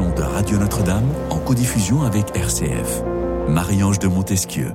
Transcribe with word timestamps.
de 0.00 0.22
Radio 0.22 0.56
Notre-Dame 0.56 1.04
en 1.28 1.36
codiffusion 1.36 2.02
avec 2.02 2.34
RCF. 2.34 3.02
Marie-Ange 3.46 3.98
de 3.98 4.08
Montesquieu. 4.08 4.68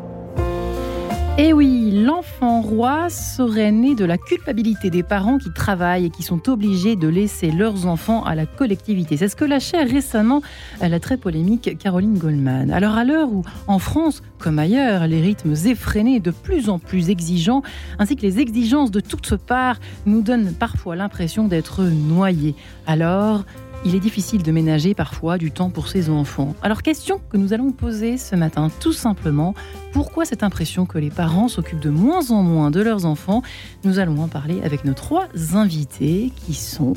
Eh 1.39 1.53
oui, 1.53 1.91
l'enfant 1.91 2.61
roi 2.61 3.09
serait 3.09 3.71
né 3.71 3.95
de 3.95 4.05
la 4.05 4.19
culpabilité 4.19 4.91
des 4.91 5.01
parents 5.01 5.39
qui 5.39 5.51
travaillent 5.51 6.05
et 6.05 6.09
qui 6.11 6.21
sont 6.21 6.47
obligés 6.49 6.95
de 6.95 7.07
laisser 7.07 7.49
leurs 7.49 7.87
enfants 7.87 8.23
à 8.25 8.35
la 8.35 8.45
collectivité. 8.45 9.17
C'est 9.17 9.27
ce 9.27 9.35
que 9.35 9.45
lâchait 9.45 9.83
récemment 9.83 10.43
la 10.81 10.99
très 10.99 11.17
polémique 11.17 11.79
Caroline 11.79 12.19
Goldman. 12.19 12.69
Alors 12.69 12.95
à 12.95 13.03
l'heure 13.03 13.31
où, 13.31 13.43
en 13.65 13.79
France, 13.79 14.21
comme 14.37 14.59
ailleurs, 14.59 15.07
les 15.07 15.21
rythmes 15.21 15.55
effrénés 15.65 16.19
de 16.19 16.29
plus 16.29 16.69
en 16.69 16.77
plus 16.77 17.09
exigeants, 17.09 17.63
ainsi 17.97 18.15
que 18.15 18.21
les 18.21 18.39
exigences 18.39 18.91
de 18.91 18.99
toutes 18.99 19.35
parts, 19.35 19.79
nous 20.05 20.21
donnent 20.21 20.53
parfois 20.53 20.95
l'impression 20.95 21.47
d'être 21.47 21.83
noyés. 21.83 22.53
Alors, 22.85 23.45
il 23.87 23.95
est 23.95 24.01
difficile 24.01 24.43
de 24.43 24.51
ménager 24.51 24.93
parfois 24.93 25.37
du 25.37 25.49
temps 25.49 25.69
pour 25.69 25.87
ses 25.87 26.09
enfants. 26.09 26.55
Alors 26.61 26.81
question 26.81 27.21
que 27.29 27.37
nous 27.37 27.53
allons 27.53 27.71
poser 27.71 28.17
ce 28.17 28.35
matin, 28.35 28.69
tout 28.81 28.91
simplement, 28.91 29.55
pourquoi 29.93 30.25
cette 30.25 30.43
impression 30.43 30.85
que 30.85 30.97
les 30.97 31.09
parents 31.09 31.47
s'occupent 31.47 31.79
de 31.79 31.89
moins 31.89 32.31
en 32.31 32.43
moins 32.43 32.69
de 32.69 32.81
leurs 32.81 33.05
enfants? 33.05 33.43
Nous 33.85 33.97
allons 33.97 34.21
en 34.21 34.27
parler 34.27 34.59
avec 34.61 34.83
nos 34.83 34.93
trois 34.93 35.29
invités 35.53 36.33
qui 36.35 36.53
sont 36.53 36.95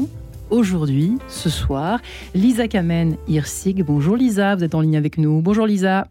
aujourd'hui, 0.50 1.16
ce 1.28 1.48
soir, 1.48 2.00
Lisa 2.34 2.66
Kamen 2.66 3.16
Hirsig. 3.28 3.84
Bonjour 3.84 4.16
Lisa, 4.16 4.56
vous 4.56 4.64
êtes 4.64 4.74
en 4.74 4.80
ligne 4.80 4.96
avec 4.96 5.16
nous. 5.16 5.40
Bonjour 5.43 5.68
Lisa. 5.68 6.09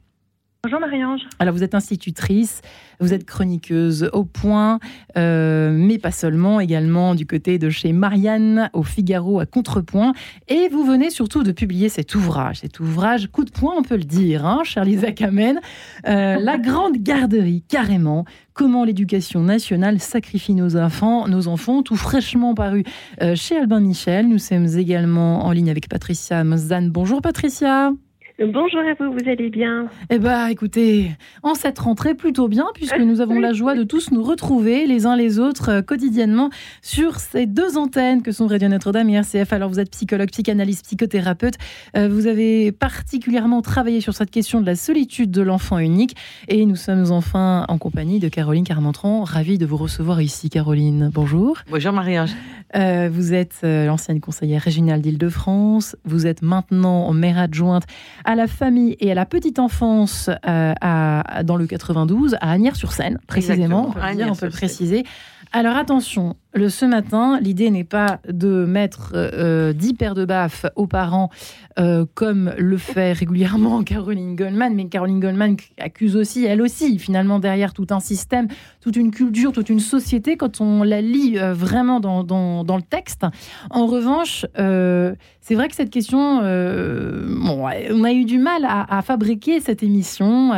Bonjour 0.61 0.81
Marie-Ange. 0.81 1.21
Alors 1.39 1.53
vous 1.53 1.63
êtes 1.63 1.73
institutrice, 1.73 2.61
vous 2.99 3.13
êtes 3.13 3.23
chroniqueuse 3.23 4.09
au 4.11 4.25
point, 4.25 4.79
euh, 5.17 5.71
mais 5.71 5.97
pas 5.97 6.11
seulement, 6.11 6.59
également 6.59 7.15
du 7.15 7.25
côté 7.25 7.57
de 7.57 7.69
chez 7.69 7.93
Marianne 7.93 8.69
au 8.73 8.83
Figaro 8.83 9.39
à 9.39 9.45
Contrepoint. 9.45 10.11
Et 10.49 10.67
vous 10.67 10.83
venez 10.83 11.11
surtout 11.11 11.43
de 11.43 11.53
publier 11.53 11.87
cet 11.87 12.13
ouvrage, 12.13 12.57
cet 12.57 12.81
ouvrage 12.81 13.29
coup 13.31 13.45
de 13.45 13.51
poing, 13.51 13.75
on 13.77 13.83
peut 13.83 13.95
le 13.95 14.03
dire, 14.03 14.45
hein, 14.45 14.63
cher 14.65 14.83
Lisa 14.83 15.13
Kamen, 15.13 15.61
euh, 16.05 16.35
La 16.41 16.57
Grande 16.57 16.97
Garderie, 16.97 17.63
carrément. 17.69 18.25
Comment 18.51 18.83
l'éducation 18.83 19.39
nationale 19.39 20.01
sacrifie 20.01 20.55
nos 20.55 20.75
enfants, 20.75 21.29
nos 21.29 21.47
enfants, 21.47 21.83
tout 21.83 21.95
fraîchement 21.95 22.53
paru 22.53 22.83
euh, 23.21 23.33
chez 23.33 23.55
Albin 23.55 23.79
Michel. 23.79 24.27
Nous 24.27 24.39
sommes 24.39 24.67
également 24.77 25.45
en 25.45 25.53
ligne 25.53 25.69
avec 25.69 25.87
Patricia 25.87 26.43
Mozan. 26.43 26.89
Bonjour 26.91 27.21
Patricia. 27.21 27.93
Bonjour 28.41 28.79
à 28.79 28.93
vous, 28.97 29.11
vous 29.11 29.29
allez 29.29 29.49
bien? 29.49 29.89
Eh 30.09 30.17
bien, 30.17 30.47
écoutez, 30.47 31.11
en 31.43 31.55
cette 31.55 31.77
rentrée, 31.77 32.15
plutôt 32.15 32.47
bien, 32.47 32.67
puisque 32.73 32.97
nous 32.97 33.19
avons 33.19 33.37
la 33.37 33.51
joie 33.51 33.75
de 33.75 33.83
tous 33.83 34.11
nous 34.11 34.23
retrouver 34.23 34.87
les 34.87 35.05
uns 35.05 35.17
les 35.17 35.39
autres 35.39 35.69
euh, 35.69 35.81
quotidiennement 35.81 36.49
sur 36.81 37.19
ces 37.19 37.47
deux 37.47 37.77
antennes 37.77 38.21
que 38.21 38.31
sont 38.31 38.47
Radio 38.47 38.69
Notre-Dame 38.69 39.09
et 39.09 39.15
RCF. 39.15 39.51
Alors, 39.51 39.69
vous 39.69 39.81
êtes 39.81 39.91
psychologue, 39.91 40.29
psychanalyste, 40.29 40.85
psychothérapeute. 40.85 41.55
Euh, 41.97 42.07
vous 42.07 42.27
avez 42.27 42.71
particulièrement 42.71 43.61
travaillé 43.61 43.99
sur 43.99 44.13
cette 44.13 44.31
question 44.31 44.61
de 44.61 44.65
la 44.65 44.75
solitude 44.75 45.31
de 45.31 45.41
l'enfant 45.41 45.77
unique. 45.77 46.15
Et 46.47 46.65
nous 46.65 46.77
sommes 46.77 47.11
enfin 47.11 47.65
en 47.67 47.77
compagnie 47.77 48.19
de 48.19 48.29
Caroline 48.29 48.63
Carmentran. 48.63 49.25
Ravie 49.25 49.57
de 49.57 49.65
vous 49.65 49.77
recevoir 49.77 50.21
ici, 50.21 50.49
Caroline. 50.49 51.11
Bonjour. 51.13 51.57
Bonjour, 51.69 51.91
Marie-Ange. 51.91 52.31
Euh, 52.75 53.09
vous 53.11 53.33
êtes 53.33 53.63
l'ancienne 53.63 54.21
conseillère 54.21 54.61
régionale 54.61 55.01
d'Île-de-France. 55.01 55.97
Vous 56.05 56.25
êtes 56.25 56.41
maintenant 56.41 57.11
maire 57.11 57.39
adjointe 57.39 57.83
à 58.28 58.28
la 58.35 58.47
famille 58.47 58.95
et 58.99 59.11
à 59.11 59.15
la 59.15 59.25
petite 59.25 59.59
enfance 59.59 60.29
euh, 60.29 60.73
à, 60.81 61.43
dans 61.43 61.55
le 61.55 61.67
92, 61.67 62.35
à 62.41 62.51
Agnières-sur-Seine, 62.51 63.19
précisément, 63.27 63.89
on 63.89 63.91
peut, 63.91 64.23
on 64.29 64.35
peut 64.35 64.45
le 64.45 64.51
préciser. 64.51 65.05
Alors 65.51 65.77
attention, 65.77 66.35
ce 66.55 66.85
matin, 66.85 67.39
l'idée 67.41 67.71
n'est 67.71 67.83
pas 67.83 68.19
de 68.27 68.65
mettre 68.65 69.13
euh, 69.15 69.73
10 69.73 69.95
paires 69.95 70.13
de 70.13 70.23
baffes 70.23 70.67
aux 70.75 70.85
parents 70.85 71.31
euh, 71.79 72.05
comme 72.13 72.53
le 72.57 72.77
fait 72.77 73.13
régulièrement 73.13 73.83
Caroline 73.85 74.35
Goldman, 74.35 74.75
mais 74.75 74.85
Caroline 74.89 75.19
Goldman 75.19 75.55
accuse 75.79 76.15
aussi, 76.15 76.45
elle 76.45 76.61
aussi, 76.61 76.99
finalement, 76.99 77.39
derrière 77.39 77.73
tout 77.73 77.87
un 77.91 77.99
système, 77.99 78.47
toute 78.81 78.95
une 78.95 79.11
culture, 79.11 79.51
toute 79.51 79.69
une 79.69 79.79
société, 79.79 80.35
quand 80.35 80.61
on 80.61 80.83
la 80.83 81.01
lit 81.01 81.39
euh, 81.39 81.53
vraiment 81.53 81.99
dans, 81.99 82.75
le 82.75 82.81
texte. 82.81 83.25
En 83.69 83.87
revanche, 83.87 84.45
euh, 84.59 85.15
c'est 85.41 85.55
vrai 85.55 85.67
que 85.67 85.75
cette 85.75 85.89
question, 85.89 86.39
on 86.41 88.03
a 88.03 88.13
eu 88.13 88.25
du 88.25 88.37
mal 88.37 88.65
à, 88.67 89.01
fabriquer 89.01 89.59
cette 89.59 89.81
émission. 89.83 90.51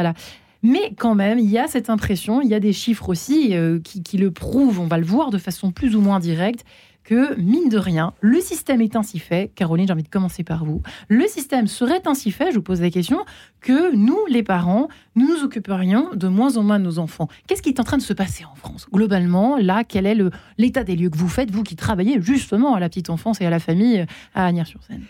Mais 0.64 0.94
quand 0.98 1.16
même, 1.16 1.40
il 1.40 1.50
y 1.50 1.58
a 1.58 1.68
cette 1.68 1.90
impression, 1.90 2.42
il 2.42 2.50
y 2.50 2.54
a 2.54 2.60
des 2.60 2.74
chiffres 2.74 3.10
aussi 3.10 3.56
euh, 3.56 3.80
qui, 3.80 4.18
le 4.18 4.32
prouvent, 4.32 4.80
on 4.80 4.88
va 4.88 4.98
le 4.98 5.06
voir 5.06 5.32
de 5.32 5.38
façon 5.38 5.72
plus 5.72 5.96
ou 5.96 6.02
moins 6.02 6.20
directe, 6.20 6.66
que 7.04 7.36
mine 7.40 7.68
de 7.68 7.80
rien, 7.80 8.14
le 8.22 8.40
système 8.40 8.80
est 8.80 8.96
ainsi 8.96 9.18
fait. 9.18 9.52
Caroline, 9.56 9.88
j'ai 9.88 9.94
envie 9.94 10.04
de 10.04 10.08
commencer 10.08 10.44
par 10.44 10.66
vous. 10.66 10.84
Le 11.08 11.26
système 11.28 11.66
serait 11.66 12.04
ainsi 12.06 12.30
fait, 12.30 12.52
je 12.52 12.58
vous 12.58 12.62
pose 12.62 12.80
la 12.80 12.92
question, 12.92 13.26
que 13.60 13.96
nous, 13.96 14.20
les 14.30 14.44
parents, 14.44 14.88
nous 15.16 15.28
nous 15.28 15.44
occuperions 15.44 16.10
de 16.14 16.28
moins 16.28 16.58
en 16.58 16.64
moins 16.64 16.78
de 16.78 16.84
nos 16.84 17.00
enfants. 17.00 17.28
Qu'est-ce 17.48 17.64
qui 17.64 17.70
est 17.70 17.80
en 17.80 17.84
train 17.84 17.98
de 17.98 18.04
se 18.04 18.14
passer 18.14 18.46
en 18.46 18.54
France? 18.54 18.88
Globalement, 18.94 19.58
là, 19.58 19.84
quel 19.84 20.06
est 20.06 20.16
l'état 20.60 20.84
des 20.84 20.96
lieux 20.96 21.10
que 21.10 21.18
vous 21.18 21.28
faites, 21.28 21.50
vous 21.50 21.64
qui 21.64 21.76
travaillez 21.76 22.22
justement 22.22 22.76
à 22.76 22.80
la 22.80 22.88
petite 22.88 23.10
enfance 23.10 23.42
et 23.42 23.46
à 23.48 23.50
la 23.50 23.60
famille 23.60 24.06
à 24.36 24.46
Agnières-sur-Seine? 24.46 25.02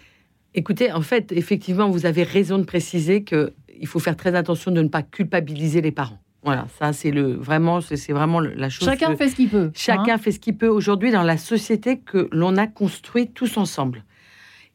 Écoutez, 0.54 0.92
en 0.92 1.02
fait, 1.02 1.32
effectivement, 1.32 1.90
vous 1.90 2.06
avez 2.06 2.24
raison 2.24 2.58
de 2.58 2.64
préciser 2.64 3.24
que 3.24 3.54
il 3.82 3.88
faut 3.88 4.00
faire 4.00 4.16
très 4.16 4.36
attention 4.36 4.72
de 4.72 4.82
ne 4.82 4.88
pas 4.88 5.02
culpabiliser 5.04 5.82
les 5.82 5.92
parents. 5.92 6.20
Voilà, 6.44 6.68
ça 6.80 6.94
c'est 6.94 7.12
le 7.12 7.34
vraiment 7.34 7.82
c'est 7.82 8.14
vraiment 8.14 8.40
la 8.40 8.70
chose. 8.70 8.88
Chacun 8.88 9.16
fait 9.16 9.30
ce 9.30 9.36
qu'il 9.36 9.50
peut. 9.50 9.72
Chacun 9.76 10.16
hein. 10.16 10.18
fait 10.18 10.32
ce 10.32 10.40
qu'il 10.40 10.58
peut 10.58 10.68
aujourd'hui 10.68 11.12
dans 11.12 11.24
la 11.24 11.38
société 11.38 12.00
que 12.00 12.30
l'on 12.32 12.58
a 12.58 12.66
construite 12.66 13.34
tous 13.34 13.58
ensemble. 13.58 14.04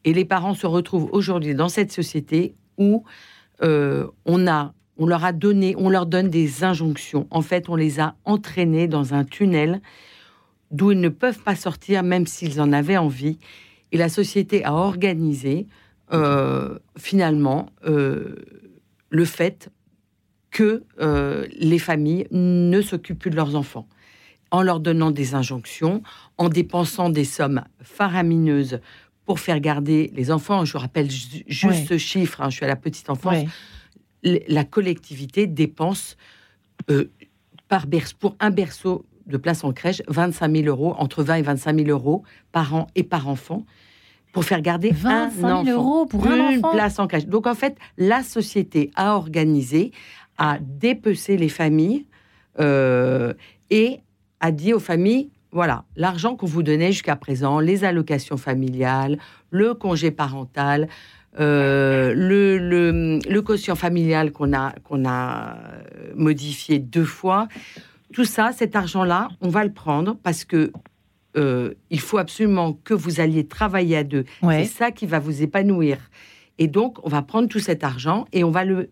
Et 0.05 0.13
les 0.13 0.23
parents 0.23 0.53
se 0.53 0.67
retrouvent 0.67 1.09
aujourd'hui 1.11 1.55
dans 1.55 1.67
cette 1.67 1.91
société 1.91 2.55
où 2.77 3.03
euh, 3.63 4.07
on 4.25 4.47
a 4.47 4.73
on 4.99 5.05
leur 5.05 5.25
a 5.25 5.31
donné, 5.31 5.75
on 5.77 5.89
leur 5.89 6.05
donne 6.05 6.29
des 6.29 6.63
injonctions. 6.63 7.27
En 7.29 7.41
fait, 7.41 7.69
on 7.69 7.75
les 7.75 7.99
a 7.99 8.15
entraînés 8.25 8.87
dans 8.87 9.13
un 9.13 9.23
tunnel 9.23 9.81
d'où 10.71 10.91
ils 10.91 10.99
ne 10.99 11.09
peuvent 11.09 11.39
pas 11.39 11.55
sortir, 11.55 12.03
même 12.03 12.25
s'ils 12.25 12.59
en 12.59 12.73
avaient 12.73 12.97
envie. 12.97 13.37
Et 13.91 13.97
la 13.97 14.09
société 14.09 14.65
a 14.65 14.73
organisé 14.73 15.67
euh, 16.13 16.77
finalement 16.97 17.67
euh, 17.85 18.35
le 19.09 19.25
fait 19.25 19.69
que 20.51 20.83
euh, 20.99 21.45
les 21.57 21.79
familles 21.79 22.27
ne 22.31 22.81
s'occupent 22.81 23.19
plus 23.19 23.29
de 23.29 23.35
leurs 23.35 23.55
enfants, 23.55 23.87
en 24.51 24.61
leur 24.61 24.79
donnant 24.79 25.11
des 25.11 25.35
injonctions, 25.35 26.01
en 26.37 26.49
dépensant 26.49 27.09
des 27.09 27.25
sommes 27.25 27.63
faramineuses 27.81 28.79
pour 29.25 29.39
faire 29.39 29.59
garder 29.59 30.11
les 30.15 30.31
enfants. 30.31 30.63
Je 30.65 30.73
vous 30.73 30.79
rappelle 30.79 31.11
juste 31.11 31.87
ce 31.87 31.97
chiffre, 31.97 32.41
hein, 32.41 32.49
je 32.49 32.55
suis 32.55 32.65
à 32.65 32.69
la 32.69 32.77
petite 32.77 33.09
enfance. 33.09 33.45
La 34.23 34.63
collectivité 34.63 35.47
dépense 35.47 36.17
euh, 36.89 37.11
par 37.67 37.87
berceau, 37.87 38.15
pour 38.17 38.35
un 38.39 38.49
berceau 38.49 39.05
de 39.25 39.37
place 39.37 39.63
en 39.63 39.73
crèche 39.73 40.01
25 40.07 40.55
000 40.55 40.67
euros, 40.67 40.95
entre 40.97 41.23
20 41.23 41.35
et 41.35 41.41
25 41.41 41.75
000 41.75 41.89
euros 41.89 42.23
par 42.51 42.73
an 42.73 42.87
et 42.95 43.03
par 43.03 43.27
enfant 43.27 43.65
pour 44.31 44.45
faire 44.45 44.61
garder 44.61 44.91
25 44.91 45.43
un 45.47 45.53
enfant, 45.53 45.71
euros 45.71 46.05
pour 46.05 46.25
une 46.25 46.59
enfant. 46.59 46.71
place 46.71 46.99
en 46.99 47.07
crèche. 47.07 47.25
Donc 47.25 47.47
en 47.47 47.55
fait, 47.55 47.75
la 47.97 48.23
société 48.23 48.91
a 48.95 49.15
organisé, 49.15 49.91
a 50.37 50.57
dépecé 50.61 51.37
les 51.37 51.49
familles 51.49 52.05
euh, 52.59 53.33
et 53.69 53.99
a 54.39 54.51
dit 54.51 54.73
aux 54.73 54.79
familles 54.79 55.29
voilà, 55.51 55.85
l'argent 55.95 56.35
qu'on 56.35 56.45
vous 56.45 56.61
donnait 56.61 56.91
jusqu'à 56.91 57.15
présent, 57.15 57.59
les 57.59 57.83
allocations 57.83 58.37
familiales, 58.37 59.17
le 59.49 59.73
congé 59.73 60.11
parental, 60.11 60.87
euh, 61.39 62.13
le, 62.13 62.57
le, 62.57 63.19
le, 63.27 63.41
quotient 63.41 63.75
familial 63.75 64.31
qu'on 64.31 64.53
a, 64.53 64.73
qu'on 64.83 65.07
a 65.07 65.57
modifié 66.15 66.79
deux 66.79 67.05
fois, 67.05 67.47
tout 68.13 68.25
ça, 68.25 68.51
cet 68.51 68.75
argent-là, 68.75 69.29
on 69.41 69.49
va 69.49 69.63
le 69.63 69.71
prendre 69.71 70.17
parce 70.23 70.45
que 70.45 70.71
euh, 71.37 71.73
il 71.89 71.99
faut 71.99 72.17
absolument 72.17 72.73
que 72.73 72.93
vous 72.93 73.19
alliez 73.19 73.47
travailler 73.47 73.97
à 73.97 74.03
deux. 74.03 74.25
Ouais. 74.41 74.65
C'est 74.65 74.77
ça 74.77 74.91
qui 74.91 75.05
va 75.05 75.19
vous 75.19 75.43
épanouir. 75.43 75.97
Et 76.57 76.67
donc, 76.67 76.97
on 77.05 77.09
va 77.09 77.21
prendre 77.21 77.47
tout 77.47 77.59
cet 77.59 77.83
argent 77.83 78.25
et 78.33 78.43
on 78.43 78.51
va 78.51 78.65
le 78.65 78.89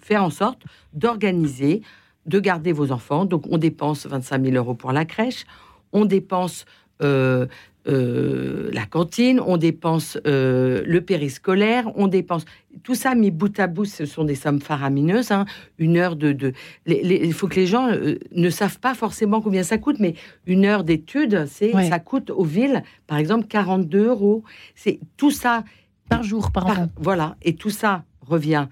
faire 0.00 0.24
en 0.24 0.30
sorte 0.30 0.62
d'organiser, 0.92 1.82
de 2.26 2.40
garder 2.40 2.72
vos 2.72 2.90
enfants. 2.90 3.24
Donc, 3.24 3.44
on 3.50 3.58
dépense 3.58 4.06
25 4.06 4.44
000 4.44 4.56
euros 4.56 4.74
pour 4.74 4.92
la 4.92 5.04
crèche, 5.04 5.44
on 5.92 6.04
dépense 6.04 6.64
euh, 7.02 7.46
euh, 7.86 8.70
la 8.72 8.86
cantine, 8.86 9.40
on 9.40 9.56
dépense 9.56 10.18
euh, 10.26 10.82
le 10.86 11.00
périscolaire, 11.02 11.90
on 11.96 12.06
dépense 12.06 12.44
tout 12.82 12.94
ça 12.94 13.14
mis 13.14 13.30
bout 13.30 13.58
à 13.60 13.66
bout, 13.66 13.84
ce 13.84 14.06
sont 14.06 14.24
des 14.24 14.34
sommes 14.34 14.60
faramineuses. 14.60 15.30
Hein. 15.30 15.44
Une 15.78 15.96
heure 15.96 16.16
de, 16.16 16.32
de... 16.32 16.52
il 16.86 17.32
faut 17.32 17.46
que 17.46 17.56
les 17.56 17.66
gens 17.66 17.88
euh, 17.90 18.18
ne 18.32 18.50
savent 18.50 18.78
pas 18.80 18.94
forcément 18.94 19.40
combien 19.40 19.62
ça 19.62 19.78
coûte, 19.78 19.96
mais 20.00 20.14
une 20.46 20.64
heure 20.64 20.82
d'étude, 20.84 21.46
c'est 21.48 21.74
Ouais. 21.74 21.88
ça 21.88 21.98
coûte 21.98 22.30
aux 22.30 22.44
villes, 22.44 22.82
par 23.06 23.18
exemple, 23.18 23.46
42 23.48 24.06
euros. 24.08 24.42
C'est 24.74 24.98
tout 25.16 25.30
ça 25.30 25.64
Par 26.08 26.22
jour, 26.22 26.50
par 26.52 26.64
par- 26.66 26.72
enfant. 26.80 26.88
voilà, 26.96 27.36
et 27.42 27.54
tout 27.54 27.70
ça 27.70 28.04
revient 28.22 28.66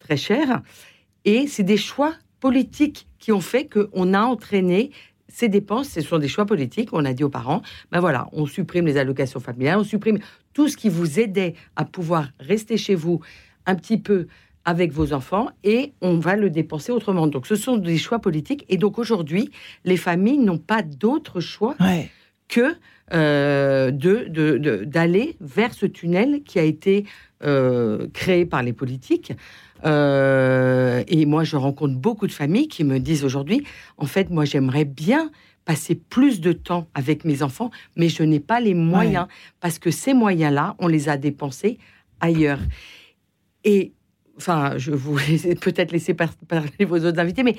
très 0.00 0.16
cher. 0.16 0.62
Et 1.24 1.46
c'est 1.46 1.62
des 1.64 1.76
choix 1.76 2.14
politiques 2.40 3.06
qui 3.18 3.32
ont 3.32 3.40
fait 3.40 3.66
qu'on 3.68 4.12
a 4.14 4.20
entraîné 4.20 4.90
ces 5.36 5.50
dépenses, 5.50 5.90
ce 5.90 6.00
sont 6.00 6.18
des 6.18 6.28
choix 6.28 6.46
politiques. 6.46 6.94
On 6.94 7.04
a 7.04 7.12
dit 7.12 7.22
aux 7.22 7.28
parents, 7.28 7.60
ben 7.92 8.00
voilà, 8.00 8.26
on 8.32 8.46
supprime 8.46 8.86
les 8.86 8.96
allocations 8.96 9.38
familiales, 9.38 9.80
on 9.80 9.84
supprime 9.84 10.18
tout 10.54 10.66
ce 10.66 10.78
qui 10.78 10.88
vous 10.88 11.20
aidait 11.20 11.52
à 11.76 11.84
pouvoir 11.84 12.28
rester 12.40 12.78
chez 12.78 12.94
vous 12.94 13.20
un 13.66 13.74
petit 13.74 13.98
peu 13.98 14.28
avec 14.64 14.92
vos 14.92 15.12
enfants 15.12 15.50
et 15.62 15.92
on 16.00 16.18
va 16.18 16.36
le 16.36 16.48
dépenser 16.48 16.90
autrement. 16.90 17.26
Donc 17.26 17.46
ce 17.46 17.54
sont 17.54 17.76
des 17.76 17.98
choix 17.98 18.18
politiques 18.18 18.64
et 18.70 18.78
donc 18.78 18.98
aujourd'hui, 18.98 19.50
les 19.84 19.98
familles 19.98 20.38
n'ont 20.38 20.56
pas 20.56 20.80
d'autre 20.80 21.40
choix 21.40 21.76
que 22.48 22.74
euh, 23.12 23.90
de, 23.90 24.84
d'aller 24.84 25.36
vers 25.40 25.74
ce 25.74 25.84
tunnel 25.84 26.44
qui 26.44 26.58
a 26.58 26.62
été 26.62 27.04
euh, 27.44 28.08
créé 28.14 28.46
par 28.46 28.62
les 28.62 28.72
politiques. 28.72 29.34
Euh, 29.84 31.02
et 31.08 31.26
moi, 31.26 31.44
je 31.44 31.56
rencontre 31.56 31.94
beaucoup 31.94 32.26
de 32.26 32.32
familles 32.32 32.68
qui 32.68 32.84
me 32.84 32.98
disent 32.98 33.24
aujourd'hui, 33.24 33.64
en 33.98 34.06
fait, 34.06 34.30
moi, 34.30 34.44
j'aimerais 34.44 34.84
bien 34.84 35.30
passer 35.64 35.96
plus 35.96 36.40
de 36.40 36.52
temps 36.52 36.86
avec 36.94 37.24
mes 37.24 37.42
enfants, 37.42 37.70
mais 37.96 38.08
je 38.08 38.22
n'ai 38.22 38.40
pas 38.40 38.60
les 38.60 38.74
moyens 38.74 39.26
parce 39.60 39.78
que 39.78 39.90
ces 39.90 40.14
moyens-là, 40.14 40.76
on 40.78 40.86
les 40.86 41.08
a 41.08 41.16
dépensés 41.16 41.78
ailleurs. 42.20 42.60
Et 43.64 43.92
enfin, 44.36 44.74
je 44.76 44.92
vous 44.92 45.16
peut-être 45.60 45.92
laisser 45.92 46.14
parler 46.14 46.84
vos 46.86 47.04
autres 47.04 47.18
invités, 47.18 47.42
mais 47.42 47.56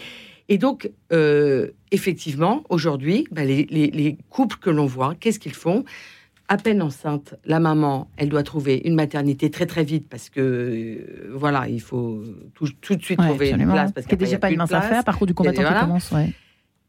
et 0.49 0.57
donc, 0.57 0.89
euh, 1.11 1.71
effectivement, 1.91 2.63
aujourd'hui, 2.69 3.27
bah, 3.31 3.43
les, 3.43 4.17
couples 4.29 4.57
que 4.57 4.69
l'on 4.69 4.85
voit, 4.85 5.15
qu'est-ce 5.15 5.39
qu'ils 5.39 5.53
font? 5.53 5.83
À 6.49 6.57
peine 6.57 6.81
enceinte, 6.81 7.35
la 7.45 7.59
maman, 7.59 8.09
elle 8.15 8.29
doit 8.29 8.43
trouver 8.43 8.81
une 8.85 8.95
maternité 8.95 9.51
très 9.51 9.65
très 9.65 9.83
vite 9.83 10.07
parce 10.09 10.29
que 10.29 10.39
euh, 10.39 11.31
voilà, 11.33 11.67
il 11.67 11.81
faut 11.81 12.23
tout, 12.53 12.65
de 12.65 13.03
suite 13.03 13.19
trouver 13.19 13.49
une 13.49 13.69
place 13.69 13.91
parce 13.91 14.07
qu'il 14.07 14.17
n'y 14.17 14.23
a 14.23 14.27
déjà 14.27 14.39
pas 14.39 14.49
une 14.49 14.57
mince 14.57 14.71
affaire. 14.71 15.03
Parcours 15.03 15.27
du 15.27 15.33
combattant 15.33 15.63
qui 15.63 15.79
commence. 15.79 16.13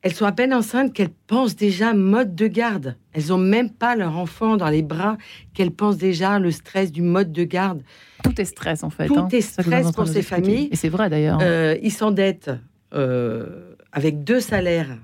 Elles 0.00 0.14
sont 0.14 0.26
à 0.26 0.32
peine 0.32 0.54
enceintes 0.54 0.92
qu'elles 0.92 1.08
pensent 1.26 1.56
déjà 1.56 1.92
mode 1.92 2.36
de 2.36 2.46
garde. 2.46 2.96
Elles 3.12 3.28
n'ont 3.28 3.38
même 3.38 3.68
pas 3.68 3.96
leur 3.96 4.16
enfant 4.16 4.56
dans 4.56 4.68
les 4.68 4.82
bras 4.82 5.18
qu'elles 5.54 5.72
pensent 5.72 5.96
déjà 5.96 6.38
le 6.38 6.52
stress 6.52 6.92
du 6.92 7.02
mode 7.02 7.32
de 7.32 7.42
garde. 7.42 7.82
Tout 8.22 8.40
est 8.40 8.44
stress 8.44 8.84
en 8.84 8.90
fait. 8.90 9.06
Tout 9.06 9.18
hein. 9.18 9.28
est 9.32 9.40
stress 9.40 9.90
pour 9.90 10.06
ces 10.06 10.22
familles. 10.22 10.68
Et 10.70 10.76
c'est 10.76 10.88
vrai 10.88 11.10
d'ailleurs. 11.10 11.40
Euh, 11.42 11.76
ils 11.82 11.90
s'endettent 11.90 12.52
euh, 12.94 13.74
avec 13.90 14.22
deux 14.22 14.38
salaires 14.38 14.96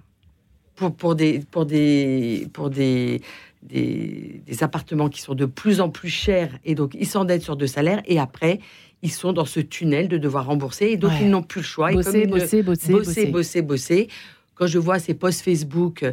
pour, 0.77 0.95
pour, 0.95 1.17
des, 1.17 1.41
pour, 1.51 1.67
des, 1.67 2.49
pour 2.53 2.71
des, 2.71 3.21
des, 3.64 4.43
appartements 4.61 5.08
qui 5.08 5.20
sont 5.20 5.34
de 5.34 5.46
plus 5.46 5.81
en 5.81 5.88
plus 5.88 6.08
chers. 6.08 6.50
Et 6.64 6.75
donc, 6.75 6.94
ils 6.99 7.06
s'endettent 7.06 7.43
sur 7.43 7.56
deux 7.56 7.66
salaires. 7.66 8.02
Et 8.06 8.19
après, 8.19 8.61
ils 9.02 9.11
sont 9.11 9.32
dans 9.32 9.44
ce 9.44 9.61
tunnel 9.61 10.08
de 10.08 10.19
devoir 10.19 10.46
rembourser. 10.46 10.87
Et 10.87 10.96
donc, 10.96 11.12
ils 11.20 11.28
n'ont 11.28 11.43
plus 11.43 11.61
le 11.61 11.66
choix. 11.66 11.93
Bosser, 11.93 12.26
bosser, 12.26 12.62
bosser, 12.62 12.93
bosser, 12.93 13.26
bosser, 13.26 13.62
bosser, 13.62 14.08
Quand 14.55 14.66
je 14.66 14.78
vois 14.78 14.99
ces 14.99 15.14
posts 15.14 15.43
Facebook 15.43 16.05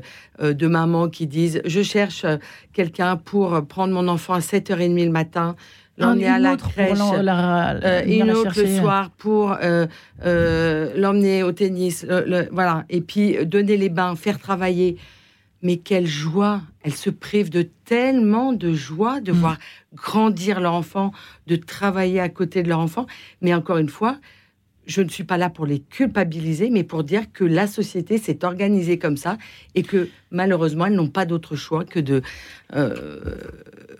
euh, 0.41 0.53
de 0.53 0.67
mamans 0.67 1.09
qui 1.09 1.27
disent 1.27 1.61
Je 1.65 1.81
cherche 1.81 2.25
quelqu'un 2.73 3.17
pour 3.17 3.65
prendre 3.67 3.93
mon 3.93 4.07
enfant 4.07 4.33
à 4.33 4.39
7h30 4.39 5.05
le 5.05 5.11
matin, 5.11 5.55
l'emmener 5.97 6.27
à 6.27 6.39
la 6.39 6.57
crèche, 6.57 6.99
euh, 6.99 8.03
une 8.05 8.31
autre 8.31 8.59
le 8.59 8.79
soir 8.79 9.09
pour 9.17 9.53
euh, 9.61 9.85
euh, 10.25 10.91
l'emmener 10.95 11.43
au 11.43 11.51
tennis, 11.51 12.05
voilà, 12.51 12.85
et 12.89 13.01
puis 13.01 13.45
donner 13.45 13.77
les 13.77 13.89
bains, 13.89 14.15
faire 14.15 14.39
travailler. 14.39 14.97
Mais 15.61 15.77
quelle 15.77 16.07
joie 16.07 16.61
Elles 16.81 16.95
se 16.95 17.09
privent 17.09 17.49
de 17.49 17.63
tellement 17.85 18.53
de 18.53 18.73
joie 18.73 19.21
de 19.21 19.31
mm. 19.31 19.35
voir 19.35 19.57
grandir 19.93 20.59
leur 20.59 20.73
enfant, 20.73 21.11
de 21.47 21.55
travailler 21.55 22.19
à 22.19 22.29
côté 22.29 22.63
de 22.63 22.69
leur 22.69 22.79
enfant. 22.79 23.05
Mais 23.41 23.53
encore 23.53 23.77
une 23.77 23.89
fois, 23.89 24.17
je 24.87 25.01
ne 25.01 25.09
suis 25.09 25.23
pas 25.23 25.37
là 25.37 25.49
pour 25.49 25.65
les 25.65 25.79
culpabiliser, 25.79 26.69
mais 26.69 26.83
pour 26.83 27.03
dire 27.03 27.31
que 27.31 27.43
la 27.43 27.67
société 27.67 28.17
s'est 28.17 28.43
organisée 28.43 28.97
comme 28.97 29.17
ça 29.17 29.37
et 29.75 29.83
que 29.83 30.09
malheureusement, 30.31 30.87
elles 30.87 30.95
n'ont 30.95 31.07
pas 31.07 31.25
d'autre 31.25 31.55
choix 31.55 31.85
que 31.85 31.99
de... 31.99 32.21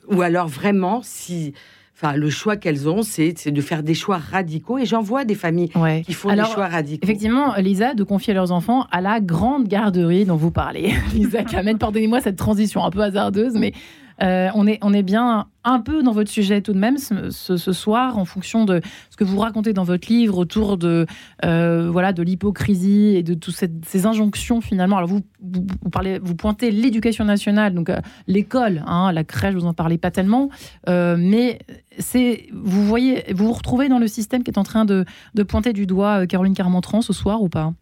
ou 0.07 0.21
alors 0.21 0.47
vraiment, 0.47 1.01
si 1.03 1.53
Enfin, 2.03 2.15
le 2.15 2.31
choix 2.31 2.57
qu'elles 2.57 2.89
ont, 2.89 3.03
c'est 3.03 3.47
de 3.47 3.61
faire 3.61 3.83
des 3.83 3.93
choix 3.93 4.17
radicaux. 4.17 4.79
Et 4.79 4.85
j'en 4.85 5.03
vois 5.03 5.23
des 5.23 5.35
familles 5.35 5.69
qui 6.03 6.13
font 6.13 6.33
des 6.33 6.43
choix 6.45 6.67
radicaux. 6.67 7.03
Effectivement, 7.03 7.53
Lisa, 7.57 7.93
de 7.93 8.03
confier 8.03 8.33
leurs 8.33 8.51
enfants 8.51 8.87
à 8.91 9.01
la 9.01 9.19
grande 9.19 9.67
garderie 9.67 10.25
dont 10.25 10.35
vous 10.35 10.49
parlez. 10.49 10.93
Lisa 11.13 11.43
Kamen, 11.43 11.77
pardonnez-moi 11.77 12.19
cette 12.19 12.37
transition 12.37 12.83
un 12.83 12.89
peu 12.89 13.01
hasardeuse, 13.01 13.53
mais 13.53 13.73
euh, 14.21 14.49
on, 14.55 14.67
est, 14.67 14.79
on 14.81 14.93
est 14.93 15.03
bien 15.03 15.47
un 15.63 15.79
peu 15.79 16.03
dans 16.03 16.11
votre 16.11 16.29
sujet 16.29 16.61
tout 16.61 16.73
de 16.73 16.77
même 16.77 16.97
ce, 16.97 17.57
soir, 17.57 18.17
en 18.17 18.25
fonction 18.25 18.65
de 18.65 18.81
ce 19.09 19.17
que 19.17 19.23
vous 19.23 19.39
racontez 19.39 19.73
dans 19.73 19.83
votre 19.83 20.11
livre 20.11 20.37
autour 20.37 20.77
de 20.77 21.05
euh, 21.45 21.89
voilà 21.89 22.13
de 22.13 22.23
l'hypocrisie 22.23 23.15
et 23.15 23.23
de 23.23 23.33
toutes 23.33 23.55
ces 23.83 24.05
injonctions 24.05 24.61
finalement. 24.61 24.97
Alors 24.97 25.09
vous, 25.09 25.21
vous, 25.41 25.89
parlez, 25.91 26.19
vous 26.19 26.35
pointez 26.35 26.71
l'éducation 26.71 27.25
nationale, 27.25 27.73
donc 27.73 27.89
euh, 27.89 27.99
l'école, 28.27 28.83
hein, 28.85 29.11
la 29.11 29.23
crèche, 29.23 29.55
vous 29.55 29.65
en 29.65 29.73
parlez 29.73 29.97
pas 29.97 30.11
tellement, 30.11 30.49
mais 30.87 31.59
c'est 31.97 32.47
vous 32.53 32.85
voyez, 32.85 33.23
vous 33.33 33.47
vous 33.47 33.53
retrouvez 33.53 33.89
dans 33.89 33.99
le 33.99 34.07
système 34.07 34.43
qui 34.43 34.51
est 34.51 34.59
en 34.59 34.63
train 34.63 34.85
de, 34.85 35.05
de 35.35 35.43
pointer 35.43 35.73
du 35.73 35.85
doigt 35.85 36.27
Caroline 36.27 36.53
Carmentran 36.53 37.01
ce 37.01 37.13
soir 37.13 37.41
ou 37.41 37.49
pas? 37.49 37.73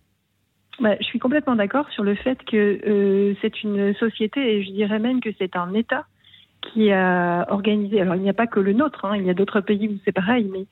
Bah, 0.79 0.95
je 1.01 1.05
suis 1.05 1.19
complètement 1.19 1.55
d'accord 1.55 1.89
sur 1.89 2.03
le 2.03 2.15
fait 2.15 2.37
que 2.45 3.35
c'est 3.41 3.63
une 3.63 3.93
société 3.95 4.39
et 4.39 4.63
je 4.63 4.71
dirais 4.71 4.99
même 4.99 5.19
que 5.19 5.29
c'est 5.37 5.57
un 5.57 5.73
État 5.73 6.05
qui 6.61 6.91
a 6.91 7.45
organisé, 7.49 8.01
alors 8.01 8.15
il 8.15 8.21
n'y 8.21 8.29
a 8.29 8.33
pas 8.33 8.47
que 8.47 8.59
le 8.59 8.73
nôtre, 8.73 9.05
hein, 9.05 9.15
il 9.17 9.25
y 9.25 9.29
a 9.29 9.33
d'autres 9.33 9.61
pays 9.61 9.87
où 9.87 9.97
c'est 10.05 10.11
pareil, 10.11 10.49
mais 10.51 10.65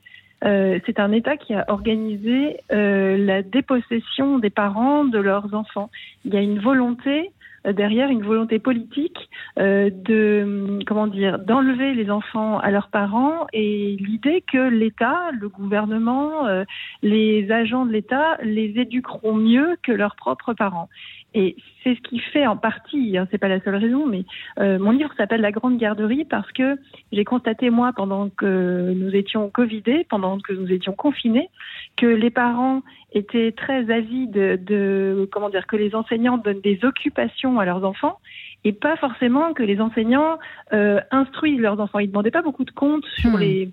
euh, 0.44 0.78
c'est 0.86 1.00
un 1.00 1.12
État 1.12 1.36
qui 1.36 1.54
a 1.54 1.64
organisé 1.68 2.58
euh, 2.72 3.16
la 3.16 3.42
dépossession 3.42 4.38
des 4.38 4.50
parents 4.50 5.04
de 5.04 5.18
leurs 5.18 5.54
enfants. 5.54 5.90
Il 6.24 6.32
y 6.32 6.36
a 6.36 6.40
une 6.40 6.60
volonté 6.60 7.32
derrière, 7.64 8.10
une 8.10 8.22
volonté 8.22 8.58
politique 8.58 9.28
euh, 9.58 9.90
de 9.90 10.78
comment 10.86 11.06
dire 11.06 11.38
d'enlever 11.38 11.94
les 11.94 12.10
enfants 12.10 12.58
à 12.58 12.70
leurs 12.70 12.88
parents 12.88 13.46
et 13.52 13.96
l'idée 14.00 14.42
que 14.42 14.68
l'État, 14.68 15.30
le 15.38 15.48
gouvernement, 15.48 16.46
euh, 16.46 16.64
les 17.02 17.50
agents 17.50 17.86
de 17.86 17.92
l'État 17.92 18.38
les 18.42 18.72
éduqueront 18.76 19.34
mieux 19.34 19.76
que 19.82 19.92
leurs 19.92 20.16
propres 20.16 20.54
parents. 20.54 20.88
Et 21.34 21.56
c'est 21.84 21.94
ce 21.94 22.00
qui 22.00 22.18
fait 22.20 22.46
en 22.46 22.56
partie, 22.56 23.18
hein, 23.18 23.28
c'est 23.30 23.38
pas 23.38 23.48
la 23.48 23.60
seule 23.60 23.76
raison, 23.76 24.06
mais 24.06 24.24
euh, 24.60 24.78
mon 24.78 24.92
livre 24.92 25.12
s'appelle 25.16 25.42
La 25.42 25.52
Grande 25.52 25.76
Garderie 25.76 26.24
parce 26.24 26.50
que 26.52 26.78
j'ai 27.12 27.24
constaté 27.24 27.68
moi 27.68 27.92
pendant 27.94 28.30
que 28.30 28.92
nous 28.94 29.14
étions 29.14 29.50
covidés, 29.50 30.06
pendant 30.08 30.38
que 30.38 30.54
nous 30.54 30.72
étions 30.72 30.94
confinés, 30.94 31.50
que 31.96 32.06
les 32.06 32.30
parents 32.30 32.82
étaient 33.12 33.52
très 33.52 33.90
avides 33.90 34.64
de, 34.64 35.28
comment 35.30 35.50
dire 35.50 35.66
que 35.66 35.76
les 35.76 35.94
enseignants 35.94 36.38
donnent 36.38 36.60
des 36.60 36.80
occupations 36.82 37.47
à 37.56 37.64
leurs 37.64 37.84
enfants 37.84 38.18
et 38.64 38.72
pas 38.72 38.96
forcément 38.96 39.54
que 39.54 39.62
les 39.62 39.80
enseignants 39.80 40.38
euh, 40.72 41.00
instruisent 41.10 41.60
leurs 41.60 41.80
enfants. 41.80 42.00
Ils 42.00 42.08
demandaient 42.08 42.30
pas 42.30 42.42
beaucoup 42.42 42.64
de 42.64 42.70
comptes 42.70 43.06
sur 43.16 43.32
hmm. 43.32 43.40
les 43.40 43.70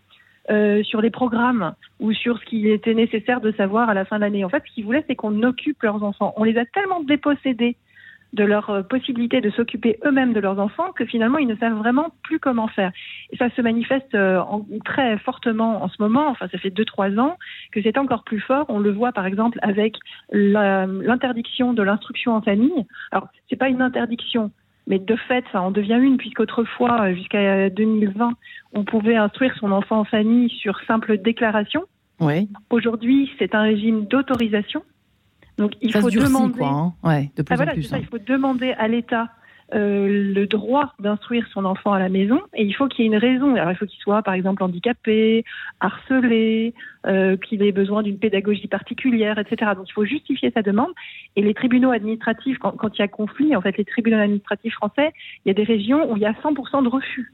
euh, 0.52 0.84
sur 0.84 1.02
les 1.02 1.10
programmes 1.10 1.74
ou 2.00 2.14
sur 2.14 2.38
ce 2.38 2.46
qu'il 2.46 2.68
était 2.68 2.94
nécessaire 2.94 3.42
de 3.42 3.52
savoir 3.54 3.90
à 3.90 3.96
la 3.96 4.06
fin 4.06 4.18
de 4.18 4.22
l'année. 4.22 4.46
En 4.46 4.50
fait, 4.50 4.62
ce 4.68 4.74
qu'ils 4.76 4.86
voulaient, 4.86 5.04
c'est 5.08 5.16
qu'on 5.16 5.42
occupe 5.42 5.82
leurs 5.82 6.04
enfants. 6.04 6.36
On 6.38 6.44
les 6.44 6.56
a 6.60 6.66
tellement 6.66 7.02
dépossédés 7.02 7.78
de 8.36 8.44
leur 8.44 8.70
euh, 8.70 8.84
possibilité 8.84 9.42
de 9.42 9.50
s'occuper 9.50 9.98
eux-mêmes 10.06 10.34
de 10.34 10.40
leurs 10.40 10.60
enfants 10.60 10.92
que 10.92 11.06
finalement 11.06 11.38
ils 11.38 11.48
ne 11.48 11.56
savent 11.56 11.78
vraiment 11.78 12.10
plus 12.24 12.40
comment 12.40 12.68
faire. 12.68 12.92
Et 13.32 13.38
ça 13.38 13.50
se 13.50 13.62
manifeste 13.62 14.14
euh, 14.14 14.42
très 14.84 15.18
fortement 15.20 15.84
en 15.84 15.90
ce 15.90 15.96
moment, 16.00 16.28
enfin 16.28 16.48
ça 16.52 16.58
fait 16.58 16.70
deux 16.70 16.86
trois 16.86 17.12
ans 17.18 17.38
que 17.72 17.82
c'est 17.82 17.98
encore 17.98 18.24
plus 18.24 18.40
fort. 18.40 18.66
On 18.70 18.80
le 18.80 18.92
voit 18.92 19.12
par 19.12 19.26
exemple 19.26 19.58
avec 19.62 19.96
l'interdiction 20.32 21.74
de 21.74 21.82
l'instruction 21.82 22.36
en 22.36 22.42
famille. 22.42 22.86
Alors 23.12 23.28
c'est 23.50 23.56
pas 23.56 23.70
une 23.70 23.82
interdiction, 23.82 24.52
mais 24.88 25.00
de 25.00 25.16
fait, 25.16 25.44
ça 25.52 25.62
en 25.62 25.72
devient 25.72 26.00
une, 26.02 26.18
puisqu'autrefois, 26.18 27.08
euh, 27.08 27.16
jusqu'à 27.16 27.70
2020, 27.70 28.34
on 28.74 28.84
pouvait 28.84 29.16
instruire 29.16 29.56
son 29.60 29.72
enfant 29.72 30.00
en 30.00 30.04
famille 30.04 30.50
sur 30.50 30.80
simple 30.86 31.18
déclaration. 31.18 31.84
Oui. 32.20 32.48
Aujourd'hui, 32.70 33.32
c'est 33.40 33.56
un 33.56 33.64
régime 33.64 34.06
d'autorisation. 34.06 34.84
Donc, 35.58 35.74
il 35.82 35.94
faut 35.94 36.10
demander. 36.10 36.60
Quoi, 36.60 36.94
hein. 37.04 37.28
de 37.36 37.42
plus 37.42 37.56
ah, 37.58 37.64
en 37.64 37.74
plus, 37.74 37.84
ça, 37.84 37.96
hein. 37.96 38.00
Il 38.02 38.08
faut 38.08 38.18
demander 38.18 38.72
à 38.74 38.88
l'État 38.88 39.30
euh, 39.74 40.32
le 40.36 40.46
droit 40.46 40.94
d'instruire 41.00 41.48
son 41.52 41.66
enfant 41.66 41.92
à 41.92 41.98
la 41.98 42.08
maison 42.08 42.40
et 42.54 42.64
il 42.64 42.74
faut 42.74 42.88
qu'il 42.88 43.04
y 43.04 43.08
ait 43.08 43.12
une 43.12 43.18
raison. 43.18 43.56
Alors 43.56 43.72
il 43.72 43.76
faut 43.76 43.88
qu'il 43.88 44.00
soit 44.00 44.22
par 44.22 44.36
exemple 44.36 44.62
handicapé, 44.62 45.44
harcelé, 45.80 46.76
euh, 47.08 47.36
qu'il 47.36 47.64
ait 47.64 47.72
besoin 47.72 48.04
d'une 48.04 48.20
pédagogie 48.20 48.68
particulière, 48.68 49.40
etc. 49.40 49.72
Donc 49.76 49.90
il 49.90 49.94
faut 49.94 50.06
justifier 50.06 50.52
sa 50.52 50.62
demande. 50.62 50.92
Et 51.36 51.42
les 51.42 51.56
tribunaux 51.56 51.90
administratifs, 51.90 52.60
quand, 52.60 52.74
quand 52.74 52.96
il 52.96 53.00
y 53.00 53.02
a 53.02 53.08
conflit, 53.08 53.56
en 53.56 53.62
fait 53.62 53.76
les 53.78 53.86
tribunaux 53.86 54.20
administratifs 54.20 54.76
français, 54.76 55.14
il 55.46 55.48
y 55.48 55.52
a 55.52 55.56
des 55.56 55.64
régions 55.64 56.12
où 56.12 56.16
il 56.16 56.22
y 56.22 56.28
a 56.28 56.34
100% 56.34 56.84
de 56.84 56.90
refus. 56.90 57.34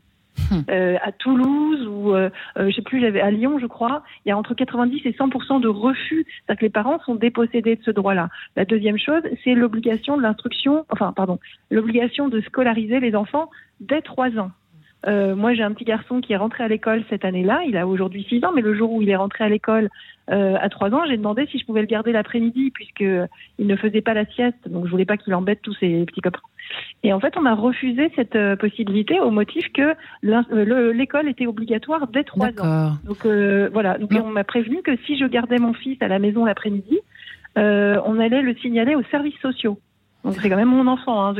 Hmm. 0.49 0.61
Euh, 0.69 0.97
à 1.01 1.11
Toulouse 1.11 1.85
ou 1.87 2.13
euh, 2.13 2.29
euh, 2.57 2.69
je 2.69 2.75
sais 2.75 2.81
plus, 2.81 3.05
à 3.05 3.31
Lyon, 3.31 3.59
je 3.59 3.67
crois, 3.67 4.03
il 4.25 4.29
y 4.29 4.31
a 4.31 4.37
entre 4.37 4.53
90 4.53 5.01
et 5.05 5.11
100% 5.11 5.59
de 5.59 5.67
refus, 5.67 6.25
c'est-à-dire 6.25 6.59
que 6.59 6.65
les 6.65 6.69
parents 6.69 6.99
sont 7.05 7.15
dépossédés 7.15 7.75
de 7.75 7.83
ce 7.83 7.91
droit-là. 7.91 8.29
La 8.55 8.65
deuxième 8.65 8.97
chose, 8.97 9.21
c'est 9.43 9.53
l'obligation 9.53 10.17
de 10.17 10.21
l'instruction, 10.21 10.85
enfin 10.89 11.11
pardon, 11.13 11.39
l'obligation 11.69 12.29
de 12.29 12.41
scolariser 12.41 12.99
les 12.99 13.15
enfants 13.15 13.49
dès 13.81 14.01
trois 14.01 14.29
ans. 14.37 14.51
Euh, 15.07 15.35
moi, 15.35 15.53
j'ai 15.53 15.63
un 15.63 15.71
petit 15.73 15.85
garçon 15.85 16.21
qui 16.21 16.33
est 16.33 16.37
rentré 16.37 16.63
à 16.63 16.67
l'école 16.67 17.03
cette 17.09 17.25
année-là. 17.25 17.61
Il 17.67 17.77
a 17.77 17.87
aujourd'hui 17.87 18.25
6 18.29 18.45
ans, 18.45 18.51
mais 18.53 18.61
le 18.61 18.75
jour 18.75 18.91
où 18.91 19.01
il 19.01 19.09
est 19.09 19.15
rentré 19.15 19.43
à 19.43 19.49
l'école 19.49 19.89
euh, 20.29 20.57
à 20.59 20.69
3 20.69 20.91
ans, 20.91 21.01
j'ai 21.07 21.17
demandé 21.17 21.47
si 21.47 21.57
je 21.57 21.65
pouvais 21.65 21.81
le 21.81 21.87
garder 21.87 22.11
l'après-midi, 22.11 22.71
puisqu'il 22.71 23.27
ne 23.59 23.75
faisait 23.75 24.01
pas 24.01 24.13
la 24.13 24.25
sieste. 24.25 24.67
Donc, 24.67 24.85
je 24.85 24.91
voulais 24.91 25.05
pas 25.05 25.17
qu'il 25.17 25.33
embête 25.33 25.61
tous 25.61 25.73
ses 25.75 26.05
petits 26.05 26.21
copains. 26.21 26.39
Et 27.03 27.13
en 27.13 27.19
fait, 27.19 27.35
on 27.37 27.45
a 27.45 27.55
refusé 27.55 28.11
cette 28.15 28.35
euh, 28.35 28.55
possibilité 28.55 29.19
au 29.19 29.31
motif 29.31 29.65
que 29.73 29.95
l'école 30.93 31.27
était 31.27 31.47
obligatoire 31.47 32.07
dès 32.07 32.23
3 32.23 32.47
ans. 32.61 32.97
Donc, 33.03 33.25
voilà. 33.73 33.97
Donc, 33.97 34.11
on 34.13 34.29
m'a 34.29 34.43
prévenu 34.43 34.81
que 34.83 34.95
si 35.05 35.17
je 35.17 35.25
gardais 35.25 35.57
mon 35.57 35.73
fils 35.73 35.97
à 36.01 36.07
la 36.07 36.19
maison 36.19 36.45
l'après-midi, 36.45 36.99
on 37.55 38.19
allait 38.19 38.41
le 38.41 38.55
signaler 38.55 38.95
aux 38.95 39.03
services 39.03 39.39
sociaux. 39.41 39.79
Donc 40.23 40.35
c'est 40.39 40.49
quand 40.49 40.55
même 40.55 40.69
mon 40.69 40.87
enfant. 40.87 41.25
Hein, 41.25 41.33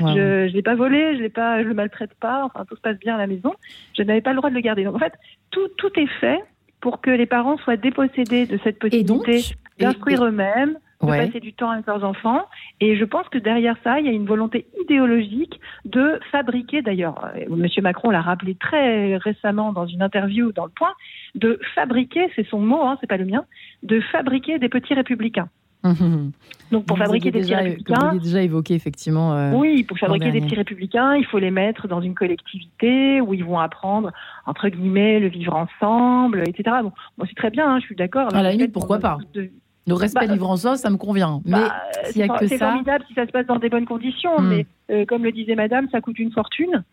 je 0.00 0.04
ne 0.04 0.46
l'ai 0.46 0.62
pas 0.62 0.74
volé, 0.74 1.16
je 1.16 1.22
ne 1.22 1.28
pas, 1.28 1.62
je 1.62 1.68
le 1.68 1.74
maltraite 1.74 2.14
pas. 2.20 2.44
Enfin, 2.44 2.64
tout 2.64 2.76
se 2.76 2.80
passe 2.80 2.98
bien 2.98 3.14
à 3.14 3.18
la 3.18 3.26
maison. 3.26 3.54
Je 3.96 4.02
n'avais 4.02 4.20
pas 4.20 4.30
le 4.30 4.36
droit 4.36 4.50
de 4.50 4.54
le 4.54 4.60
garder. 4.60 4.84
Donc 4.84 4.96
en 4.96 4.98
fait, 4.98 5.14
tout, 5.50 5.68
tout 5.76 5.90
est 5.98 6.06
fait 6.20 6.42
pour 6.80 7.00
que 7.00 7.10
les 7.10 7.26
parents 7.26 7.56
soient 7.58 7.76
dépossédés 7.76 8.46
de 8.46 8.58
cette 8.64 8.78
possibilité 8.78 9.42
d'instruire 9.78 10.24
eux-mêmes, 10.24 10.78
de 11.00 11.06
passer 11.06 11.40
du 11.40 11.52
temps 11.52 11.70
avec 11.70 11.86
leurs 11.86 12.04
enfants. 12.04 12.46
Et 12.80 12.96
je 12.96 13.04
pense 13.04 13.28
que 13.28 13.38
derrière 13.38 13.76
ça, 13.84 14.00
il 14.00 14.06
y 14.06 14.08
a 14.08 14.12
une 14.12 14.26
volonté 14.26 14.66
idéologique 14.80 15.60
de 15.84 16.18
fabriquer, 16.30 16.82
d'ailleurs, 16.82 17.24
euh, 17.36 17.44
Monsieur 17.48 17.82
Macron 17.82 18.10
l'a 18.10 18.20
rappelé 18.20 18.54
très 18.54 19.16
récemment 19.16 19.72
dans 19.72 19.86
une 19.86 20.02
interview 20.02 20.52
dans 20.52 20.64
Le 20.64 20.72
Point, 20.72 20.92
de 21.34 21.58
fabriquer, 21.74 22.30
c'est 22.34 22.46
son 22.48 22.58
mot, 22.58 22.82
hein, 22.82 22.98
c'est 23.00 23.06
pas 23.06 23.16
le 23.16 23.26
mien, 23.26 23.44
de 23.82 24.00
fabriquer 24.00 24.58
des 24.58 24.68
petits 24.68 24.94
républicains. 24.94 25.48
Donc 26.70 26.86
pour 26.86 26.96
fabriquer 26.96 27.30
des 27.30 27.40
petits 27.40 27.54
républicains, 27.54 28.12
vous 28.12 28.20
déjà 28.20 28.42
évoqué 28.42 28.74
effectivement. 28.74 29.34
Euh, 29.34 29.52
oui, 29.52 29.82
pour 29.82 29.98
fabriquer 29.98 30.30
des 30.30 30.40
petits 30.40 30.54
républicains, 30.54 31.16
il 31.16 31.26
faut 31.26 31.38
les 31.38 31.50
mettre 31.50 31.88
dans 31.88 32.00
une 32.00 32.14
collectivité 32.14 33.20
où 33.20 33.34
ils 33.34 33.44
vont 33.44 33.58
apprendre 33.58 34.10
entre 34.46 34.68
guillemets 34.68 35.20
le 35.20 35.28
vivre 35.28 35.54
ensemble, 35.54 36.48
etc. 36.48 36.76
Bon, 36.82 36.92
moi 37.18 37.26
c'est 37.28 37.36
très 37.36 37.50
bien, 37.50 37.68
hein, 37.68 37.78
je 37.80 37.86
suis 37.86 37.96
d'accord. 37.96 38.34
À 38.34 38.42
la 38.42 38.52
limite, 38.52 38.72
pourquoi 38.72 38.98
pas 38.98 39.18
Le 39.34 39.94
respect 39.94 40.26
bah, 40.26 40.32
vivre 40.32 40.48
ensemble, 40.48 40.78
ça 40.78 40.90
me 40.90 40.96
convient. 40.96 41.40
Mais 41.44 41.52
bah, 41.52 41.74
s'il 42.04 42.20
y 42.20 42.24
a 42.24 42.28
que 42.28 42.46
ça, 42.46 42.48
c'est 42.48 42.58
formidable 42.58 43.04
si 43.08 43.14
ça 43.14 43.26
se 43.26 43.32
passe 43.32 43.46
dans 43.46 43.58
des 43.58 43.68
bonnes 43.68 43.86
conditions. 43.86 44.40
Hmm. 44.40 44.48
Mais 44.48 44.66
euh, 44.90 45.04
comme 45.04 45.24
le 45.24 45.32
disait 45.32 45.56
Madame, 45.56 45.88
ça 45.90 46.00
coûte 46.00 46.18
une 46.18 46.32
fortune. 46.32 46.84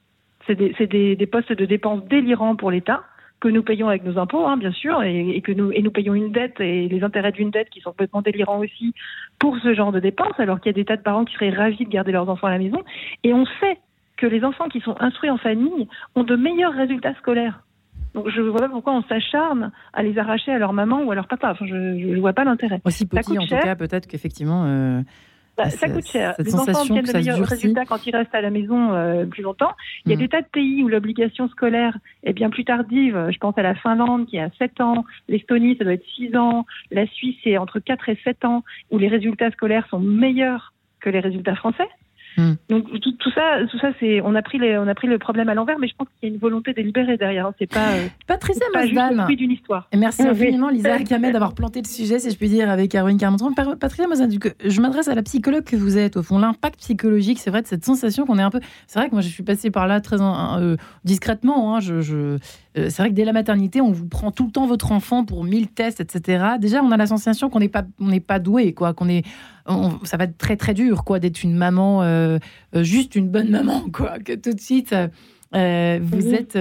C'est 0.48 0.56
des, 0.56 1.16
des 1.16 1.28
postes 1.28 1.54
de 1.54 1.66
dépenses 1.66 2.04
délirants 2.06 2.56
pour 2.56 2.72
l'État 2.72 3.04
que 3.40 3.48
nous 3.48 3.64
payons 3.64 3.88
avec 3.88 4.04
nos 4.04 4.18
impôts, 4.18 4.46
hein, 4.46 4.58
bien 4.58 4.72
sûr, 4.72 5.02
et, 5.04 5.42
que 5.42 5.52
nous 5.52 5.72
et 5.72 5.82
nous 5.82 5.92
payons 5.92 6.14
une 6.14 6.32
dette 6.32 6.60
et 6.60 6.88
les 6.88 7.04
intérêts 7.04 7.32
d'une 7.32 7.52
dette 7.52 7.70
qui 7.70 7.80
sont 7.80 7.92
complètement 7.92 8.22
délirants 8.22 8.60
aussi 8.60 8.94
pour 9.40 9.58
ce 9.60 9.74
genre 9.74 9.92
de 9.92 10.00
dépenses, 10.00 10.40
alors 10.40 10.60
qu'il 10.60 10.72
y 10.72 10.76
a 10.76 10.78
des 10.78 10.86
tas 10.86 10.98
de 10.98 11.02
parents 11.02 11.26
qui 11.26 11.34
seraient 11.36 11.50
ravis 11.50 11.86
de 11.86 11.90
garder 11.90 12.12
leurs 12.12 12.30
enfants 12.30 12.48
à 12.48 12.52
la 12.52 12.58
maison. 12.58 12.84
Et 13.24 13.34
on 13.34 13.46
sait 13.46 13.78
que 14.18 14.28
les 14.28 14.44
enfants 14.44 14.68
qui 14.68 14.82
sont 14.82 14.96
instruits 15.00 15.30
en 15.30 15.38
famille 15.38 15.88
ont 16.16 16.24
de 16.24 16.36
meilleurs 16.36 16.74
résultats 16.74 17.16
scolaires. 17.16 17.64
Donc 18.14 18.28
je 18.30 18.42
ne 18.42 18.50
vois 18.50 18.62
pas 18.62 18.70
pourquoi 18.70 18.94
on 18.94 19.04
s'acharne 19.04 19.72
à 19.94 20.04
les 20.04 20.18
arracher 20.18 20.52
à 20.52 20.58
leur 20.58 20.74
maman 20.74 21.04
ou 21.04 21.12
à 21.12 21.16
leur 21.16 21.28
papa. 21.28 21.52
Enfin, 21.52 21.66
je 21.66 21.76
ne 21.76 22.20
vois 22.20 22.34
pas 22.34 22.44
l'intérêt. 22.44 22.82
Aussi 22.84 23.06
petit, 23.06 23.38
en 23.38 23.46
tout 23.46 23.56
cas, 23.56 23.76
peut-être 23.76 24.08
qu'effectivement. 24.08 24.66
Euh, 24.66 25.02
bah, 25.60 25.70
ça 25.70 25.90
coûte 25.90 26.08
cher. 26.08 26.36
Les 26.40 26.56
enfants 26.56 26.82
obtiennent 26.82 27.04
de 27.04 27.14
meilleurs 27.14 27.46
résultats 27.46 27.86
quand 27.86 28.06
ils 28.08 28.16
restent 28.16 28.34
à 28.34 28.42
la 28.42 28.50
maison 28.50 28.94
euh, 28.94 29.26
plus 29.26 29.44
longtemps. 29.44 29.72
Il 30.06 30.12
y 30.12 30.14
a 30.14 30.18
mm. 30.18 30.20
des 30.20 30.30
tas 30.30 30.42
de 30.42 30.48
pays 30.48 30.84
où 30.84 30.88
l'obligation 30.88 31.50
scolaire 31.50 31.98
est 32.24 32.34
bien 32.34 32.50
plus 32.50 32.64
tardive. 32.64 33.28
Je 33.30 33.38
pense 33.40 33.58
à 33.58 33.62
la 33.62 33.76
Finlande 33.76 34.26
qui 34.28 34.40
a 34.40 34.50
7 34.58 34.80
ans, 34.82 35.06
l'Estonie 35.28 35.76
ça 35.78 35.84
doit 35.84 35.94
être 35.94 36.06
6 36.16 36.36
ans, 36.38 36.66
la 36.92 37.06
Suisse 37.08 37.36
c'est 37.44 37.58
entre 37.58 37.80
4 37.80 38.10
et 38.10 38.18
7 38.24 38.46
ans 38.46 38.64
où 38.90 38.98
les 38.98 39.10
résultats 39.10 39.52
scolaires 39.52 39.88
sont 39.90 40.00
meilleurs 40.00 40.74
que 41.02 41.10
les 41.10 41.20
résultats 41.20 41.56
français. 41.56 41.88
Hmm. 42.38 42.54
Donc 42.70 42.86
tout, 43.02 43.32
ça, 43.34 43.66
tout 43.70 43.80
ça, 43.80 43.90
c'est 44.00 44.22
on 44.22 44.36
a 44.36 44.42
pris 44.42 44.60
les, 44.60 44.78
on 44.78 44.88
a 44.88 44.96
pris 44.96 45.08
le 45.08 45.18
problème 45.18 45.50
à 45.50 45.54
l'envers, 45.54 45.80
mais 45.80 45.88
je 45.88 45.96
pense 45.96 46.08
qu'il 46.08 46.30
y 46.30 46.32
a 46.32 46.34
une 46.34 46.40
volonté 46.40 46.74
délibérée 46.74 47.18
derrière. 47.18 47.48
Hein. 47.48 47.54
C'est 47.60 47.72
pas 47.72 47.94
euh, 47.94 48.08
Patricia 48.28 48.66
pas 48.74 48.86
juste 48.86 48.96
le 48.96 49.36
d'une 49.36 49.52
histoire. 49.52 49.88
Et 49.92 49.98
merci 49.98 50.24
infiniment 50.24 50.70
Lisa 50.70 50.98
Kamed 51.04 51.34
d'avoir 51.34 51.54
planté 51.54 51.82
le 51.82 51.88
sujet, 51.88 52.20
si 52.20 52.30
je 52.30 52.38
puis 52.38 52.50
dire, 52.50 52.70
avec 52.70 52.92
Caroline 52.92 53.18
Carmentron. 53.18 53.54
Patricia 53.54 54.08
Mazan, 54.08 54.30
je 54.64 54.82
m'adresse 54.82 55.08
à 55.08 55.16
la 55.16 55.24
psychologue 55.24 55.64
que 55.64 55.76
vous 55.76 55.98
êtes. 55.98 56.18
Au 56.18 56.24
fond, 56.24 56.40
l'impact 56.40 56.80
psychologique, 56.80 57.40
c'est 57.40 57.50
vrai 57.50 57.62
de 57.62 57.68
cette 57.68 57.86
sensation 57.86 58.26
qu'on 58.26 58.38
est 58.38 58.44
un 58.44 58.52
peu. 58.52 58.60
C'est 58.88 59.00
vrai 59.00 59.10
que 59.10 59.16
moi, 59.16 59.22
je 59.22 59.30
suis 59.30 59.44
passée 59.44 59.72
par 59.72 59.88
là 59.88 60.02
très 60.02 60.18
euh, 60.22 60.76
discrètement. 61.04 61.76
Hein. 61.76 61.80
je, 61.80 62.02
je... 62.02 62.38
Euh, 62.78 62.90
c'est 62.90 63.02
vrai 63.02 63.10
que 63.10 63.16
dès 63.16 63.26
la 63.26 63.34
maternité, 63.34 63.82
on 63.82 63.92
vous 63.92 64.08
prend 64.08 64.32
tout 64.32 64.46
le 64.46 64.52
temps 64.52 64.68
votre 64.68 64.92
enfant 64.92 65.26
pour 65.26 65.44
1000 65.44 65.70
tests, 65.70 66.02
etc. 66.02 66.46
Déjà, 66.60 66.84
on 66.84 66.92
a 66.92 66.98
la 66.98 67.08
sensation 67.08 67.50
qu'on 67.50 67.60
n'est 67.60 67.70
pas, 67.70 67.84
on 68.00 68.08
n'est 68.08 68.20
pas 68.20 68.40
doué, 68.40 68.74
quoi, 68.74 68.94
qu'on 68.94 69.10
est 69.10 69.24
ça 70.04 70.18
va 70.18 70.26
être 70.26 70.38
très 70.38 70.56
très 70.56 70.74
dur 70.74 71.04
quoi 71.04 71.20
d'être 71.20 71.44
une 71.44 71.56
maman, 71.56 72.04
euh, 72.04 72.40
euh, 72.76 72.84
juste 72.84 73.16
une 73.16 73.30
bonne 73.30 73.50
maman 73.50 73.84
quoi, 73.94 74.20
que 74.20 74.34
tout 74.34 74.54
de 74.54 74.60
suite 74.60 74.96
euh, 75.56 76.00
vous 76.02 76.34
êtes, 76.34 76.58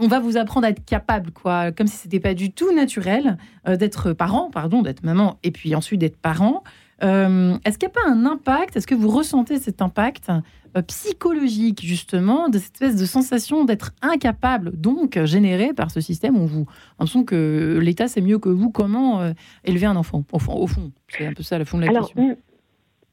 on 0.00 0.08
va 0.08 0.18
vous 0.18 0.36
apprendre 0.36 0.66
à 0.66 0.70
être 0.70 0.84
capable 0.84 1.30
quoi, 1.30 1.72
comme 1.72 1.86
si 1.86 1.96
c'était 1.96 2.20
pas 2.20 2.34
du 2.34 2.52
tout 2.52 2.74
naturel 2.74 3.36
d'être 3.66 4.12
parent, 4.12 4.50
pardon, 4.50 4.82
d'être 4.82 5.02
maman 5.04 5.38
et 5.42 5.50
puis 5.50 5.74
ensuite 5.74 6.00
d'être 6.00 6.16
parent. 6.16 6.62
Est-ce 7.00 7.78
qu'il 7.78 7.88
n'y 7.88 7.94
a 7.94 8.02
pas 8.02 8.10
un 8.10 8.26
impact 8.26 8.76
Est-ce 8.76 8.86
que 8.86 8.94
vous 8.94 9.08
ressentez 9.08 9.58
cet 9.58 9.82
impact 9.82 10.30
euh, 10.76 10.82
psychologique, 10.82 11.84
justement, 11.84 12.48
de 12.48 12.58
cette 12.58 12.74
espèce 12.74 12.96
de 12.96 13.06
sensation 13.06 13.64
d'être 13.64 13.92
incapable, 14.02 14.72
donc 14.74 15.22
générée 15.24 15.72
par 15.72 15.90
ce 15.90 16.00
système? 16.00 16.36
On 16.36 16.46
vous 16.46 16.66
l'impression 16.98 17.24
que 17.24 17.78
l'État 17.80 18.08
sait 18.08 18.20
mieux 18.20 18.38
que 18.38 18.48
vous 18.48 18.70
comment 18.70 19.20
euh, 19.20 19.32
élever 19.64 19.86
un 19.86 19.96
enfant. 19.96 20.24
Au 20.32 20.38
fond, 20.38 20.54
au 20.54 20.66
fond 20.66 20.92
c'est 21.08 21.26
un 21.26 21.32
peu 21.32 21.42
ça 21.42 21.58
le 21.58 21.64
fond 21.64 21.78
de 21.78 21.86
la 21.86 22.00
question. 22.00 22.36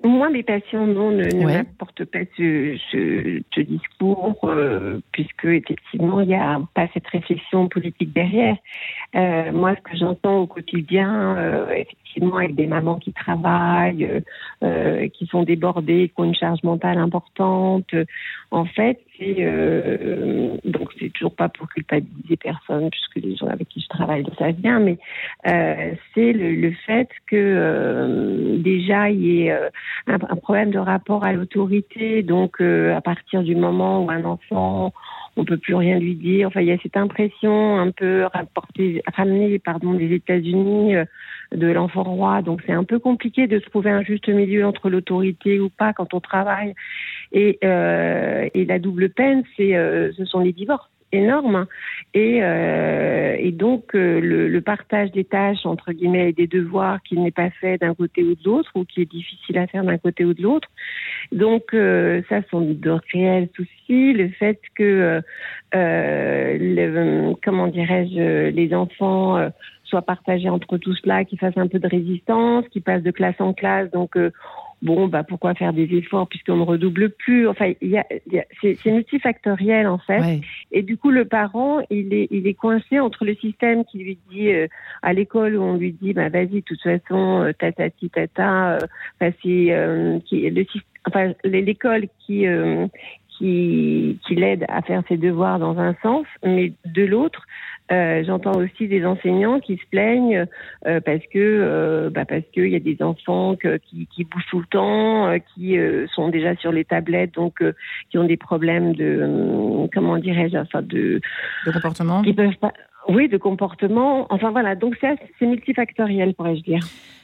Moi, 0.05 0.29
mes 0.29 0.43
patients, 0.43 0.85
non, 0.85 1.09
ne, 1.09 1.23
ne 1.23 1.45
m'apportent 1.45 2.05
pas 2.05 2.19
ce, 2.37 2.77
ce, 2.91 3.61
discours, 3.61 4.37
euh, 4.43 4.99
puisque 5.11 5.45
effectivement, 5.45 6.21
il 6.21 6.27
n'y 6.27 6.35
a 6.35 6.61
pas 6.75 6.87
cette 6.93 7.07
réflexion 7.07 7.67
politique 7.67 8.13
derrière. 8.13 8.55
Euh, 9.15 9.51
moi, 9.51 9.75
ce 9.75 9.81
que 9.81 9.97
j'entends 9.97 10.41
au 10.41 10.47
quotidien, 10.47 11.35
euh, 11.37 11.69
effectivement, 11.71 12.37
avec 12.37 12.53
des 12.53 12.67
mamans 12.67 12.99
qui 12.99 13.13
travaillent, 13.13 14.21
euh, 14.63 15.07
qui 15.09 15.25
sont 15.25 15.41
débordées, 15.41 16.11
qui 16.13 16.21
ont 16.21 16.25
une 16.25 16.35
charge 16.35 16.61
mentale 16.61 16.99
importante, 16.99 17.95
en 18.51 18.65
fait, 18.65 18.99
euh, 19.21 20.57
donc 20.65 20.89
c'est 20.99 21.11
toujours 21.13 21.35
pas 21.35 21.49
pour 21.49 21.67
culpabiliser 21.69 22.37
personne, 22.37 22.89
puisque 22.89 23.15
les 23.15 23.35
gens 23.35 23.47
avec 23.47 23.67
qui 23.69 23.81
je 23.81 23.87
travaille 23.87 24.23
le 24.23 24.33
savent 24.37 24.53
bien, 24.53 24.79
mais 24.79 24.97
euh, 25.47 25.93
c'est 26.13 26.33
le, 26.33 26.55
le, 26.55 26.71
fait 26.85 27.09
que 27.27 27.35
euh, 27.35 28.57
déjà 28.57 29.09
il 29.09 29.21
y 29.21 29.41
ait 29.43 29.51
euh, 29.51 29.69
un, 30.07 30.15
un, 30.15 30.35
problème 30.35 30.71
de 30.71 30.79
rapport 30.79 31.23
à 31.23 31.33
l'autorité, 31.33 32.23
donc 32.23 32.61
euh, 32.61 32.95
à 32.95 33.01
partir 33.01 33.43
du 33.43 33.55
moment 33.55 34.03
où 34.03 34.09
un 34.09 34.23
enfant 34.25 34.93
on 35.37 35.43
peut 35.43 35.57
plus 35.57 35.75
rien 35.75 35.99
lui 35.99 36.15
dire. 36.15 36.47
Enfin, 36.47 36.61
il 36.61 36.67
y 36.67 36.71
a 36.71 36.77
cette 36.81 36.95
impression 36.95 37.77
un 37.77 37.91
peu 37.91 38.25
rapportée, 38.33 39.01
ramenée, 39.15 39.59
pardon, 39.59 39.93
des 39.93 40.13
États-Unis 40.13 40.95
de 41.51 41.67
l'enfant 41.67 42.03
roi. 42.03 42.41
Donc, 42.41 42.61
c'est 42.65 42.73
un 42.73 42.83
peu 42.83 42.99
compliqué 42.99 43.47
de 43.47 43.59
trouver 43.59 43.91
un 43.91 44.03
juste 44.03 44.27
milieu 44.29 44.65
entre 44.65 44.89
l'autorité 44.89 45.59
ou 45.59 45.69
pas 45.69 45.93
quand 45.93 46.13
on 46.13 46.19
travaille 46.19 46.73
et, 47.31 47.59
euh, 47.63 48.49
la 48.55 48.79
double 48.79 49.09
peine, 49.09 49.43
c'est, 49.55 49.75
euh, 49.75 50.11
ce 50.13 50.25
sont 50.25 50.39
les 50.39 50.53
divorces 50.53 50.89
énormes. 51.11 51.65
Et, 52.13 52.39
euh, 52.41 53.35
et 53.37 53.51
donc, 53.51 53.95
euh, 53.95 54.19
le, 54.19 54.47
le, 54.47 54.61
partage 54.61 55.11
des 55.11 55.23
tâches, 55.23 55.65
entre 55.65 55.91
guillemets, 55.91 56.29
et 56.29 56.33
des 56.33 56.47
devoirs 56.47 57.01
qui 57.03 57.17
n'est 57.17 57.31
pas 57.31 57.49
fait 57.49 57.77
d'un 57.77 57.93
côté 57.93 58.23
ou 58.23 58.35
de 58.35 58.43
l'autre, 58.45 58.71
ou 58.75 58.85
qui 58.85 59.01
est 59.01 59.11
difficile 59.11 59.57
à 59.57 59.67
faire 59.67 59.83
d'un 59.83 59.97
côté 59.97 60.25
ou 60.25 60.33
de 60.33 60.41
l'autre. 60.41 60.69
Donc, 61.31 61.73
euh, 61.73 62.21
ça 62.29 62.41
sont 62.49 62.61
de 62.61 62.97
réels 63.11 63.49
soucis. 63.55 64.13
Le 64.13 64.29
fait 64.29 64.59
que, 64.75 65.21
euh, 65.75 66.57
le, 66.59 67.33
comment 67.43 67.67
dirais-je, 67.67 68.49
les 68.49 68.73
enfants 68.73 69.51
soient 69.83 70.01
partagés 70.01 70.49
entre 70.49 70.77
tout 70.77 70.95
cela, 70.95 71.25
qu'ils 71.25 71.39
fassent 71.39 71.57
un 71.57 71.67
peu 71.67 71.79
de 71.79 71.87
résistance, 71.87 72.67
qu'ils 72.69 72.81
passent 72.81 73.03
de 73.03 73.11
classe 73.11 73.39
en 73.39 73.53
classe. 73.53 73.91
Donc, 73.91 74.17
bon, 74.85 75.07
bah 75.07 75.23
pourquoi 75.23 75.53
faire 75.55 75.73
des 75.73 75.93
efforts 75.95 76.27
puisqu'on 76.27 76.57
ne 76.57 76.63
redouble 76.63 77.09
plus? 77.09 77.47
Enfin, 77.47 77.73
il 77.81 77.89
y 77.89 77.97
a, 77.97 78.05
c'est 78.61 78.85
multifactoriel 78.85 79.87
en 79.87 79.97
fait. 79.97 80.41
Et 80.71 80.83
du 80.83 80.95
coup, 80.95 81.11
le 81.11 81.25
parent, 81.25 81.81
il 81.89 82.13
est, 82.13 82.27
il 82.31 82.47
est 82.47 82.53
coincé 82.53 82.99
entre 82.99 83.25
le 83.25 83.35
système 83.35 83.83
qui 83.83 83.97
lui 83.97 84.17
dit 84.29 84.49
euh, 84.49 84.67
à 85.01 85.11
l'école 85.13 85.57
où 85.57 85.63
on 85.63 85.75
lui 85.75 85.91
dit, 85.91 86.13
bah 86.13 86.29
vas-y, 86.29 86.47
de 86.47 86.59
toute 86.61 86.81
façon, 86.81 87.41
euh, 87.41 87.51
tatati 87.51 88.09
tata, 88.09 88.75
euh, 88.75 88.79
c'est 89.19 89.67
euh, 89.71 90.19
qui 90.25 90.49
le 90.49 90.65
enfin 91.07 91.33
l'école 91.43 92.07
qui 92.25 92.45
qui, 93.37 94.17
qui 94.25 94.35
l'aide 94.35 94.65
à 94.69 94.81
faire 94.81 95.03
ses 95.09 95.17
devoirs 95.17 95.59
dans 95.59 95.77
un 95.77 95.93
sens, 96.01 96.25
mais 96.43 96.73
de 96.85 97.03
l'autre, 97.03 97.45
euh, 97.91 98.23
j'entends 98.25 98.57
aussi 98.57 98.87
des 98.87 99.05
enseignants 99.05 99.59
qui 99.59 99.77
se 99.77 99.85
plaignent 99.91 100.45
euh, 100.87 100.99
parce 101.01 101.21
que 101.31 101.37
euh, 101.37 102.09
bah 102.09 102.25
parce 102.25 102.43
qu'il 102.53 102.69
y 102.69 102.75
a 102.75 102.79
des 102.79 102.97
enfants 103.01 103.55
qui, 103.55 104.07
qui 104.07 104.23
bougent 104.23 104.45
tout 104.49 104.59
le 104.59 104.65
temps, 104.65 105.37
qui 105.53 105.77
sont 106.13 106.29
déjà 106.29 106.55
sur 106.55 106.71
les 106.71 106.85
tablettes, 106.85 107.35
donc 107.35 107.63
qui 108.09 108.17
ont 108.17 108.23
des 108.23 108.37
problèmes 108.37 108.93
de 108.93 109.87
comment 109.93 110.17
dirais-je, 110.17 110.57
enfin 110.57 110.81
de, 110.81 111.21
de 111.65 111.71
comportement, 111.71 112.21
qui 112.23 112.33
peuvent 112.33 112.57
pas 112.59 112.73
Oui, 113.07 113.29
de 113.29 113.37
comportement. 113.37 114.25
Enfin 114.29 114.51
voilà, 114.51 114.75
donc 114.75 114.97
c'est 114.99 115.45
multifactoriel, 115.45 116.33
pourrais-je 116.33 116.63
dire. 116.63 116.81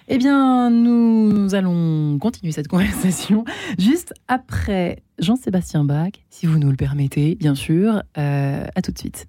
Eh 0.08 0.18
bien, 0.18 0.70
nous 0.70 1.56
allons 1.56 2.18
continuer 2.20 2.52
cette 2.52 2.68
conversation 2.70 3.46
juste 3.80 4.14
après 4.28 4.98
Jean-Sébastien 5.20 5.86
Bach, 5.86 6.12
si 6.30 6.46
vous 6.46 6.60
nous 6.60 6.70
le 6.70 6.76
permettez, 6.76 7.36
bien 7.36 7.56
sûr. 7.56 8.02
Euh, 8.18 8.66
à 8.76 8.82
tout 8.82 8.92
de 8.92 8.98
suite. 8.98 9.28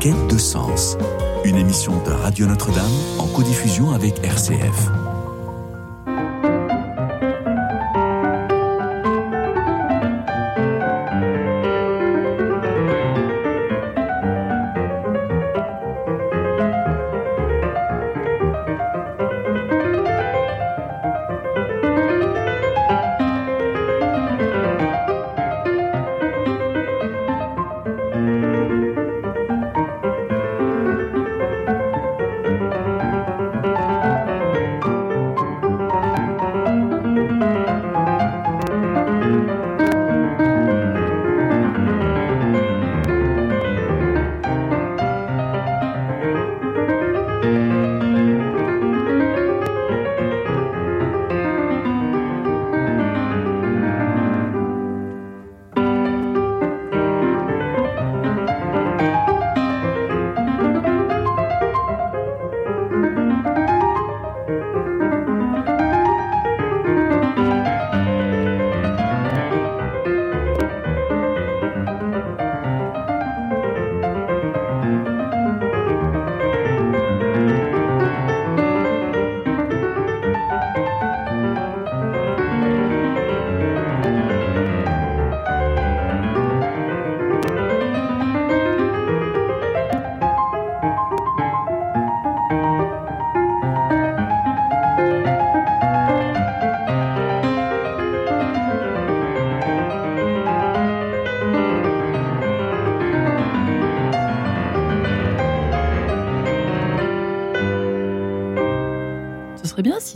Quête 0.00 0.28
de 0.28 0.38
sens, 0.38 0.96
une 1.44 1.56
émission 1.56 2.02
de 2.04 2.10
Radio 2.10 2.46
Notre-Dame 2.46 2.90
en 3.18 3.26
codiffusion 3.26 3.92
avec 3.92 4.24
RCF. 4.24 4.99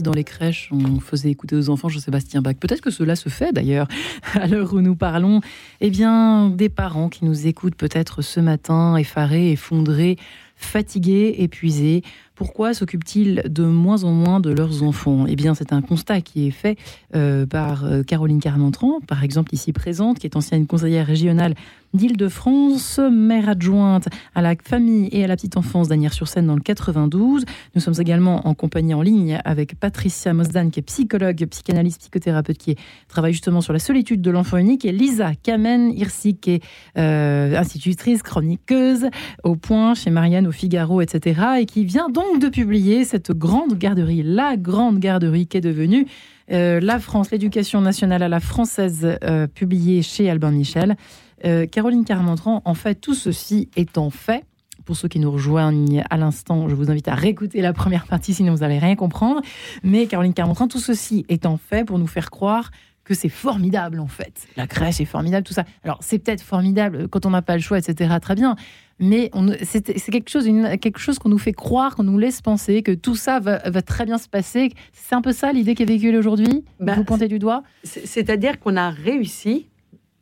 Dans 0.04 0.12
les 0.12 0.22
crèches, 0.22 0.70
on 0.70 1.00
faisait 1.00 1.30
écouter 1.30 1.56
aux 1.56 1.70
enfants 1.70 1.88
Jean-Sébastien 1.88 2.40
Bach. 2.42 2.54
Peut-être 2.60 2.80
que 2.80 2.90
cela 2.90 3.16
se 3.16 3.28
fait 3.28 3.52
d'ailleurs 3.52 3.88
à 4.34 4.46
l'heure 4.46 4.72
où 4.72 4.80
nous 4.80 4.94
parlons. 4.94 5.40
Eh 5.80 5.90
bien, 5.90 6.50
des 6.50 6.68
parents 6.68 7.08
qui 7.08 7.24
nous 7.24 7.48
écoutent 7.48 7.74
peut-être 7.74 8.22
ce 8.22 8.38
matin, 8.38 8.96
effarés, 8.96 9.50
effondrés, 9.50 10.16
fatigués, 10.54 11.34
épuisés. 11.38 12.02
Pourquoi 12.34 12.74
s'occupent-ils 12.74 13.44
de 13.48 13.62
moins 13.62 14.02
en 14.02 14.10
moins 14.10 14.40
de 14.40 14.50
leurs 14.50 14.82
enfants? 14.82 15.24
Eh 15.28 15.36
bien, 15.36 15.54
c'est 15.54 15.72
un 15.72 15.82
constat 15.82 16.20
qui 16.20 16.48
est 16.48 16.50
fait 16.50 16.76
euh, 17.14 17.46
par 17.46 17.84
euh, 17.84 18.02
Caroline 18.02 18.40
Carmentran, 18.40 18.98
par 19.06 19.22
exemple 19.22 19.54
ici 19.54 19.72
présente, 19.72 20.18
qui 20.18 20.26
est 20.26 20.34
ancienne 20.34 20.66
conseillère 20.66 21.06
régionale 21.06 21.54
d'Île-de-France, 21.94 22.98
mère 22.98 23.48
adjointe 23.48 24.08
à 24.34 24.42
la 24.42 24.54
famille 24.62 25.08
et 25.12 25.22
à 25.22 25.28
la 25.28 25.36
petite 25.36 25.56
enfance 25.56 25.88
d'Anières-sur-Seine 25.88 26.46
dans 26.48 26.56
le 26.56 26.60
92. 26.60 27.44
Nous 27.74 27.80
sommes 27.80 27.94
également 27.98 28.48
en 28.48 28.54
compagnie 28.54 28.94
en 28.94 29.02
ligne 29.02 29.40
avec 29.44 29.78
Patricia 29.78 30.34
Mosdan, 30.34 30.70
qui 30.70 30.80
est 30.80 30.82
psychologue, 30.82 31.46
psychanalyste, 31.46 32.00
psychothérapeute, 32.00 32.58
qui 32.58 32.74
travaille 33.06 33.32
justement 33.32 33.60
sur 33.60 33.72
la 33.72 33.78
solitude 33.78 34.22
de 34.22 34.30
l'enfant 34.32 34.56
unique, 34.56 34.84
et 34.84 34.90
Lisa 34.90 35.34
Kamen 35.40 35.92
Irsi, 35.92 36.34
qui 36.36 36.54
est 36.54 36.62
euh, 36.98 37.56
institutrice, 37.56 38.24
chroniqueuse, 38.24 39.06
au 39.44 39.54
point 39.54 39.94
chez 39.94 40.10
Marianne, 40.10 40.48
au 40.48 40.52
Figaro, 40.52 41.00
etc., 41.00 41.40
et 41.60 41.66
qui 41.66 41.84
vient 41.84 42.08
donc 42.08 42.23
de 42.40 42.48
publier 42.48 43.04
cette 43.04 43.30
grande 43.30 43.74
garderie, 43.74 44.22
la 44.22 44.56
grande 44.56 44.98
garderie 44.98 45.46
qui 45.46 45.58
est 45.58 45.60
devenue 45.60 46.06
euh, 46.50 46.80
La 46.80 46.98
France, 46.98 47.30
l'éducation 47.30 47.80
nationale 47.80 48.22
à 48.22 48.28
la 48.28 48.40
française, 48.40 49.16
euh, 49.22 49.46
publiée 49.46 50.02
chez 50.02 50.28
Albin 50.28 50.50
Michel. 50.50 50.96
Euh, 51.44 51.66
Caroline 51.66 52.04
Carmentran, 52.04 52.62
en 52.64 52.74
fait, 52.74 52.96
tout 52.96 53.14
ceci 53.14 53.68
étant 53.76 54.10
fait, 54.10 54.44
pour 54.84 54.96
ceux 54.96 55.08
qui 55.08 55.20
nous 55.20 55.30
rejoignent 55.30 56.02
à 56.10 56.16
l'instant, 56.16 56.68
je 56.68 56.74
vous 56.74 56.90
invite 56.90 57.08
à 57.08 57.14
réécouter 57.14 57.60
la 57.60 57.72
première 57.72 58.06
partie, 58.06 58.34
sinon 58.34 58.52
vous 58.54 58.60
n'allez 58.60 58.78
rien 58.78 58.96
comprendre. 58.96 59.40
Mais 59.82 60.06
Caroline 60.06 60.34
Carmentran, 60.34 60.66
tout 60.66 60.80
ceci 60.80 61.24
étant 61.28 61.56
fait 61.56 61.84
pour 61.84 61.98
nous 61.98 62.06
faire 62.08 62.30
croire 62.30 62.70
que 63.04 63.14
c'est 63.14 63.28
formidable 63.28 64.00
en 64.00 64.06
fait. 64.06 64.48
La 64.56 64.66
crèche 64.66 65.00
est 65.00 65.04
formidable, 65.04 65.46
tout 65.46 65.52
ça. 65.52 65.64
Alors 65.84 65.98
c'est 66.00 66.18
peut-être 66.18 66.42
formidable 66.42 67.08
quand 67.08 67.26
on 67.26 67.30
n'a 67.30 67.42
pas 67.42 67.54
le 67.54 67.62
choix, 67.62 67.78
etc. 67.78 68.14
Très 68.20 68.34
bien. 68.34 68.56
Mais 69.00 69.30
c'est 69.62 69.82
quelque 69.82 70.30
chose, 70.30 70.48
quelque 70.80 70.98
chose 70.98 71.18
qu'on 71.18 71.28
nous 71.28 71.38
fait 71.38 71.52
croire, 71.52 71.96
qu'on 71.96 72.04
nous 72.04 72.18
laisse 72.18 72.40
penser 72.40 72.82
que 72.82 72.92
tout 72.92 73.16
ça 73.16 73.40
va, 73.40 73.58
très 73.82 74.04
bien 74.04 74.18
se 74.18 74.28
passer. 74.28 74.70
C'est 74.92 75.14
un 75.14 75.22
peu 75.22 75.32
ça 75.32 75.52
l'idée 75.52 75.74
qui 75.74 75.82
est 75.82 75.86
véhiculée 75.86 76.16
aujourd'hui? 76.16 76.64
Bah, 76.78 76.94
Vous 76.94 77.04
pointez 77.04 77.28
du 77.28 77.38
doigt? 77.38 77.64
C'est-à-dire 77.82 78.60
qu'on 78.60 78.76
a 78.76 78.90
réussi 78.90 79.66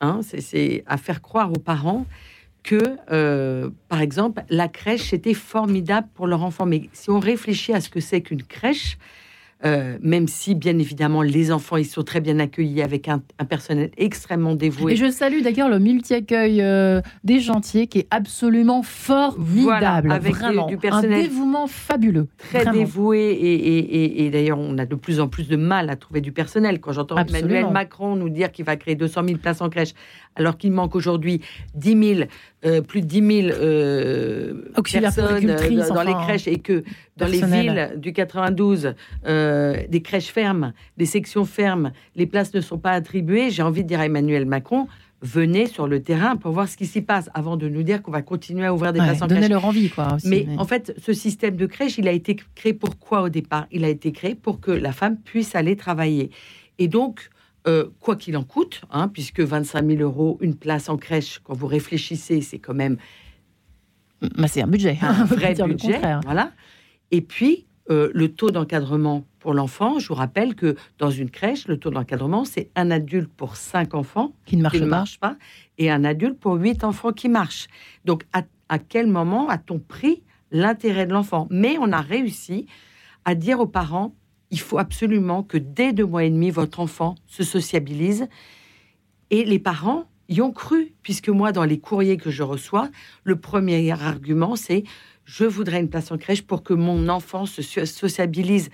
Hein, 0.02 0.20
c'est 0.22 0.82
à 0.86 0.96
faire 0.96 1.22
croire 1.22 1.52
aux 1.52 1.60
parents 1.60 2.06
que, 2.64 2.96
euh, 3.12 3.70
par 3.88 4.00
exemple, 4.00 4.42
la 4.50 4.66
crèche 4.66 5.12
était 5.12 5.32
formidable 5.32 6.08
pour 6.14 6.26
leur 6.26 6.42
enfant. 6.42 6.66
Mais 6.66 6.90
si 6.92 7.08
on 7.10 7.20
réfléchit 7.20 7.72
à 7.72 7.80
ce 7.80 7.88
que 7.88 8.00
c'est 8.00 8.20
qu'une 8.20 8.42
crèche, 8.42 8.98
euh, 9.64 9.96
même 10.02 10.26
si, 10.26 10.54
bien 10.54 10.76
évidemment, 10.78 11.22
les 11.22 11.52
enfants, 11.52 11.76
ils 11.76 11.84
sont 11.84 12.02
très 12.02 12.20
bien 12.20 12.38
accueillis 12.40 12.82
avec 12.82 13.08
un, 13.08 13.22
personnel 13.48 13.90
extrêmement 13.96 14.54
dévoué. 14.54 14.92
Et 14.92 14.96
je 14.96 15.10
salue 15.10 15.42
d'ailleurs 15.42 15.68
le 15.68 15.78
multi-accueil 15.78 16.60
euh, 16.60 17.00
des 17.22 17.38
gentiers 17.38 17.86
qui 17.86 18.00
est 18.00 18.08
absolument 18.10 18.82
formidable. 18.82 20.10
avec 20.10 20.34
vraiment, 20.34 20.66
du 20.66 20.78
personnel 20.78 21.20
un 21.20 21.22
dévouement 21.22 21.66
fabuleux. 21.66 22.28
Très 22.50 22.66
dévoué. 22.66 23.38
Et, 24.16 24.30
d'ailleurs, 24.30 24.58
on 24.58 24.78
a 24.78 24.86
de 24.86 24.94
plus 24.94 25.20
en 25.20 25.28
plus 25.28 25.48
de 25.48 25.56
mal 25.56 25.90
à 25.90 25.96
trouver 25.96 26.20
du 26.20 26.32
personnel. 26.32 26.80
Quand 26.80 26.92
j'entends 26.92 27.16
Emmanuel 27.16 27.70
Macron 27.70 28.16
nous 28.16 28.28
dire 28.28 28.50
qu'il 28.50 28.64
va 28.64 28.76
créer 28.76 28.96
200 28.96 29.22
000 29.26 29.38
places 29.38 29.60
en 29.60 29.68
crèche, 29.68 29.94
alors 30.34 30.56
qu'il 30.56 30.72
manque 30.72 30.96
aujourd'hui 30.96 31.40
10 31.74 32.16
000 32.16 32.20
euh, 32.64 32.80
plus 32.80 33.00
de 33.00 33.06
10 33.06 33.42
000 33.42 33.48
euh, 33.60 34.54
personnes 34.72 35.50
euh, 35.50 35.88
dans, 35.88 36.02
les 36.04 36.12
crèches 36.12 36.46
et 36.46 36.58
que 36.58 36.84
dans 37.16 37.26
les 37.26 37.44
villes 37.44 37.94
du 37.96 38.12
92, 38.12 38.94
des 39.24 40.02
crèches 40.02 40.28
ferment, 40.28 40.72
des 40.96 41.06
sections 41.06 41.44
ferment, 41.44 41.90
les 42.14 42.26
places 42.26 42.54
ne 42.54 42.60
sont 42.60 42.78
pas 42.78 42.92
attribuées, 42.92 43.50
j'ai 43.50 43.62
envie 43.62 43.82
de 43.82 43.88
dire 43.88 43.98
à 43.98 44.06
Emmanuel 44.06 44.46
Macron, 44.46 44.86
venez 45.22 45.66
sur 45.66 45.88
le 45.88 46.04
terrain 46.04 46.36
pour 46.36 46.52
voir 46.52 46.68
ce 46.68 46.76
qui 46.76 46.86
s'y 46.86 47.00
passe 47.00 47.30
avant 47.34 47.56
de 47.56 47.68
nous 47.68 47.82
dire 47.82 48.00
qu'on 48.00 48.12
va 48.12 48.22
continuer 48.22 48.66
à 48.66 48.72
ouvrir 48.72 48.92
des 48.92 49.00
places 49.00 49.22
en 49.22 49.26
crèche. 49.26 49.48
leur 49.48 49.64
envie, 49.64 49.90
quoi. 49.90 50.16
mais, 50.24 50.46
en 50.56 50.64
fait, 50.64 50.94
ce 51.04 51.12
système 51.12 51.56
de 51.56 51.66
crèche, 51.66 51.98
il 51.98 52.06
a 52.06 52.12
été 52.12 52.36
créé 52.54 52.74
pour 52.74 52.96
quoi 52.98 53.22
au 53.22 53.28
départ? 53.28 53.66
Il 53.72 53.84
a 53.84 53.88
été 53.88 54.12
créé 54.12 54.36
pour 54.36 54.60
que 54.60 54.70
la 54.70 54.92
femme 54.92 55.16
puisse 55.16 55.56
aller 55.56 55.74
travailler. 55.74 56.30
Et 56.78 56.86
donc, 56.86 57.28
euh, 57.66 57.86
quoi 58.00 58.16
qu'il 58.16 58.36
en 58.36 58.42
coûte, 58.42 58.82
hein, 58.90 59.08
puisque 59.08 59.40
25 59.40 59.86
000 59.86 60.02
euros, 60.02 60.38
une 60.40 60.56
place 60.56 60.88
en 60.88 60.96
crèche, 60.96 61.40
quand 61.44 61.54
vous 61.54 61.68
réfléchissez, 61.68 62.40
c'est 62.40 62.58
quand 62.58 62.74
même. 62.74 62.96
Bah, 64.36 64.48
c'est 64.48 64.62
un 64.62 64.66
budget. 64.66 64.98
Un 65.00 65.24
vrai 65.24 65.54
budget. 65.54 66.00
Voilà. 66.24 66.52
Et 67.12 67.20
puis, 67.20 67.66
euh, 67.90 68.10
le 68.14 68.32
taux 68.32 68.50
d'encadrement 68.50 69.24
pour 69.38 69.54
l'enfant, 69.54 69.98
je 69.98 70.08
vous 70.08 70.14
rappelle 70.14 70.54
que 70.54 70.76
dans 70.98 71.10
une 71.10 71.30
crèche, 71.30 71.68
le 71.68 71.78
taux 71.78 71.90
d'encadrement, 71.90 72.44
c'est 72.44 72.70
un 72.74 72.90
adulte 72.90 73.30
pour 73.36 73.56
cinq 73.56 73.94
enfants 73.94 74.32
qui 74.44 74.56
ne 74.56 74.62
marchent 74.86 75.20
pas. 75.20 75.36
et 75.78 75.90
un 75.90 76.04
adulte 76.04 76.38
pour 76.38 76.54
huit 76.54 76.84
enfants 76.84 77.12
qui 77.12 77.28
marchent. 77.28 77.66
Donc, 78.04 78.24
à, 78.32 78.42
à 78.68 78.78
quel 78.78 79.06
moment 79.06 79.48
a-t-on 79.48 79.78
pris 79.78 80.22
l'intérêt 80.50 81.06
de 81.06 81.12
l'enfant? 81.12 81.46
Mais 81.50 81.76
on 81.80 81.92
a 81.92 82.00
réussi 82.00 82.66
à 83.24 83.34
dire 83.34 83.60
aux 83.60 83.66
parents 83.66 84.14
il 84.52 84.60
faut 84.60 84.78
absolument 84.78 85.42
que 85.42 85.56
dès 85.56 85.92
deux 85.92 86.06
mois 86.06 86.24
et 86.24 86.30
demi, 86.30 86.50
votre 86.50 86.78
enfant 86.78 87.16
se 87.26 87.42
sociabilise. 87.42 88.28
Et 89.30 89.44
les 89.44 89.58
parents, 89.58 90.04
y 90.28 90.40
ont 90.40 90.52
cru, 90.52 90.92
puisque 91.02 91.30
moi, 91.30 91.52
dans 91.52 91.64
les 91.64 91.78
courriers 91.78 92.18
que 92.18 92.30
je 92.30 92.42
reçois, 92.42 92.88
le 93.24 93.36
premier 93.36 93.90
argument, 93.90 94.54
c'est 94.54 94.84
je 95.24 95.44
voudrais 95.44 95.80
une 95.80 95.88
place 95.88 96.10
en 96.12 96.18
crèche 96.18 96.42
pour 96.42 96.62
que 96.62 96.74
mon 96.74 97.08
enfant 97.08 97.46
se 97.46 97.62
sociabilise. 97.62 98.70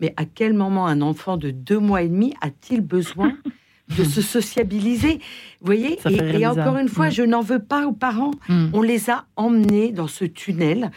Mais 0.00 0.14
à 0.16 0.24
quel 0.24 0.52
moment 0.52 0.86
un 0.86 1.00
enfant 1.00 1.36
de 1.36 1.50
deux 1.50 1.78
mois 1.78 2.02
et 2.02 2.08
demi 2.08 2.34
a-t-il 2.40 2.80
besoin 2.80 3.36
de 3.96 4.02
se 4.02 4.22
sociabiliser? 4.22 5.18
Vous 5.60 5.66
voyez? 5.66 5.98
Et, 6.08 6.46
encore 6.46 6.78
une 6.78 6.88
fois, 6.88 7.08
mm. 7.08 7.12
je 7.12 7.22
n'en 7.22 7.42
veux 7.42 7.62
pas 7.62 7.86
aux 7.86 7.92
parents. 7.92 8.32
Mm. 8.48 8.70
On 8.72 8.82
les 8.82 9.10
a 9.10 9.26
emmenés 9.36 9.92
dans 9.92 10.08
ce 10.08 10.24
tunnel. 10.24 10.90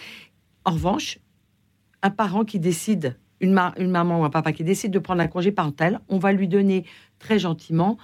En 0.66 0.72
revanche, 0.72 1.20
un 2.02 2.10
parent 2.10 2.46
qui 2.46 2.60
décide, 2.60 3.18
une, 3.44 3.60
une 3.78 3.92
maman 3.92 4.22
ou 4.22 4.24
un 4.24 4.30
papa 4.30 4.54
qui 4.54 4.64
décide 4.64 4.92
de 4.92 5.00
prendre 5.00 5.22
un 5.22 5.28
congé 5.28 5.52
parental, 5.52 6.00
on 6.08 6.18
va 6.18 6.32
lui 6.32 6.48
donner 6.48 6.86
très 7.20 7.38
gentiment 7.38 7.98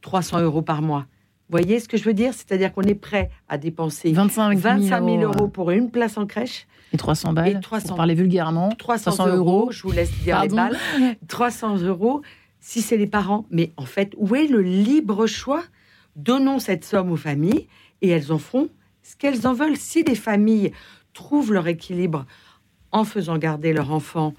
300 0.00 0.40
euros 0.40 0.62
par 0.62 0.80
mois. 0.82 1.06
Vous 1.48 1.58
voyez 1.58 1.80
ce 1.80 1.88
que 1.88 1.96
je 1.96 2.04
veux 2.04 2.14
dire? 2.14 2.32
C'est-à-dire 2.32 2.72
qu'on 2.72 2.82
est 2.82 2.94
prêt 2.94 3.30
à 3.48 3.58
dépenser 3.58 4.12
25 4.12 4.56
000, 4.58 5.22
euros, 5.22 5.48
pour 5.48 5.70
une 5.70 5.90
place 5.90 6.16
en 6.16 6.26
crèche. 6.26 6.66
Et 6.92 6.96
300 6.96 7.32
balles? 7.32 7.56
Et 7.56 7.60
300, 7.60 7.88
pour 7.88 7.96
parler 7.96 8.14
vulgairement. 8.14 8.68
300, 8.70 9.26
euros, 9.28 9.68
Je 9.72 9.82
vous 9.82 9.90
laisse 9.90 10.12
dire 10.22 10.40
les 10.42 10.48
balles. 10.48 10.76
300 11.26 11.78
euros 11.78 12.22
si 12.60 12.82
c'est 12.82 12.96
les 12.96 13.06
parents. 13.06 13.46
Mais 13.50 13.72
en 13.76 13.84
fait, 13.84 14.14
où 14.16 14.36
est 14.36 14.46
le 14.46 14.62
libre 14.62 15.26
choix? 15.26 15.62
Donnons 16.16 16.58
cette 16.58 16.84
somme 16.84 17.10
aux 17.10 17.16
familles 17.16 17.66
et 18.02 18.08
elles 18.08 18.30
en 18.30 18.38
feront 18.38 18.68
ce 19.02 19.16
qu'elles 19.16 19.46
en 19.46 19.54
veulent. 19.54 19.76
Si 19.76 20.02
les 20.02 20.14
familles 20.14 20.72
trouvent 21.14 21.52
leur 21.52 21.66
équilibre 21.66 22.26
en 22.92 23.04
faisant 23.04 23.38
garder 23.38 23.72
leur 23.72 23.90
enfant 23.92 24.34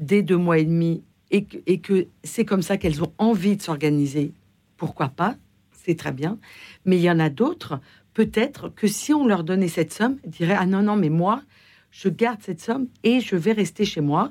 dès 0.00 0.22
deux 0.22 0.36
mois 0.36 0.58
et 0.58 0.64
demi 0.64 1.02
et 1.30 1.80
que 1.80 2.06
c'est 2.22 2.44
comme 2.44 2.62
ça 2.62 2.76
qu'elles 2.76 3.02
ont 3.02 3.12
envie 3.18 3.56
de 3.56 3.62
s'organiser, 3.62 4.32
pourquoi 4.76 5.08
pas? 5.08 5.36
C'est 5.72 5.96
très 5.96 6.12
bien. 6.12 6.38
Mais 6.84 6.96
il 6.96 7.02
y 7.02 7.10
en 7.10 7.18
a 7.18 7.28
d'autres, 7.28 7.80
peut-être 8.14 8.68
que 8.68 8.86
si 8.86 9.12
on 9.12 9.26
leur 9.26 9.42
donnait 9.42 9.68
cette 9.68 9.92
somme, 9.92 10.18
ils 10.24 10.30
diraient 10.30 10.56
Ah 10.58 10.66
non, 10.66 10.82
non, 10.82 10.96
mais 10.96 11.08
moi, 11.08 11.42
je 11.90 12.08
garde 12.08 12.40
cette 12.42 12.60
somme 12.60 12.86
et 13.02 13.20
je 13.20 13.36
vais 13.36 13.52
rester 13.52 13.84
chez 13.84 14.00
moi 14.00 14.30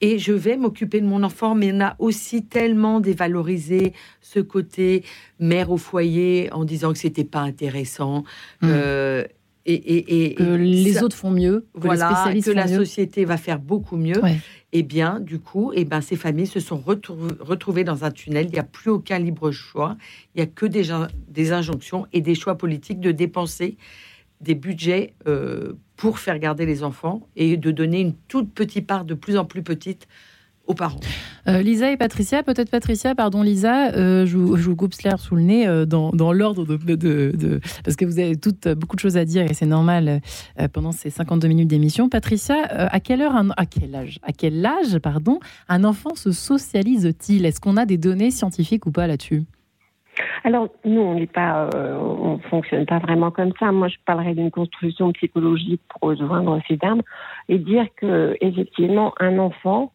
et 0.00 0.18
je 0.18 0.32
vais 0.32 0.56
m'occuper 0.56 1.00
de 1.00 1.06
mon 1.06 1.24
enfant. 1.24 1.54
Mais 1.56 1.72
on 1.72 1.80
a 1.80 1.96
aussi 1.98 2.44
tellement 2.44 3.00
dévalorisé 3.00 3.92
ce 4.20 4.38
côté 4.38 5.04
mère 5.40 5.70
au 5.70 5.76
foyer 5.76 6.52
en 6.52 6.64
disant 6.64 6.92
que 6.92 6.98
c'était 6.98 7.24
pas 7.24 7.40
intéressant. 7.40 8.24
Mmh. 8.62 8.68
Euh, 8.70 9.24
et, 9.68 10.34
que 10.34 10.42
les 10.42 11.02
autres 11.02 11.16
font 11.16 11.30
mieux, 11.30 11.66
que 11.74 11.80
voilà, 11.80 12.32
que 12.44 12.50
la 12.50 12.68
société 12.68 13.24
va 13.24 13.36
faire 13.36 13.58
beaucoup 13.58 13.96
mieux. 13.96 14.20
Et 14.70 14.80
eh 14.80 14.82
bien, 14.82 15.18
du 15.18 15.38
coup, 15.38 15.72
et 15.72 15.80
eh 15.80 15.84
ben, 15.86 16.02
ces 16.02 16.16
familles 16.16 16.46
se 16.46 16.60
sont 16.60 16.76
retrouvées 16.76 17.84
dans 17.84 18.04
un 18.04 18.10
tunnel. 18.10 18.46
Il 18.46 18.52
n'y 18.52 18.58
a 18.58 18.64
plus 18.64 18.90
aucun 18.90 19.18
libre 19.18 19.50
choix. 19.50 19.96
Il 20.34 20.38
n'y 20.38 20.42
a 20.42 20.46
que 20.46 20.66
des, 20.66 20.90
des 21.28 21.52
injonctions 21.52 22.06
et 22.12 22.20
des 22.20 22.34
choix 22.34 22.56
politiques 22.56 23.00
de 23.00 23.10
dépenser 23.10 23.78
des 24.40 24.54
budgets 24.54 25.14
euh, 25.26 25.72
pour 25.96 26.18
faire 26.18 26.38
garder 26.38 26.66
les 26.66 26.84
enfants 26.84 27.26
et 27.34 27.56
de 27.56 27.70
donner 27.70 28.00
une 28.00 28.14
toute 28.28 28.52
petite 28.52 28.86
part 28.86 29.04
de 29.04 29.14
plus 29.14 29.36
en 29.36 29.44
plus 29.44 29.62
petite 29.62 30.06
aux 30.68 30.74
parents. 30.74 31.00
Euh, 31.48 31.62
Lisa 31.62 31.90
et 31.90 31.96
Patricia, 31.96 32.42
peut-être 32.42 32.70
Patricia, 32.70 33.14
pardon 33.14 33.42
Lisa, 33.42 33.92
euh, 33.94 34.26
je, 34.26 34.36
vous, 34.36 34.76
coupe 34.76 34.94
cela 34.94 35.16
sous 35.16 35.34
le 35.34 35.42
nez 35.42 35.66
euh, 35.66 35.86
dans, 35.86 36.32
l'ordre 36.32 36.64
de, 36.64 37.60
Parce 37.84 37.96
que 37.96 38.04
vous 38.04 38.18
avez 38.18 38.36
toutes, 38.36 38.68
beaucoup 38.68 38.94
de 38.94 39.00
choses 39.00 39.16
à 39.16 39.24
dire 39.24 39.42
et 39.42 39.54
c'est 39.54 39.66
normal 39.66 40.20
pendant 40.72 40.92
ces 40.92 41.10
52 41.10 41.48
minutes 41.48 41.68
d'émission. 41.68 42.08
Patricia, 42.08 42.56
à 42.64 43.00
quelle 43.00 43.22
heure, 43.22 43.34
à 43.56 43.66
quel 43.66 43.94
âge, 43.94 44.20
à 44.22 44.32
quel 44.32 44.64
âge 44.64 44.98
pardon, 44.98 45.40
un 45.68 45.84
enfant 45.84 46.14
se 46.14 46.32
socialise-t-il? 46.32 47.46
Est-ce 47.46 47.60
qu'on 47.60 47.76
a 47.76 47.86
des 47.86 47.96
données 47.96 48.30
scientifiques 48.30 48.86
ou 48.86 48.92
pas 48.92 49.06
là-dessus? 49.06 49.44
Alors, 50.44 50.68
nous, 50.84 51.00
on 51.00 51.14
n'est 51.14 51.26
pas, 51.26 51.70
on 51.74 52.38
fonctionne 52.50 52.86
pas 52.86 52.98
vraiment 52.98 53.30
comme 53.30 53.52
ça. 53.58 53.70
Moi, 53.70 53.88
je 53.88 53.96
parlerais 54.04 54.34
d'une 54.34 54.50
construction 54.50 55.12
psychologique 55.12 55.80
pour 55.88 56.10
rejoindre 56.10 56.60
ces 56.66 56.76
termes 56.76 57.02
et 57.48 57.58
dire 57.58 57.86
que, 57.96 58.36
effectivement, 58.40 59.14
un 59.20 59.38
enfant, 59.38 59.92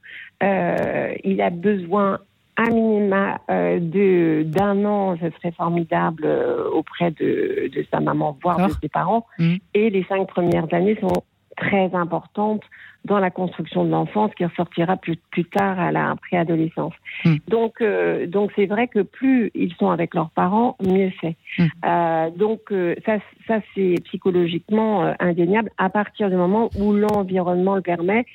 il 1.23 1.41
a 1.41 1.49
besoin 1.49 2.19
à 2.55 2.69
minima 2.69 3.41
euh, 3.49 4.43
d'un 4.43 4.85
an, 4.85 5.17
ce 5.17 5.29
serait 5.37 5.51
formidable 5.51 6.23
euh, 6.25 6.69
auprès 6.71 7.11
de, 7.11 7.69
de, 7.73 7.85
sa 7.91 7.99
maman, 7.99 8.37
voire 8.41 8.67
de 8.67 8.73
ses 8.81 8.89
parents. 8.89 9.25
Mmh. 9.39 9.55
Et 9.73 9.89
les 9.89 10.03
cinq 10.03 10.27
premières 10.27 10.71
années 10.73 10.97
sont 10.99 11.23
très 11.57 11.93
importantes 11.93 12.63
dans 13.05 13.19
la 13.19 13.29
construction 13.29 13.83
de 13.83 13.89
l'enfance 13.89 14.31
qui 14.35 14.45
ressortira 14.45 14.95
plus, 14.97 15.17
plus 15.31 15.45
tard 15.45 15.79
à 15.79 15.91
la 15.91 16.15
préadolescence. 16.15 16.93
Mmh. 17.25 17.35
Donc, 17.47 17.81
euh, 17.81 18.27
donc 18.27 18.51
c'est 18.55 18.65
vrai 18.65 18.87
que 18.87 18.99
plus 18.99 19.51
ils 19.55 19.73
sont 19.73 19.89
avec 19.89 20.13
leurs 20.13 20.29
parents, 20.29 20.77
mieux 20.85 21.11
c'est. 21.21 21.35
Mmh. 21.57 21.65
Euh, 21.85 22.29
donc 22.31 22.73
ça, 23.05 23.17
ça 23.47 23.59
c'est 23.73 23.95
psychologiquement 24.05 25.13
indéniable 25.19 25.71
à 25.77 25.89
partir 25.89 26.29
du 26.29 26.35
moment 26.35 26.69
où 26.79 26.93
l'environnement 26.93 27.75
le 27.75 27.81
permet 27.81 28.25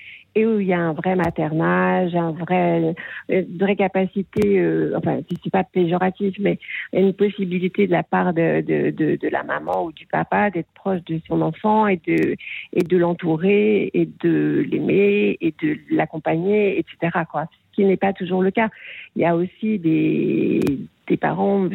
où 0.47 0.61
il 0.61 0.67
y 0.67 0.73
a 0.73 0.81
un 0.81 0.93
vrai 0.93 1.17
maternage, 1.17 2.15
un 2.15 2.33
vrai, 2.33 2.95
une 3.29 3.59
vraie 3.59 3.77
capacité, 3.77 4.61
euh, 4.61 4.93
enfin, 4.97 5.21
c'est 5.43 5.51
pas 5.51 5.65
péjoratif, 5.65 6.35
mais 6.39 6.59
une 6.93 7.13
possibilité 7.13 7.87
de 7.87 7.93
la 7.93 8.03
part 8.03 8.33
de, 8.33 8.61
de 8.61 9.29
la 9.29 9.43
maman 9.43 9.85
ou 9.85 9.93
du 9.93 10.07
papa 10.07 10.51
d'être 10.51 10.71
proche 10.75 11.05
de 11.05 11.21
son 11.27 11.41
enfant 11.43 11.87
et 11.87 12.01
de, 12.07 12.37
et 12.73 12.83
de 12.83 12.97
l'entourer 12.97 13.91
et 13.95 14.09
de 14.23 14.67
l'aimer 14.71 15.37
et 15.41 15.55
de 15.63 15.79
l'accompagner, 15.91 16.79
etc. 16.79 17.25
Quoi. 17.31 17.47
Ce 17.51 17.77
qui 17.77 17.85
n'est 17.85 17.97
pas 17.97 18.13
toujours 18.13 18.43
le 18.43 18.51
cas. 18.51 18.69
Il 19.17 19.23
y 19.23 19.27
a 19.27 19.37
aussi 19.37 19.79
des, 19.79 20.61
des 21.09 21.17
parents, 21.17 21.69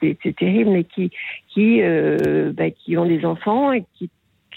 c'est 0.00 0.36
terrible, 0.36 0.70
mais 0.70 0.84
qui, 0.84 1.10
qui, 1.48 1.82
euh, 1.82 2.52
bah, 2.52 2.70
qui 2.70 2.96
ont 2.96 3.06
des 3.06 3.24
enfants 3.24 3.72
et 3.72 3.84
qui 3.94 4.10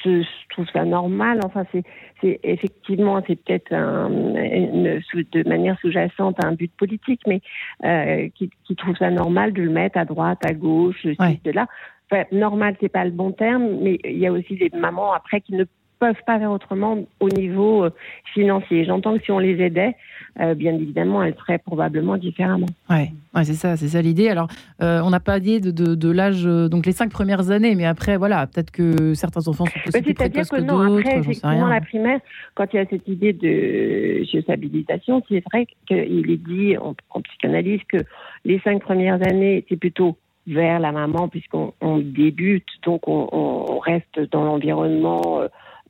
je, 0.03 0.23
trouve 0.49 0.67
ça 0.71 0.85
normal. 0.85 1.39
Enfin, 1.43 1.65
c'est, 1.71 2.39
effectivement, 2.43 3.21
c'est 3.27 3.35
peut-être 3.35 3.71
de 3.71 5.49
manière 5.49 5.77
sous-jacente 5.79 6.43
un 6.43 6.53
but 6.53 6.71
politique, 6.77 7.21
mais 7.27 7.41
euh, 7.83 8.29
qui, 8.35 8.49
qui, 8.65 8.75
trouve 8.75 8.95
ça 8.97 9.09
normal 9.09 9.53
de 9.53 9.61
le 9.61 9.69
mettre 9.69 9.97
à 9.97 10.05
droite, 10.05 10.39
à 10.45 10.53
gauche, 10.53 11.05
ouais. 11.05 11.39
de 11.43 11.51
là. 11.51 11.67
Enfin, 12.11 12.25
normal, 12.31 12.75
c'est 12.79 12.89
pas 12.89 13.05
le 13.05 13.11
bon 13.11 13.31
terme, 13.31 13.77
mais 13.81 13.99
il 14.03 14.17
y 14.17 14.27
a 14.27 14.31
aussi 14.31 14.55
des 14.55 14.69
mamans 14.73 15.13
après 15.13 15.41
qui 15.41 15.53
ne 15.53 15.65
peuvent 16.03 16.23
pas 16.25 16.37
faire 16.37 16.51
autrement 16.51 16.97
au 17.21 17.29
niveau 17.29 17.85
euh, 17.85 17.89
financier. 18.33 18.83
J'entends 18.83 19.17
que 19.17 19.23
si 19.23 19.31
on 19.31 19.39
les 19.39 19.61
aidait, 19.61 19.95
euh, 20.41 20.53
bien 20.53 20.73
évidemment, 20.73 21.23
elles 21.23 21.35
feraient 21.35 21.59
probablement 21.59 22.17
différemment. 22.17 22.67
Ouais, 22.89 23.11
ouais 23.33 23.43
c'est 23.45 23.53
ça, 23.53 23.77
c'est 23.77 23.87
ça 23.87 24.01
l'idée. 24.01 24.27
Alors, 24.27 24.47
euh, 24.81 25.01
on 25.01 25.11
n'a 25.11 25.21
pas 25.21 25.39
dit 25.39 25.61
de, 25.61 25.71
de, 25.71 26.11
l'âge, 26.11 26.43
donc 26.43 26.85
les 26.85 26.91
cinq 26.91 27.09
premières 27.09 27.51
années, 27.51 27.75
mais 27.75 27.85
après, 27.85 28.17
voilà, 28.17 28.47
peut-être 28.47 28.71
que 28.71 29.13
certains 29.13 29.47
enfants 29.47 29.65
sont 29.65 29.79
plus, 29.79 30.01
plus 30.01 30.13
précoces 30.13 30.49
que, 30.49 30.57
que 30.57 30.61
non, 30.61 30.97
Après, 30.97 31.19
effectivement, 31.19 31.67
la 31.67 31.79
primaire, 31.79 32.19
quand 32.55 32.65
il 32.73 32.77
y 32.77 32.79
a 32.79 32.85
cette 32.85 33.07
idée 33.07 33.31
de 33.31 34.25
sociabilisation, 34.25 35.23
c'est 35.29 35.41
vrai 35.51 35.67
qu'il 35.87 36.29
est 36.29 36.45
dit 36.45 36.75
en, 36.77 36.95
psychanalyse 37.21 37.81
que 37.87 37.97
les 38.43 38.59
cinq 38.59 38.81
premières 38.81 39.25
années, 39.25 39.63
c'est 39.69 39.77
plutôt 39.77 40.17
vers 40.47 40.81
la 40.81 40.91
maman 40.91 41.29
puisqu'on 41.29 41.71
débute, 41.99 42.67
donc 42.83 43.07
on, 43.07 43.29
on 43.31 43.79
reste 43.79 44.19
dans 44.31 44.43
l'environnement 44.43 45.39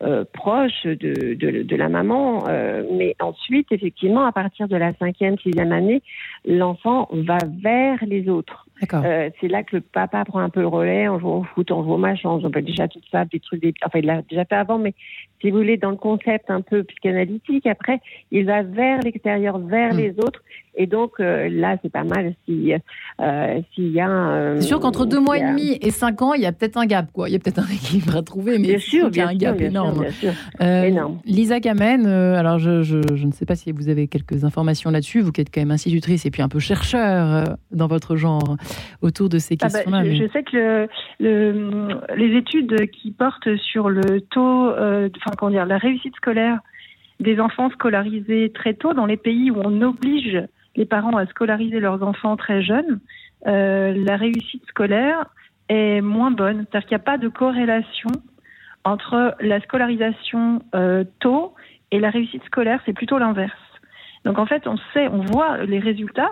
euh, 0.01 0.25
proche 0.33 0.85
de, 0.85 1.35
de, 1.35 1.75
la 1.75 1.87
maman. 1.87 2.45
Euh, 2.47 2.83
mais 2.91 3.15
ensuite, 3.21 3.71
effectivement, 3.71 4.25
à 4.25 4.31
partir 4.31 4.67
de 4.67 4.75
la 4.75 4.93
cinquième, 4.95 5.37
sixième 5.37 5.71
année, 5.71 6.01
l'enfant 6.45 7.07
va 7.11 7.37
vers 7.61 8.03
les 8.05 8.27
autres. 8.27 8.65
Euh, 8.93 9.29
c'est 9.39 9.47
là 9.47 9.63
que 9.63 9.77
le 9.77 9.81
papa 9.81 10.25
prend 10.25 10.39
un 10.39 10.49
peu 10.49 10.61
le 10.61 10.67
relais, 10.67 11.07
on 11.07 11.19
joue 11.19 11.29
au 11.29 11.43
foot, 11.43 11.71
on 11.71 11.83
joue 11.83 11.93
au 11.93 11.97
machin, 11.97 12.29
on 12.29 12.39
joue 12.41 12.49
déjà 12.49 12.87
tout 12.87 12.99
ça, 13.11 13.23
des 13.25 13.39
trucs, 13.39 13.61
des... 13.61 13.73
enfin 13.85 13.99
il 13.99 14.05
l'a 14.05 14.21
déjà 14.23 14.43
fait 14.43 14.55
avant, 14.55 14.77
mais 14.77 14.93
si 15.39 15.51
vous 15.51 15.57
voulez, 15.57 15.77
dans 15.77 15.91
le 15.91 15.95
concept 15.95 16.49
un 16.49 16.61
peu 16.61 16.83
psychanalytique, 16.83 17.67
après, 17.67 18.01
il 18.31 18.45
va 18.45 18.63
vers 18.63 18.99
l'extérieur, 18.99 19.59
vers 19.59 19.93
hmm. 19.93 19.97
les 19.97 20.19
autres, 20.19 20.41
et 20.75 20.87
donc 20.87 21.19
là, 21.19 21.77
c'est 21.81 21.91
pas 21.91 22.03
mal 22.03 22.33
si 22.45 22.73
s'il 23.73 23.91
y 23.91 23.99
a 23.99 24.07
un... 24.07 24.55
C'est 24.59 24.67
sûr 24.67 24.79
qu'entre 24.79 25.05
deux 25.05 25.19
mois 25.19 25.37
et 25.37 25.41
demi 25.41 25.77
et 25.81 25.91
cinq 25.91 26.21
ans, 26.21 26.33
il 26.33 26.41
y 26.41 26.45
a 26.45 26.51
peut-être 26.51 26.77
un 26.77 26.85
gap, 26.85 27.11
quoi. 27.11 27.29
Il 27.29 27.33
y 27.33 27.35
a 27.35 27.39
peut-être 27.39 27.59
un 27.59 27.71
équilibre 27.71 28.15
à 28.15 28.21
trouver, 28.21 28.57
mais 28.57 28.69
bien 28.69 28.79
sûr, 28.79 29.09
il 29.11 29.17
y 29.17 29.21
a 29.21 29.27
un 29.27 29.35
gap 29.35 29.59
énorme. 29.61 30.05
Euh, 30.61 30.83
énorme. 30.83 31.19
Lisa 31.25 31.59
Kamen, 31.59 32.05
euh, 32.05 32.35
alors 32.35 32.59
je, 32.59 32.81
je, 32.83 32.99
je, 33.13 33.25
ne 33.25 33.31
sais 33.31 33.45
pas 33.45 33.55
si 33.55 33.71
vous 33.71 33.89
avez 33.89 34.07
quelques 34.07 34.43
informations 34.43 34.91
là-dessus, 34.91 35.21
vous 35.21 35.31
qui 35.31 35.41
êtes 35.41 35.53
quand 35.53 35.61
même 35.61 35.71
institutrice 35.71 36.25
et 36.25 36.31
puis 36.31 36.41
un 36.41 36.49
peu 36.49 36.59
chercheur 36.59 37.33
euh, 37.33 37.43
dans 37.71 37.87
votre 37.87 38.15
genre 38.15 38.57
autour 39.01 39.29
de 39.29 39.37
ces 39.37 39.55
ah 39.61 39.67
bah, 39.67 39.69
questions-là. 39.69 40.03
je, 40.05 40.27
sais 40.31 40.43
que 40.43 40.87
le, 41.19 41.87
les 42.15 42.37
études 42.37 42.89
qui 42.91 43.11
portent 43.11 43.55
sur 43.57 43.89
le 43.89 44.21
taux, 44.21 44.69
enfin 44.69 45.31
comment 45.37 45.51
dire, 45.51 45.65
la 45.65 45.77
réussite 45.77 46.15
scolaire 46.15 46.59
des 47.19 47.39
enfants 47.39 47.69
scolarisés 47.69 48.51
très 48.53 48.73
tôt 48.73 48.93
dans 48.93 49.05
les 49.05 49.17
pays 49.17 49.51
où 49.51 49.59
on 49.63 49.81
oblige 49.81 50.41
les 50.75 50.85
parents 50.85 51.15
à 51.17 51.25
scolariser 51.27 51.79
leurs 51.79 52.03
enfants 52.03 52.35
très 52.37 52.61
jeunes, 52.61 52.99
la 53.45 54.17
réussite 54.17 54.65
scolaire 54.67 55.25
est 55.69 56.01
moins 56.01 56.31
bonne. 56.31 56.65
C'est-à-dire 56.65 56.87
qu'il 56.87 56.97
n'y 56.97 57.01
a 57.01 57.05
pas 57.05 57.17
de 57.17 57.27
corrélation 57.27 58.09
entre 58.83 59.35
la 59.39 59.61
scolarisation 59.61 60.61
euh, 60.75 61.03
tôt 61.19 61.53
et 61.91 61.99
la 61.99 62.09
réussite 62.09 62.43
scolaire, 62.45 62.81
c'est 62.85 62.93
plutôt 62.93 63.17
l'inverse. 63.17 63.53
Donc 64.25 64.39
en 64.39 64.45
fait, 64.45 64.67
on 64.67 64.77
sait, 64.93 65.07
on 65.07 65.21
voit 65.21 65.63
les 65.65 65.79
résultats, 65.79 66.31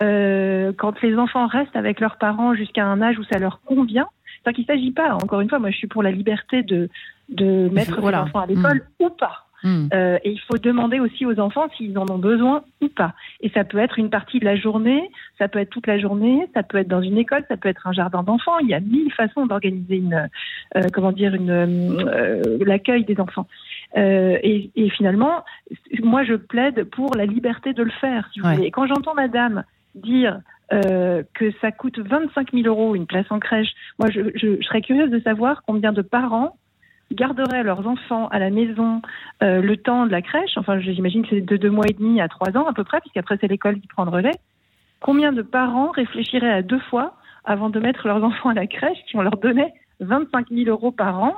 quand 0.00 1.02
les 1.02 1.16
enfants 1.16 1.46
restent 1.46 1.76
avec 1.76 2.00
leurs 2.00 2.18
parents 2.18 2.54
jusqu'à 2.54 2.84
un 2.84 3.02
âge 3.02 3.18
où 3.18 3.24
ça 3.24 3.38
leur 3.38 3.60
convient. 3.62 4.08
C'est-à-dire 4.42 4.64
qu'il 4.64 4.74
ne 4.74 4.78
s'agit 4.78 4.92
pas, 4.92 5.14
encore 5.14 5.40
une 5.40 5.48
fois, 5.48 5.58
moi 5.58 5.70
je 5.70 5.76
suis 5.76 5.88
pour 5.88 6.02
la 6.02 6.10
liberté 6.10 6.62
de, 6.62 6.88
de 7.28 7.68
mettre 7.70 8.00
les 8.00 8.14
enfants 8.14 8.40
à 8.40 8.46
l'école 8.46 8.86
mmh. 9.00 9.04
ou 9.04 9.10
pas. 9.10 9.47
Hmm. 9.62 9.88
Euh, 9.92 10.18
et 10.24 10.32
il 10.32 10.40
faut 10.40 10.58
demander 10.58 11.00
aussi 11.00 11.26
aux 11.26 11.38
enfants 11.40 11.68
s'ils 11.76 11.98
en 11.98 12.08
ont 12.10 12.18
besoin 12.18 12.62
ou 12.80 12.88
pas. 12.88 13.14
Et 13.40 13.50
ça 13.50 13.64
peut 13.64 13.78
être 13.78 13.98
une 13.98 14.10
partie 14.10 14.38
de 14.38 14.44
la 14.44 14.56
journée, 14.56 15.10
ça 15.38 15.48
peut 15.48 15.58
être 15.58 15.70
toute 15.70 15.86
la 15.86 15.98
journée, 15.98 16.48
ça 16.54 16.62
peut 16.62 16.78
être 16.78 16.88
dans 16.88 17.02
une 17.02 17.18
école, 17.18 17.44
ça 17.48 17.56
peut 17.56 17.68
être 17.68 17.86
un 17.86 17.92
jardin 17.92 18.22
d'enfants. 18.22 18.58
Il 18.60 18.68
y 18.68 18.74
a 18.74 18.80
mille 18.80 19.12
façons 19.12 19.46
d'organiser 19.46 19.96
une, 19.96 20.28
euh, 20.76 20.82
comment 20.92 21.12
dire, 21.12 21.34
une 21.34 21.50
euh, 21.50 22.58
l'accueil 22.64 23.04
des 23.04 23.18
enfants. 23.20 23.46
Et, 23.96 24.70
et, 24.76 24.90
finalement, 24.90 25.44
moi 26.02 26.22
je 26.22 26.34
plaide 26.34 26.84
pour 26.84 27.14
la 27.14 27.24
liberté 27.24 27.72
de 27.72 27.82
le 27.82 27.90
faire. 27.90 28.28
Si 28.32 28.40
vous 28.40 28.48
voulez. 28.48 28.66
Et 28.66 28.70
quand 28.70 28.86
j'entends 28.86 29.14
Madame 29.14 29.64
dire 29.94 30.40
euh, 30.70 31.22
que 31.32 31.50
ça 31.62 31.72
coûte 31.72 31.98
25 31.98 32.52
000 32.52 32.66
euros 32.66 32.94
une 32.94 33.06
place 33.06 33.24
en 33.30 33.38
crèche. 33.38 33.70
Moi, 33.98 34.10
je, 34.10 34.20
je, 34.34 34.60
je, 34.60 34.62
serais 34.66 34.82
curieuse 34.82 35.10
de 35.10 35.18
savoir 35.20 35.62
combien 35.66 35.92
de 35.92 36.02
parents 36.02 36.58
garderaient 37.12 37.62
leurs 37.62 37.86
enfants 37.86 38.28
à 38.28 38.38
la 38.38 38.50
maison 38.50 39.00
euh, 39.42 39.60
le 39.60 39.76
temps 39.76 40.06
de 40.06 40.10
la 40.10 40.22
crèche, 40.22 40.56
enfin 40.56 40.78
j'imagine 40.78 41.22
que 41.22 41.28
c'est 41.30 41.40
de 41.40 41.56
deux 41.56 41.70
mois 41.70 41.86
et 41.88 41.94
demi 41.94 42.20
à 42.20 42.28
trois 42.28 42.56
ans 42.56 42.66
à 42.66 42.72
peu 42.72 42.84
près, 42.84 43.00
puisqu'après 43.00 43.38
c'est 43.40 43.48
l'école 43.48 43.80
qui 43.80 43.86
prend 43.86 44.04
le 44.04 44.10
relais, 44.10 44.34
combien 45.00 45.32
de 45.32 45.42
parents 45.42 45.90
réfléchiraient 45.90 46.52
à 46.52 46.62
deux 46.62 46.80
fois 46.90 47.14
avant 47.44 47.70
de 47.70 47.80
mettre 47.80 48.06
leurs 48.06 48.22
enfants 48.22 48.50
à 48.50 48.54
la 48.54 48.66
crèche 48.66 48.98
si 49.08 49.16
on 49.16 49.22
leur 49.22 49.36
donnait 49.38 49.72
25 50.00 50.48
000 50.50 50.68
euros 50.68 50.92
par 50.92 51.22
an 51.22 51.36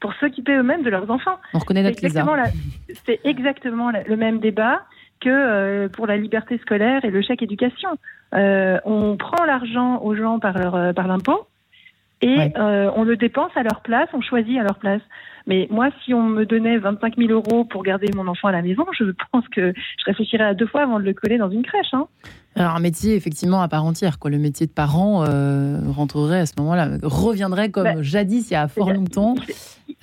pour 0.00 0.14
s'occuper 0.14 0.56
eux-mêmes 0.56 0.82
de 0.82 0.90
leurs 0.90 1.10
enfants? 1.10 1.38
On 1.54 1.58
reconnaît 1.58 1.82
notre 1.82 2.00
C'est 3.04 3.20
exactement 3.24 3.90
le 3.90 4.16
même 4.16 4.40
débat 4.40 4.82
que 5.20 5.28
euh, 5.28 5.88
pour 5.90 6.06
la 6.06 6.16
liberté 6.16 6.56
scolaire 6.58 7.04
et 7.04 7.10
le 7.10 7.20
chèque 7.20 7.42
éducation. 7.42 7.90
Euh, 8.34 8.78
on 8.86 9.18
prend 9.18 9.44
l'argent 9.44 10.00
aux 10.00 10.14
gens 10.14 10.38
par, 10.38 10.56
leur, 10.56 10.94
par 10.94 11.06
l'impôt, 11.06 11.46
et 12.22 12.52
euh, 12.56 12.90
on 12.94 13.04
le 13.04 13.16
dépense 13.16 13.52
à 13.54 13.62
leur 13.62 13.80
place, 13.80 14.08
on 14.12 14.20
choisit 14.20 14.58
à 14.58 14.62
leur 14.62 14.78
place. 14.78 15.00
Mais 15.46 15.66
moi, 15.70 15.88
si 16.04 16.12
on 16.12 16.22
me 16.22 16.44
donnait 16.44 16.76
25 16.76 17.16
000 17.16 17.30
euros 17.30 17.64
pour 17.64 17.82
garder 17.82 18.08
mon 18.14 18.26
enfant 18.26 18.48
à 18.48 18.52
la 18.52 18.62
maison, 18.62 18.84
je 18.92 19.04
pense 19.32 19.48
que 19.48 19.72
je 19.74 20.04
réfléchirais 20.04 20.44
à 20.44 20.54
deux 20.54 20.66
fois 20.66 20.82
avant 20.82 21.00
de 21.00 21.04
le 21.04 21.14
coller 21.14 21.38
dans 21.38 21.50
une 21.50 21.62
crèche. 21.62 21.94
Hein. 21.94 22.06
Alors 22.56 22.74
un 22.74 22.80
métier 22.80 23.14
effectivement 23.14 23.62
à 23.62 23.68
part 23.68 23.84
entière, 23.84 24.18
quoi. 24.18 24.30
Le 24.30 24.38
métier 24.38 24.66
de 24.66 24.72
parent 24.72 25.24
euh, 25.24 25.78
rentrerait 25.90 26.40
à 26.40 26.46
ce 26.46 26.54
moment-là, 26.58 26.88
reviendrait 27.02 27.70
comme 27.70 27.84
bah, 27.84 28.02
jadis 28.02 28.50
il 28.50 28.54
y 28.54 28.56
a 28.56 28.66
fort 28.68 28.92
longtemps. 28.92 29.34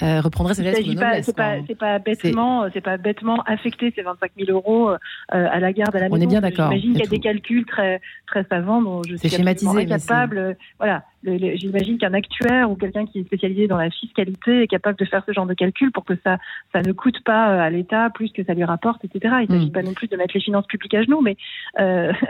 Euh, 0.03 0.21
reprendrait 0.21 0.53
ses 0.53 0.63
lettres 0.63 0.83
de 0.83 0.93
noblesse. 0.93 1.25
C'est 1.25 1.35
pas, 1.35 1.55
pas, 1.79 1.99
bêtement, 1.99 2.67
c'est 2.73 2.81
pas 2.81 2.97
bêtement 2.97 3.41
affecter 3.43 3.91
ces 3.95 4.01
25 4.03 4.31
000 4.37 4.51
euros 4.51 4.89
euh, 4.89 4.97
à 5.29 5.59
la 5.59 5.73
garde 5.73 5.95
à 5.95 5.99
la 5.99 6.09
maison. 6.09 6.17
On 6.17 6.21
est 6.21 6.27
bien 6.27 6.41
d'accord. 6.41 6.71
J'imagine 6.71 6.91
qu'il 6.91 7.03
y 7.03 7.07
a 7.07 7.09
des 7.09 7.19
calculs 7.19 7.65
très 7.65 8.01
très 8.27 8.43
savants 8.43 8.81
dont 8.81 9.01
je 9.03 9.15
suis 9.15 9.29
schématisé, 9.29 9.79
incapable. 9.79 10.57
Voilà, 10.77 11.03
j'imagine 11.23 11.97
qu'un 11.97 12.13
actuaire 12.13 12.69
ou 12.69 12.75
quelqu'un 12.75 13.05
qui 13.05 13.19
est 13.19 13.23
spécialisé 13.23 13.67
dans 13.67 13.77
la 13.77 13.89
fiscalité 13.89 14.63
est 14.63 14.67
capable 14.67 14.99
de 14.99 15.05
faire 15.05 15.23
ce 15.25 15.31
genre 15.31 15.47
de 15.47 15.53
calcul 15.53 15.91
pour 15.91 16.05
que 16.05 16.13
ça 16.23 16.37
ça 16.73 16.81
ne 16.81 16.91
coûte 16.91 17.23
pas 17.23 17.63
à 17.63 17.69
l'État 17.69 18.09
plus 18.13 18.31
que 18.31 18.43
ça 18.43 18.53
lui 18.53 18.65
rapporte, 18.65 19.03
etc. 19.03 19.35
Il 19.41 19.51
ne 19.51 19.57
s'agit 19.57 19.69
mm. 19.69 19.73
pas 19.73 19.83
non 19.83 19.93
plus 19.93 20.07
de 20.07 20.17
mettre 20.17 20.33
les 20.35 20.41
finances 20.41 20.67
publiques 20.67 20.93
à 20.93 21.01
genoux, 21.01 21.21
mais 21.21 21.37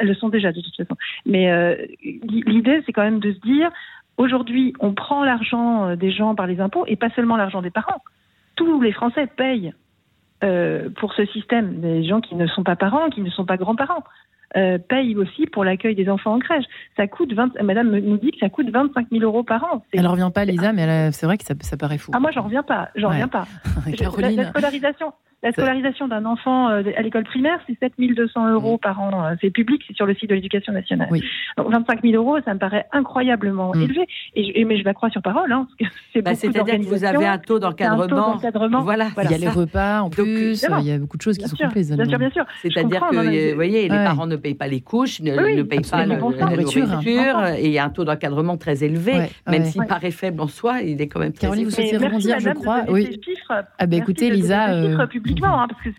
le 0.08 0.16
sont 0.16 0.30
déjà 0.30 0.52
de 0.52 0.62
toute 0.62 0.76
façon. 0.76 0.96
Mais 1.26 1.52
euh, 1.52 1.76
l'idée, 2.02 2.82
c'est 2.86 2.94
quand 2.94 3.04
même 3.04 3.20
de 3.20 3.34
se 3.34 3.40
dire, 3.40 3.70
aujourd'hui, 4.18 4.74
on 4.80 4.94
prend 4.94 5.24
l'argent 5.24 5.90
euh, 5.90 5.96
des 5.96 6.12
gens 6.12 6.36
par 6.36 6.48
les 6.48 6.60
impôts 6.60 6.86
et 6.88 6.96
pas 6.96 7.10
seulement 7.12 7.38
l'argent 7.38 7.62
des 7.62 7.70
parents. 7.70 8.02
Tous 8.56 8.82
les 8.82 8.92
Français 8.92 9.28
payent 9.28 9.74
euh, 10.44 10.90
pour 11.00 11.14
ce 11.14 11.26
système. 11.26 11.80
Des 11.82 12.04
gens 12.04 12.22
qui 12.22 12.36
ne 12.36 12.48
sont 12.48 12.64
pas 12.64 12.76
parents, 12.76 13.10
qui 13.10 13.22
ne 13.22 13.30
sont 13.30 13.46
pas 13.46 13.58
grands-parents. 13.58 14.04
payent 14.90 15.16
aussi 15.18 15.46
pour 15.46 15.64
l'accueil 15.64 15.94
des 15.94 16.10
enfants 16.10 16.34
en 16.34 16.40
crèche. 16.40 16.66
Ça 16.96 17.06
coûte 17.08 17.34
20, 17.34 17.62
Madame 17.62 17.92
nous 17.92 18.18
dit 18.18 18.32
que 18.32 18.40
ça 18.40 18.50
coûte 18.50 18.70
25 18.72 19.08
000 19.12 19.24
euros 19.24 19.44
par 19.44 19.64
an. 19.66 19.84
Elle 19.94 20.04
ne 20.04 20.08
revient 20.08 20.32
pas, 20.34 20.46
Lisa, 20.46 20.74
mais 20.74 21.12
c'est 21.12 21.26
vrai 21.28 21.38
que 21.38 21.44
ça, 21.46 21.78
paraît 21.78 22.00
fou. 22.00 22.12
Ah 22.16 22.20
moi, 22.20 22.32
j'en 22.32 22.44
reviens 22.44 22.64
pas. 22.64 22.90
J'en 22.96 23.10
reviens 23.10 23.28
pas. 23.28 23.46
Caroline... 23.98 24.38
la, 24.38 24.50
scolarisation, 24.50 25.14
la 25.48 25.54
scolarisation 25.54 26.08
d'un 26.08 26.26
enfant 26.26 26.70
euh, 26.70 26.84
à 26.96 27.02
l'école 27.02 27.24
primaire, 27.24 27.60
c'est 27.68 27.78
7200 27.80 28.52
euros 28.52 28.78
par 28.78 29.00
an. 29.02 29.26
Euh, 29.26 29.36
c'est 29.42 29.50
public, 29.50 29.82
c'est 29.88 29.96
sur 29.96 30.06
le 30.06 30.14
site 30.16 30.30
de 30.30 30.36
l'éducation 30.36 30.74
nationale. 30.74 31.08
Oui. 31.12 31.24
Donc 31.58 31.72
25 31.72 32.02
000 32.04 32.16
euros, 32.16 32.38
ça 32.44 32.54
me 32.54 32.60
paraît 32.60 32.86
incroyablement 32.92 33.72
mm. 33.74 33.82
élevé. 33.82 34.08
Et, 34.36 34.66
mais 34.66 34.78
je 34.78 34.84
la 34.84 34.94
crois 34.94 35.10
sur 35.10 35.22
parole. 35.22 35.52
Hein, 35.52 35.68
bah, 36.16 36.36
C'est-à-dire 36.36 36.78
que 36.78 36.84
vous 36.84 37.04
avez 37.06 37.26
un 37.26 37.38
taux 37.38 37.60
d'encadrement. 37.60 38.38
Voilà. 38.82 39.08
Il 39.24 39.32
y 39.32 39.34
a 39.34 39.38
les 39.38 39.50
repas 39.50 40.02
en 40.02 40.10
plus. 40.10 40.66
il 40.80 40.86
y 40.86 40.92
a 40.92 40.98
beaucoup 40.98 41.18
de 41.18 41.22
choses 41.22 41.38
qui 41.38 41.48
sont 41.48 41.56
comprises. 41.56 41.92
Bien 41.96 42.06
sûr, 42.06 42.20
bien 42.20 42.32
sûr. 42.32 42.46
C'est-à-dire 42.62 43.08
que, 43.10 43.50
vous 43.50 43.56
voyez, 43.56 43.84
les 43.84 43.90
parents 43.90 44.28
ne 44.28 44.36
payent 44.36 44.56
pas 44.56 44.68
les 44.68 44.82
couches, 44.82 45.22
ne, 45.22 45.64
payent 45.64 45.82
pas 45.82 46.06
la 46.06 46.18
nourriture. 46.18 46.88
Et 47.58 47.66
il 47.68 47.72
y 47.72 47.80
a 47.80 47.86
un 47.86 47.90
taux 47.90 48.04
d'encadrement 48.04 48.58
très 48.58 48.84
élevé, 48.84 49.30
même 49.48 49.66
s'il 49.66 49.86
paraît 49.86 50.12
faible 50.12 50.42
en 50.42 50.48
soi, 50.48 50.82
il 50.82 51.02
est 51.02 51.08
quand 51.08 51.20
même 51.20 51.34
très 51.34 51.48
Caroline, 51.48 51.66
vous 51.66 51.72
souhaitez 51.72 51.98
rebondir, 51.98 52.40
je 52.40 52.50
crois. 52.50 52.84
Oui. 52.90 53.20
Ah 53.78 53.86
ben 53.86 54.00
écoutez, 54.00 54.30
Lisa. 54.30 54.68
Hein, 55.46 55.68
parce 55.70 55.82
que 55.84 55.90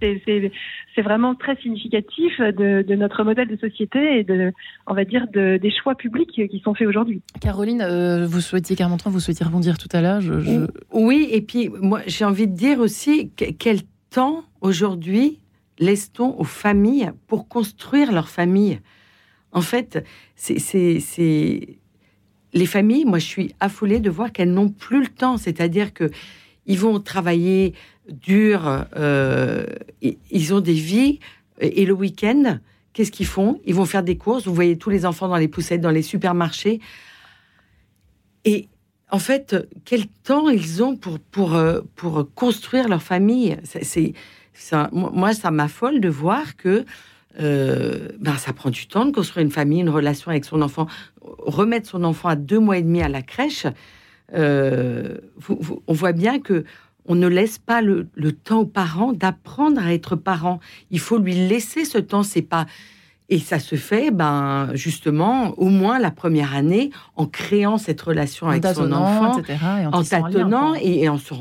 c'est 0.94 1.02
vraiment 1.02 1.34
très 1.34 1.56
significatif 1.56 2.40
de, 2.40 2.94
notre 2.94 3.24
modèle 3.24 3.48
de 3.48 3.56
société 3.56 4.18
et 4.18 4.24
de, 4.24 4.52
on 4.86 4.94
va 4.94 5.04
dire, 5.04 5.26
des 5.28 5.70
choix 5.70 5.94
publics 5.94 6.30
qui 6.30 6.60
sont 6.64 6.74
faits 6.74 6.88
aujourd'hui. 6.88 7.22
Caroline, 7.40 7.82
euh, 7.82 8.26
vous 8.26 8.40
souhaitiez, 8.40 8.76
Carmentran, 8.76 9.10
vous 9.10 9.20
souhaitiez 9.20 9.46
rebondir 9.46 9.78
tout 9.78 9.88
à 9.92 10.00
l'heure 10.00 10.22
Oui, 10.92 11.28
et 11.30 11.42
puis 11.42 11.68
moi, 11.68 12.00
j'ai 12.06 12.24
envie 12.24 12.46
de 12.46 12.54
dire 12.54 12.80
aussi 12.80 13.30
quel 13.58 13.78
temps 14.10 14.44
aujourd'hui 14.60 15.38
laisse-t-on 15.78 16.38
aux 16.38 16.44
familles 16.44 17.10
pour 17.26 17.48
construire 17.48 18.12
leur 18.12 18.28
famille 18.28 18.80
En 19.52 19.60
fait, 19.60 20.04
c'est 20.34 21.78
les 22.54 22.66
familles, 22.66 23.04
moi 23.04 23.18
je 23.18 23.26
suis 23.26 23.54
affolée 23.60 24.00
de 24.00 24.10
voir 24.10 24.32
qu'elles 24.32 24.52
n'ont 24.52 24.70
plus 24.70 25.02
le 25.02 25.08
temps. 25.08 25.36
C'est-à-dire 25.36 25.92
que 25.92 26.10
ils 26.66 26.78
vont 26.78 27.00
travailler 27.00 27.74
dur, 28.08 28.86
euh, 28.96 29.64
ils 30.00 30.54
ont 30.54 30.60
des 30.60 30.72
vies, 30.72 31.20
et 31.60 31.84
le 31.84 31.92
week-end, 31.92 32.58
qu'est-ce 32.92 33.10
qu'ils 33.10 33.26
font? 33.26 33.60
Ils 33.64 33.74
vont 33.74 33.84
faire 33.84 34.02
des 34.02 34.16
courses, 34.16 34.46
vous 34.46 34.54
voyez 34.54 34.76
tous 34.78 34.90
les 34.90 35.06
enfants 35.06 35.28
dans 35.28 35.36
les 35.36 35.48
poussettes, 35.48 35.80
dans 35.80 35.90
les 35.90 36.02
supermarchés. 36.02 36.80
Et 38.44 38.68
en 39.10 39.18
fait, 39.18 39.56
quel 39.84 40.06
temps 40.06 40.48
ils 40.48 40.82
ont 40.82 40.96
pour, 40.96 41.18
pour, 41.18 41.54
euh, 41.54 41.80
pour 41.96 42.28
construire 42.34 42.88
leur 42.88 43.02
famille? 43.02 43.56
C'est, 43.64 44.14
Moi, 44.92 45.32
ça 45.34 45.50
m'affole 45.50 46.00
de 46.00 46.08
voir 46.08 46.56
que 46.56 46.84
euh, 47.40 48.08
ben, 48.18 48.36
ça 48.36 48.52
prend 48.52 48.70
du 48.70 48.86
temps 48.86 49.04
de 49.04 49.12
construire 49.12 49.44
une 49.44 49.52
famille, 49.52 49.80
une 49.80 49.90
relation 49.90 50.30
avec 50.30 50.44
son 50.44 50.62
enfant. 50.62 50.86
Remettre 51.20 51.88
son 51.88 52.04
enfant 52.04 52.28
à 52.28 52.36
deux 52.36 52.58
mois 52.58 52.78
et 52.78 52.82
demi 52.82 53.02
à 53.02 53.08
la 53.08 53.22
crèche, 53.22 53.66
on 54.32 55.92
voit 55.92 56.12
bien 56.12 56.38
que 56.38 56.64
on 57.08 57.14
ne 57.14 57.26
laisse 57.26 57.58
pas 57.58 57.80
le, 57.80 58.06
temps 58.32 58.60
aux 58.60 58.66
parents 58.66 59.12
d'apprendre 59.12 59.80
à 59.80 59.92
être 59.92 60.14
parents. 60.14 60.60
Il 60.90 61.00
faut 61.00 61.18
lui 61.18 61.34
laisser 61.34 61.84
ce 61.84 61.98
temps. 61.98 62.22
C'est 62.22 62.42
pas 62.42 62.66
et 63.30 63.40
ça 63.40 63.58
se 63.58 63.76
fait, 63.76 64.10
ben 64.10 64.70
justement, 64.72 65.52
au 65.58 65.68
moins 65.68 65.98
la 65.98 66.10
première 66.10 66.54
année, 66.54 66.90
en 67.14 67.26
créant 67.26 67.76
cette 67.76 68.00
relation 68.00 68.48
avec 68.48 68.64
son 68.64 68.90
enfant, 68.90 69.42
en, 69.92 70.02
tâtonnant 70.02 70.74
et, 70.74 71.10
en, 71.10 71.18
se 71.18 71.34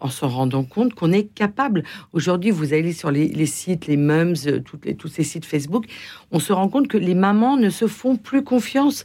en 0.00 0.08
se 0.08 0.24
rendant 0.24 0.64
compte 0.64 0.94
qu'on 0.94 1.12
est 1.12 1.24
capable. 1.24 1.82
Aujourd'hui, 2.14 2.50
vous 2.50 2.72
allez 2.72 2.94
sur 2.94 3.10
les, 3.10 3.44
sites, 3.44 3.86
les 3.86 3.98
mums, 3.98 4.34
toutes 4.64 4.86
les, 4.86 4.94
tous 4.94 5.08
ces 5.08 5.22
sites 5.22 5.44
Facebook, 5.44 5.84
on 6.30 6.38
se 6.38 6.54
rend 6.54 6.68
compte 6.68 6.88
que 6.88 6.96
les 6.96 7.14
mamans 7.14 7.58
ne 7.58 7.68
se 7.68 7.88
font 7.88 8.16
plus 8.16 8.42
confiance 8.42 9.04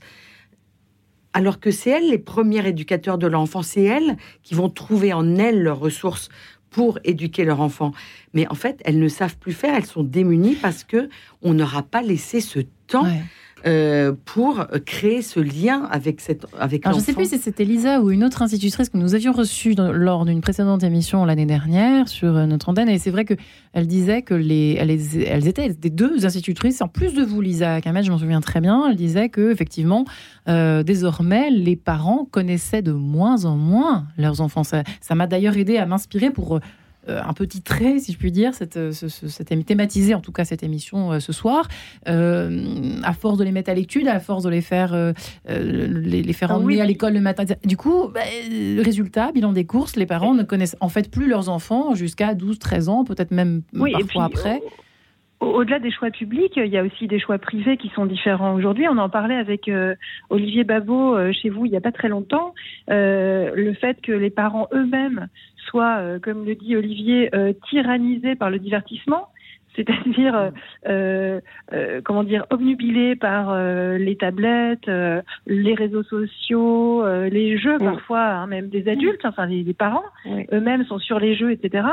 alors 1.34 1.60
que 1.60 1.72
c'est 1.72 1.92
elles 1.92 2.10
les 2.10 2.18
premiers 2.18 2.68
éducateurs 2.68 3.18
de 3.18 3.28
l'enfant, 3.28 3.62
c'est 3.62 3.84
elles 3.84 4.18
qui 4.44 4.56
vont 4.56 4.70
trouver 4.70 5.13
en 5.13 5.36
elles 5.36 5.62
leurs 5.62 5.80
ressources 5.80 6.30
pour 6.70 7.00
éduquer 7.04 7.46
leur 7.46 7.62
enfant. 7.62 7.94
Mais 8.34 8.48
en 8.48 8.56
fait, 8.56 8.80
elles 8.86 9.00
ne 9.00 9.08
savent 9.08 9.38
plus 9.38 9.54
faire, 9.54 9.76
elles 9.76 9.86
sont 9.86 10.04
démunies 10.04 10.56
parce 10.56 10.84
que 10.84 11.10
on 11.42 11.54
n'aura 11.54 11.84
pas 11.84 12.02
laissé 12.02 12.42
ce 12.42 12.60
temps 12.88 13.08
euh, 13.65 14.13
pour 14.26 14.65
créer 14.86 15.22
ce 15.22 15.39
lien 15.39 15.88
avec 15.91 16.22
cette 16.22 16.45
avec 16.60 16.88
Je 16.88 16.95
ne 16.95 17.00
sais 17.00 17.13
plus 17.13 17.30
si 17.30 17.38
c'était 17.38 17.65
Lisa 17.65 18.02
ou 18.02 18.12
une 18.12 18.24
autre 18.24 18.41
institutrice 18.41 18.89
que 18.89 18.98
nous 18.98 19.15
avions 19.15 19.34
reçue 19.34 19.76
lors 19.76 20.26
d'une 20.26 20.41
précédente 20.41 20.84
émission 20.84 21.26
l'année 21.26 21.45
dernière 21.45 22.08
sur 22.08 22.36
euh, 22.36 22.45
notre 22.45 22.69
antenne. 22.69 22.89
Et 22.89 22.98
c'est 22.98 23.12
vrai 23.12 23.26
qu'elle 23.26 23.88
disait 23.88 24.22
que 24.22 24.34
les, 24.34 24.76
elles, 24.76 25.48
étaient 25.48 25.69
des 25.69 25.89
deux 25.89 26.26
institutrices, 26.26 26.82
en 26.82 26.88
plus 26.88 27.13
de 27.13 27.24
vous, 27.24 27.41
Lisa 27.41 27.82
Kamet, 27.82 28.04
je 28.04 28.12
m'en 28.12 28.17
souviens 28.17 28.41
très 28.41 28.62
bien. 28.62 28.88
Elle 28.89 28.95
disait 28.95 29.30
que 29.30 29.52
effectivement, 29.52 30.06
euh, 30.48 30.84
désormais, 30.84 31.50
les 31.50 31.76
parents 31.76 32.28
connaissaient 32.30 32.82
de 32.82 32.93
moins 32.93 33.45
en 33.45 33.58
moins 33.58 34.08
leurs 34.17 34.41
enfants. 34.41 34.63
Ça 34.63 34.84
m'a 35.15 35.28
d'ailleurs 35.28 35.58
aidé 35.58 35.78
à 35.78 35.86
m'inspirer 35.86 36.32
pour 36.32 36.60
un 37.24 37.34
petit 37.34 37.62
trait, 37.62 38.00
si 38.00 38.13
je 38.13 38.17
puis 38.17 38.32
dire, 38.32 38.54
cette, 38.54 38.78
euh, 38.78 38.91
cette 38.91 39.65
thématisé 39.65 40.13
en 40.13 40.22
tout 40.22 40.32
cas 40.32 40.45
cette 40.45 40.63
émission 40.63 41.13
euh, 41.13 41.19
ce 41.19 41.34
soir, 41.34 41.67
à 42.06 43.13
force 43.13 43.38
de 43.38 43.43
les 43.43 43.52
mettre 43.52 43.69
à 43.69 43.74
l'étude, 43.74 44.08
à 44.08 44.19
force 44.19 44.43
de 44.43 44.50
les 44.50 44.62
faire, 44.62 44.95
les, 45.48 46.34
faire 46.34 46.52
ah 46.52 46.58
emmener 46.58 46.82
à 46.82 46.86
l'école 46.86 47.13
le 47.13 47.22
matin. 47.22 47.43
Du 47.65 47.78
coup, 47.78 48.10
bah, 48.13 48.22
résultat, 48.84 49.32
bilan 49.32 49.54
des 49.54 49.65
courses, 49.65 49.95
les 49.95 50.06
parents 50.06 50.34
ne 50.34 50.43
connaissent 50.43 50.78
en 50.80 50.89
fait 50.89 51.10
plus 51.10 51.28
leurs 51.28 51.50
enfants 51.50 51.95
jusqu'à 51.95 52.34
12-13 52.34 52.89
ans, 52.89 53.04
peut-être 53.04 53.32
même 53.32 53.62
parfois 53.74 54.26
après. 54.26 54.62
au-delà 55.39 55.80
des 55.80 55.91
choix 55.91 56.12
publics, 56.12 56.54
il 56.58 56.67
y 56.67 56.78
a 56.78 56.84
aussi 56.84 57.08
des 57.08 57.19
choix 57.19 57.38
privés 57.38 57.78
qui 57.78 57.89
sont 57.89 58.06
différents 58.06 58.54
aujourd'hui. 58.54 58.88
On 58.89 58.98
en 58.98 59.10
parlait 59.10 59.36
avec 59.36 59.67
euh, 59.67 59.95
Olivier 60.30 60.63
Babot 60.63 61.15
euh, 61.15 61.32
chez 61.32 61.50
vous 61.50 61.65
il 61.65 61.72
n'y 61.72 61.78
a 61.78 61.82
pas 61.82 61.91
très 61.91 62.10
longtemps. 62.10 62.54
Euh, 62.89 63.52
le 63.56 63.74
fait 63.74 64.02
que 64.02 64.12
les 64.12 64.30
parents 64.30 64.67
eux-mêmes 64.74 65.28
soient, 65.69 66.19
comme 66.21 66.45
le 66.45 66.55
dit 66.55 66.75
Olivier, 66.75 67.32
tyrannisés 67.69 68.36
par 68.36 68.49
le 68.49 68.60
divertissement, 68.60 69.29
c'est-à-dire 69.75 70.51
comment 72.03 72.23
dire 72.23 72.45
obnubilés 72.49 73.15
par 73.15 73.55
les 73.97 74.17
tablettes, 74.17 74.89
les 75.47 75.73
réseaux 75.73 76.03
sociaux, 76.03 77.05
les 77.29 77.58
jeux 77.58 77.77
parfois, 77.77 78.25
hein, 78.25 78.47
même 78.47 78.67
des 78.69 78.89
adultes, 78.89 79.23
enfin 79.23 79.45
les, 79.45 79.73
parents 79.73 80.03
eux-mêmes 80.51 80.84
sont 80.86 80.99
sur 80.99 81.19
les 81.19 81.36
jeux, 81.36 81.51
etc. 81.51 81.88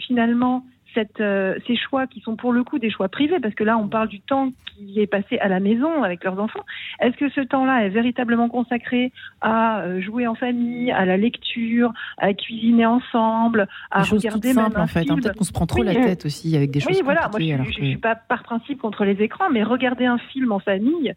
finalement, 0.00 0.64
cette, 0.94 1.20
euh, 1.20 1.58
ces 1.66 1.76
choix 1.76 2.06
qui 2.06 2.20
sont 2.20 2.36
pour 2.36 2.52
le 2.52 2.64
coup 2.64 2.78
des 2.78 2.90
choix 2.90 3.08
privés, 3.08 3.40
parce 3.40 3.54
que 3.54 3.64
là 3.64 3.76
on 3.78 3.88
parle 3.88 4.08
du 4.08 4.20
temps 4.20 4.50
qui 4.66 5.00
est 5.00 5.06
passé 5.06 5.38
à 5.38 5.48
la 5.48 5.60
maison 5.60 6.02
avec 6.02 6.24
leurs 6.24 6.38
enfants, 6.38 6.64
est-ce 7.00 7.16
que 7.16 7.28
ce 7.30 7.40
temps-là 7.40 7.84
est 7.84 7.90
véritablement 7.90 8.48
consacré 8.48 9.12
à 9.40 9.80
euh, 9.80 10.00
jouer 10.00 10.26
en 10.26 10.34
famille, 10.34 10.90
à 10.90 11.04
la 11.04 11.16
lecture, 11.16 11.92
à 12.18 12.32
cuisiner 12.34 12.86
ensemble, 12.86 13.68
à 13.90 14.02
regarder 14.02 14.54
même 14.54 14.72
un 14.74 14.82
en 14.82 14.86
fait. 14.86 15.10
Hein. 15.10 15.16
Peut-être 15.16 15.36
qu'on 15.36 15.44
se 15.44 15.52
prend 15.52 15.66
trop 15.66 15.82
la 15.82 15.94
tête 15.94 16.24
aussi 16.26 16.56
avec 16.56 16.70
des 16.70 16.80
choses. 16.80 16.96
Oui, 16.96 17.02
voilà. 17.04 17.28
Moi, 17.30 17.40
je, 17.40 17.54
ne 17.54 17.72
suis 17.72 17.96
pas 17.96 18.14
par 18.14 18.42
principe 18.42 18.80
contre 18.80 19.04
les 19.04 19.22
écrans, 19.22 19.50
mais 19.50 19.62
regarder 19.62 20.06
un 20.06 20.18
film 20.18 20.52
en 20.52 20.58
famille, 20.58 21.14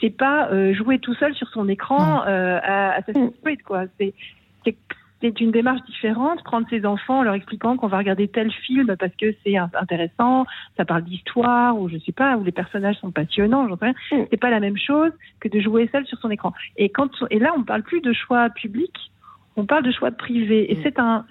c'est 0.00 0.10
pas 0.10 0.48
euh, 0.50 0.74
jouer 0.74 0.98
tout 0.98 1.14
seul 1.14 1.34
sur 1.34 1.48
son 1.48 1.68
écran 1.68 2.22
à 2.22 2.92
Assassin's 2.94 3.32
Creed, 3.42 3.62
quoi. 3.62 3.84
C'est 3.98 4.14
c'est 5.22 5.40
une 5.40 5.52
démarche 5.52 5.80
différente, 5.82 6.42
prendre 6.42 6.66
ses 6.68 6.84
enfants 6.84 7.20
en 7.20 7.22
leur 7.22 7.34
expliquant 7.34 7.76
qu'on 7.76 7.86
va 7.86 7.98
regarder 7.98 8.28
tel 8.28 8.50
film 8.50 8.94
parce 8.98 9.14
que 9.14 9.34
c'est 9.44 9.56
intéressant, 9.56 10.44
ça 10.76 10.84
parle 10.84 11.04
d'histoire 11.04 11.78
ou 11.78 11.88
je 11.88 11.96
sais 11.98 12.12
pas, 12.12 12.36
où 12.36 12.44
les 12.44 12.52
personnages 12.52 12.96
sont 12.96 13.12
passionnants, 13.12 13.68
j'en 13.68 13.78
sais 13.78 13.86
rien. 13.86 13.94
Mm. 14.10 14.26
C'est 14.30 14.40
pas 14.40 14.50
la 14.50 14.60
même 14.60 14.76
chose 14.76 15.12
que 15.40 15.48
de 15.48 15.60
jouer 15.60 15.88
seul 15.92 16.04
sur 16.06 16.18
son 16.18 16.30
écran. 16.30 16.52
Et 16.76 16.88
quand 16.88 17.08
et 17.30 17.38
là 17.38 17.54
on 17.56 17.62
parle 17.62 17.82
plus 17.82 18.00
de 18.00 18.12
choix 18.12 18.50
publics, 18.50 19.11
on 19.56 19.66
parle 19.66 19.84
de 19.84 19.92
choix 19.92 20.10
privés 20.10 20.70
et 20.72 20.76
mm. 20.76 20.80
c'est 20.82 20.98
un 20.98 21.24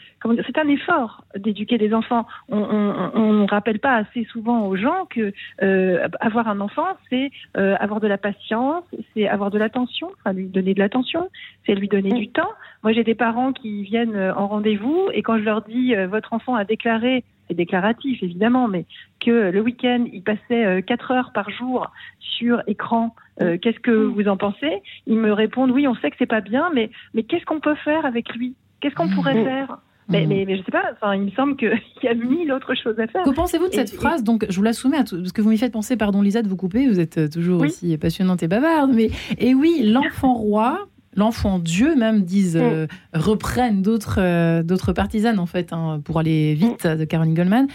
c'est 0.45 0.57
un 0.57 0.67
effort 0.67 1.25
d'éduquer 1.35 1.77
des 1.77 1.93
enfants. 1.93 2.27
On 2.49 3.33
ne 3.33 3.49
rappelle 3.49 3.79
pas 3.79 3.95
assez 3.95 4.25
souvent 4.25 4.67
aux 4.67 4.75
gens 4.75 5.05
que 5.09 5.33
euh, 5.63 6.07
avoir 6.19 6.47
un 6.47 6.59
enfant 6.59 6.85
c'est 7.09 7.31
euh, 7.57 7.75
avoir 7.79 7.99
de 7.99 8.07
la 8.07 8.17
patience, 8.17 8.83
c'est 9.13 9.27
avoir 9.27 9.49
de 9.49 9.57
l'attention, 9.57 10.11
enfin 10.19 10.33
lui 10.33 10.47
donner 10.47 10.73
de 10.73 10.79
l'attention, 10.79 11.29
c'est 11.65 11.73
lui 11.73 11.87
donner 11.87 12.11
mm. 12.11 12.19
du 12.19 12.27
temps. 12.29 12.51
Moi 12.83 12.93
j'ai 12.93 13.03
des 13.03 13.15
parents 13.15 13.53
qui 13.53 13.83
viennent 13.83 14.15
euh, 14.15 14.33
en 14.35 14.47
rendez-vous 14.47 15.09
et 15.13 15.23
quand 15.23 15.37
je 15.37 15.43
leur 15.43 15.61
dis 15.61 15.95
votre 16.09 16.33
enfant 16.33 16.55
a 16.55 16.65
déclaré 16.65 17.23
c'est 17.47 17.55
déclaratif 17.55 18.21
évidemment, 18.23 18.67
mais 18.67 18.85
que 19.19 19.49
le 19.49 19.61
week-end 19.61 20.05
il 20.11 20.23
passait 20.23 20.83
quatre 20.83 21.11
heures 21.11 21.31
par 21.33 21.49
jour 21.49 21.91
sur 22.19 22.61
écran 22.67 23.15
euh, 23.41 23.57
qu'est-ce 23.57 23.79
que 23.79 23.91
mm. 23.91 24.13
vous 24.13 24.27
en 24.27 24.37
pensez? 24.37 24.81
Ils 25.07 25.17
me 25.17 25.33
répondent 25.33 25.71
oui, 25.71 25.87
on 25.87 25.95
sait 25.95 26.11
que 26.11 26.17
c'est 26.19 26.25
pas 26.25 26.41
bien, 26.41 26.69
mais 26.73 26.89
mais 27.13 27.23
qu'est-ce 27.23 27.45
qu'on 27.45 27.59
peut 27.59 27.75
faire 27.75 28.05
avec 28.05 28.33
lui? 28.35 28.55
Qu'est-ce 28.79 28.95
qu'on 28.95 29.09
pourrait 29.09 29.41
mm. 29.41 29.45
faire? 29.45 29.77
Mais, 30.09 30.25
mais, 30.25 30.43
mais, 30.45 30.57
je 30.57 30.63
sais 30.63 30.71
pas, 30.71 30.91
enfin, 30.93 31.15
il 31.15 31.21
me 31.21 31.31
semble 31.31 31.55
qu'il 31.55 31.71
y 32.03 32.07
a 32.07 32.13
mille 32.13 32.51
autres 32.51 32.75
choses 32.75 32.99
à 32.99 33.07
faire. 33.07 33.23
Que 33.23 33.29
pensez-vous 33.29 33.69
de 33.69 33.73
cette 33.73 33.91
phrase? 33.91 34.23
Donc, 34.23 34.45
je 34.49 34.55
vous 34.57 34.63
la 34.63 34.73
soumets, 34.73 34.97
à 34.97 35.03
tout, 35.05 35.17
parce 35.17 35.31
que 35.31 35.41
vous 35.41 35.49
m'y 35.49 35.57
faites 35.57 35.71
penser, 35.71 35.95
pardon 35.95 36.21
Lisa 36.21 36.41
de 36.41 36.49
vous 36.49 36.57
couper, 36.57 36.87
vous 36.89 36.99
êtes 36.99 37.17
euh, 37.17 37.29
toujours 37.29 37.61
aussi 37.61 37.97
passionnante 37.97 38.43
et 38.43 38.49
bavarde, 38.49 38.91
mais 38.93 39.09
et 39.37 39.53
oui, 39.53 39.83
l'enfant 39.85 40.33
roi, 40.33 40.87
l'enfant 41.15 41.59
Dieu 41.59 41.95
même 41.95 42.23
disent, 42.23 42.57
mm. 42.57 42.61
euh, 42.61 42.87
reprennent 43.13 43.81
d'autres 43.81 44.61
d'autres 44.63 44.91
partisanes 44.91 45.39
en 45.39 45.45
fait, 45.45 45.71
hein, 45.71 46.01
pour 46.03 46.19
aller 46.19 46.55
vite, 46.55 46.85
de 46.85 47.05
Caroline 47.05 47.35
Goldman, 47.35 47.67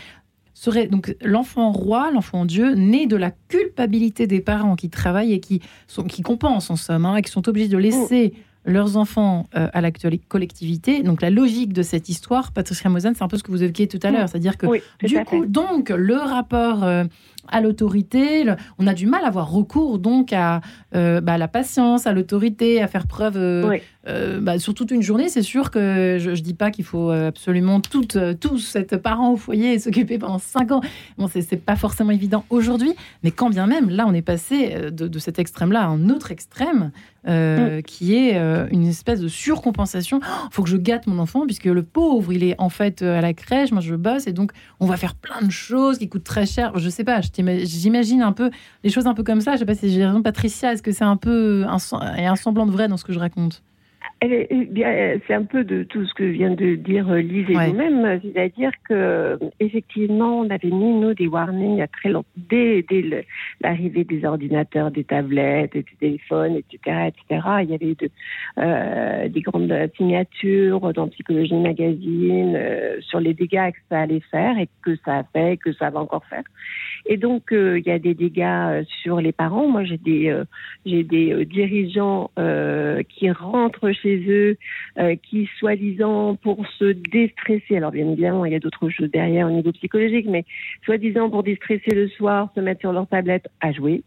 serait 0.57 0.87
donc 0.87 1.15
l'enfant 1.23 1.71
roi, 1.71 2.11
l'enfant 2.11 2.47
Dieu, 2.47 2.75
né 2.75 3.07
de 3.07 3.17
la 3.17 3.31
culpabilité 3.31 4.27
des 4.27 4.41
parents 4.41 4.75
qui 4.75 4.89
travaillent 4.89 5.35
et 5.35 5.41
qui, 5.41 5.61
sont, 5.87 6.05
qui 6.05 6.23
compensent 6.23 6.71
en 6.71 6.77
somme, 6.77 7.05
hein, 7.05 7.17
et 7.17 7.23
qui 7.23 7.31
sont 7.31 7.47
obligés 7.47 7.69
de 7.69 7.77
laisser 7.77 8.33
leurs 8.65 8.97
enfants 8.97 9.47
euh, 9.55 9.69
à 9.75 9.81
la 9.83 9.91
collectivité. 9.91 11.03
Donc 11.03 11.21
la 11.21 11.29
logique 11.29 11.75
de 11.75 11.83
cette 11.83 12.09
histoire, 12.09 12.53
Patricia 12.53 12.89
Mosen, 12.89 13.15
c'est 13.15 13.23
un 13.23 13.29
peu 13.29 13.37
ce 13.37 13.43
que 13.43 13.51
vous 13.51 13.63
évoquiez 13.63 13.87
tout 13.87 14.01
à 14.03 14.11
l'heure, 14.11 14.29
c'est-à-dire 14.29 14.57
que 14.57 14.67
du 15.05 15.23
coup, 15.25 15.45
donc 15.45 15.91
le 15.91 16.17
rapport 16.17 16.85
euh, 16.85 17.05
à 17.49 17.61
l'autorité. 17.61 18.45
On 18.79 18.87
a 18.87 18.95
du 18.95 19.07
mal 19.07 19.25
à 19.25 19.29
avoir 19.29 19.51
recours 19.51 19.99
donc 19.99 20.33
à 20.33 20.61
euh, 20.95 21.21
bah, 21.21 21.37
la 21.37 21.49
patience, 21.49 22.07
à 22.07 22.13
l'autorité, 22.13 22.81
à 22.81 22.89
faire 22.89 23.07
preuve 23.07 23.37
euh, 23.37 23.79
euh, 24.07 24.41
bah, 24.41 24.59
sur 24.59 24.73
toute 24.73 24.91
une 24.91 25.03
journée. 25.03 25.29
C'est 25.29 25.43
sûr 25.43 25.71
que 25.71 26.17
je 26.19 26.31
ne 26.31 26.37
dis 26.37 26.55
pas 26.55 26.71
qu'il 26.71 26.85
faut 26.85 27.11
absolument 27.11 27.81
tout, 27.81 28.07
tous 28.41 28.77
être 28.77 28.97
parent 28.97 29.33
au 29.33 29.37
foyer 29.37 29.75
et 29.75 29.79
s'occuper 29.79 30.19
pendant 30.19 30.39
cinq 30.39 30.73
ans. 30.73 30.81
Bon, 31.19 31.29
c'est 31.29 31.57
pas 31.57 31.77
forcément 31.77 32.13
évident 32.13 32.45
aujourd'hui, 32.51 32.95
mais 33.23 33.31
quand 33.31 33.51
bien 33.51 33.67
même, 33.67 33.91
là, 33.91 34.07
on 34.07 34.15
est 34.15 34.23
passé 34.23 34.91
de, 34.91 35.19
cet 35.19 35.39
extrême-là 35.39 35.83
à 35.83 35.87
un 35.87 36.09
autre 36.11 36.31
extrême. 36.31 36.91
Mm. 37.27 37.83
qui 37.83 38.15
est 38.15 38.37
une 38.71 38.87
espèce 38.87 39.21
de 39.21 39.27
surcompensation. 39.27 40.21
Il 40.23 40.49
faut 40.53 40.63
que 40.63 40.69
je 40.69 40.77
gâte 40.77 41.09
mon 41.09 41.19
enfant 41.19 41.45
puisque 41.45 41.65
le 41.65 41.83
pauvre, 41.83 42.33
il 42.33 42.45
est 42.45 42.55
en 42.59 42.69
fait 42.69 43.03
à 43.03 43.21
la 43.21 43.35
crèche, 43.35 43.73
moi 43.73 43.81
je 43.81 43.97
bosse 43.97 44.29
et 44.29 44.33
donc 44.33 44.53
on 44.79 44.87
va 44.87 44.97
faire 44.97 45.17
plein 45.17 45.45
de 45.45 45.51
choses 45.51 45.99
qui 45.99 46.09
coûtent 46.09 46.23
très 46.23 46.47
cher. 46.47 46.79
Je 46.79 46.89
sais 46.89 47.03
pas, 47.03 47.21
je 47.23 47.31
J'imagine 47.37 48.23
un 48.23 48.33
peu 48.33 48.51
les 48.85 48.91
choses 48.91 49.07
un 49.07 49.15
peu 49.15 49.23
comme 49.23 49.41
ça. 49.41 49.53
Je 49.53 49.59
sais 49.59 49.67
pas 49.67 49.75
si 49.75 49.91
j'ai 49.91 50.05
raison, 50.05 50.23
Patricia. 50.23 50.73
Est-ce 50.73 50.83
que 50.83 50.93
c'est 50.93 51.05
un 51.05 51.17
peu 51.17 51.65
un, 51.67 51.79
un 51.93 52.37
semblant 52.37 52.67
de 52.67 52.73
vrai 52.73 52.89
dans 52.89 52.97
ce 52.97 53.05
que 53.05 53.13
je 53.13 53.19
raconte? 53.19 53.63
C'est 54.23 55.35
un 55.35 55.45
peu 55.45 55.63
de 55.63 55.83
tout 55.83 56.07
ce 56.07 56.15
que 56.15 56.25
vient 56.25 56.55
de 56.55 56.75
dire 56.75 57.13
Lise 57.15 57.51
et 57.51 57.53
vous-même, 57.53 58.19
c'est-à-dire 58.23 58.71
que 58.89 59.39
effectivement, 59.61 60.41
on 60.41 60.49
avait 60.49 60.71
mis 60.71 60.95
nous 60.95 61.13
des 61.13 61.27
warnings 61.27 61.75
il 61.75 61.79
y 61.79 61.83
a 61.83 61.87
très 61.87 62.09
longtemps, 62.09 62.29
dès, 62.37 62.85
l'arrivée 63.61 64.05
des 64.05 64.25
ordinateurs, 64.25 64.91
des 64.91 65.05
tablettes, 65.05 65.75
des 65.75 65.85
téléphones, 66.01 66.57
etc., 66.57 67.09
etc. 67.09 67.47
Il 67.63 67.71
y 67.71 67.75
avait 67.75 67.95
de, 67.95 68.09
euh, 68.59 69.29
des 69.29 69.43
grandes 69.43 69.91
signatures 69.97 70.95
dans 70.95 71.09
Psychologie 71.09 71.55
Magazine 71.55 72.55
euh, 72.57 72.97
sur 73.03 73.21
les 73.21 73.35
dégâts 73.35 73.71
que 73.71 73.79
ça 73.91 74.01
allait 74.01 74.23
faire 74.31 74.59
et 74.59 74.69
que 74.83 74.97
ça 75.05 75.19
a 75.19 75.25
fait, 75.25 75.59
que 75.59 75.75
ça 75.75 75.91
va 75.91 76.01
encore 76.01 76.25
faire. 76.25 76.45
Et 77.09 77.17
donc, 77.17 77.53
euh, 77.53 77.79
il 77.79 77.87
y 77.87 77.91
a 77.91 77.99
des 77.99 78.15
dégâts 78.15 78.85
sur 79.03 79.21
les 79.21 79.33
parents. 79.33 79.69
Moi, 79.69 79.85
j'ai 79.85 79.99
des, 79.99 80.43
j'ai 80.85 81.05
des 81.05 81.45
dirigeants 81.45 82.31
qui 83.09 83.31
rentrent 83.31 83.93
chez 83.93 84.25
eux 84.29 84.57
euh, 84.99 85.15
qui, 85.23 85.49
soi-disant, 85.59 86.37
pour 86.37 86.67
se 86.79 86.85
déstresser, 86.85 87.77
alors 87.77 87.91
bien 87.91 88.09
évidemment, 88.09 88.45
il 88.45 88.53
y 88.53 88.57
a 88.57 88.59
d'autres 88.59 88.89
choses 88.89 89.11
derrière 89.11 89.47
au 89.47 89.51
niveau 89.51 89.73
psychologique, 89.73 90.27
mais 90.29 90.45
soi-disant 90.85 91.29
pour 91.29 91.43
déstresser 91.43 91.95
le 91.95 92.09
soir, 92.09 92.49
se 92.55 92.61
mettre 92.61 92.81
sur 92.81 92.93
leur 92.93 93.07
tablette 93.07 93.49
à 93.61 93.73
jouer. 93.73 94.03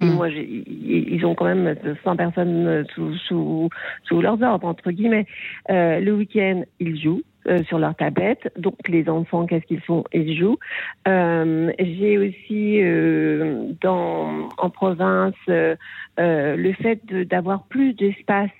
Et 0.00 0.04
mmh. 0.04 0.14
moi, 0.14 0.28
ils 0.28 1.26
ont 1.26 1.34
quand 1.34 1.46
même 1.46 1.74
100 2.04 2.16
personnes 2.16 2.86
sous, 2.94 3.14
sous, 3.26 3.68
sous 4.04 4.20
leurs 4.20 4.40
ordres, 4.40 4.68
entre 4.68 4.92
guillemets. 4.92 5.26
Euh, 5.70 5.98
le 5.98 6.14
week-end, 6.14 6.62
ils 6.78 7.00
jouent. 7.00 7.22
Euh, 7.48 7.62
sur 7.64 7.78
leur 7.78 7.94
tablette. 7.94 8.52
Donc 8.58 8.76
les 8.88 9.08
enfants, 9.08 9.46
qu'est-ce 9.46 9.64
qu'ils 9.64 9.80
font? 9.80 10.04
Ils 10.12 10.36
jouent. 10.36 10.58
Euh, 11.06 11.72
J'ai 11.78 12.18
aussi 12.18 12.82
euh, 12.82 13.72
dans 13.80 14.50
en 14.58 14.68
province 14.68 15.34
le 15.46 16.72
fait 16.74 17.00
d'avoir 17.06 17.62
plus 17.64 17.94
d'espace 17.94 18.50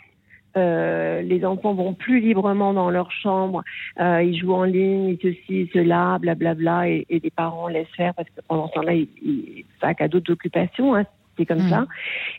les 0.56 1.44
enfants 1.44 1.72
vont 1.72 1.94
plus 1.94 2.18
librement 2.18 2.72
dans 2.72 2.90
leur 2.90 3.12
chambre, 3.12 3.62
ils 4.00 4.36
jouent 4.36 4.54
en 4.54 4.64
ligne, 4.64 5.10
ils 5.10 5.18
ceci, 5.22 5.70
cela, 5.72 6.18
blablabla, 6.20 6.88
et, 6.88 7.06
et 7.08 7.20
les 7.20 7.30
parents 7.30 7.68
laissent 7.68 7.94
faire 7.96 8.12
parce 8.14 8.28
que 8.30 8.40
pendant 8.48 8.66
ce 8.66 8.72
temps-là, 8.74 8.94
ils, 8.94 9.08
ils 9.22 9.64
à 9.80 10.08
d'autres 10.08 10.32
occupations. 10.32 10.96
Hein, 10.96 11.04
comme 11.46 11.64
mmh. 11.64 11.70
ça. 11.70 11.86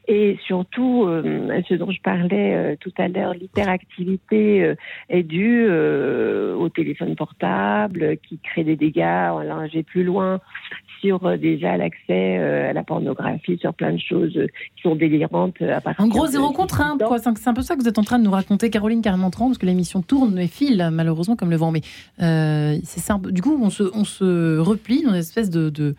Et 0.07 0.37
surtout, 0.45 1.05
euh, 1.07 1.61
ce 1.67 1.75
dont 1.75 1.91
je 1.91 2.01
parlais 2.01 2.55
euh, 2.55 2.75
tout 2.79 2.91
à 2.97 3.07
l'heure, 3.07 3.33
l'hyperactivité 3.33 4.63
euh, 4.63 4.75
est 5.09 5.23
due 5.23 5.69
au 5.69 6.69
téléphone 6.69 7.15
portable 7.15 8.17
qui 8.17 8.39
crée 8.39 8.63
des 8.63 8.75
dégâts. 8.75 8.99
Là, 8.99 9.67
j'ai 9.71 9.83
plus 9.83 10.03
loin 10.03 10.39
sur 11.01 11.37
déjà 11.37 11.77
l'accès 11.77 12.37
à 12.37 12.73
la 12.73 12.83
pornographie, 12.83 13.57
sur 13.57 13.73
plein 13.73 13.93
de 13.93 13.99
choses 13.99 14.33
qui 14.75 14.81
sont 14.81 14.95
délirantes 14.95 15.61
à 15.61 15.81
En 15.97 16.07
gros, 16.07 16.27
zéro 16.27 16.51
contrainte, 16.51 17.01
quoi. 17.03 17.17
C'est 17.19 17.47
un 17.47 17.53
peu 17.53 17.61
ça 17.61 17.75
que 17.75 17.81
vous 17.81 17.87
êtes 17.87 17.99
en 17.99 18.03
train 18.03 18.19
de 18.19 18.23
nous 18.23 18.31
raconter, 18.31 18.69
Caroline 18.69 19.01
Carmentran, 19.01 19.47
parce 19.47 19.57
que 19.57 19.65
l'émission 19.65 20.01
tourne 20.01 20.37
et 20.37 20.47
file, 20.47 20.89
malheureusement, 20.91 21.35
comme 21.35 21.51
le 21.51 21.57
vent. 21.57 21.71
Mais 21.71 21.81
c'est 22.17 22.99
ça. 22.99 23.19
Du 23.29 23.41
coup, 23.41 23.57
on 23.61 23.69
se, 23.69 23.83
on 23.93 24.03
se 24.03 24.57
replie 24.57 25.03
dans 25.03 25.11
une 25.11 25.15
espèce 25.15 25.49
de, 25.49 25.69
de 25.69 25.95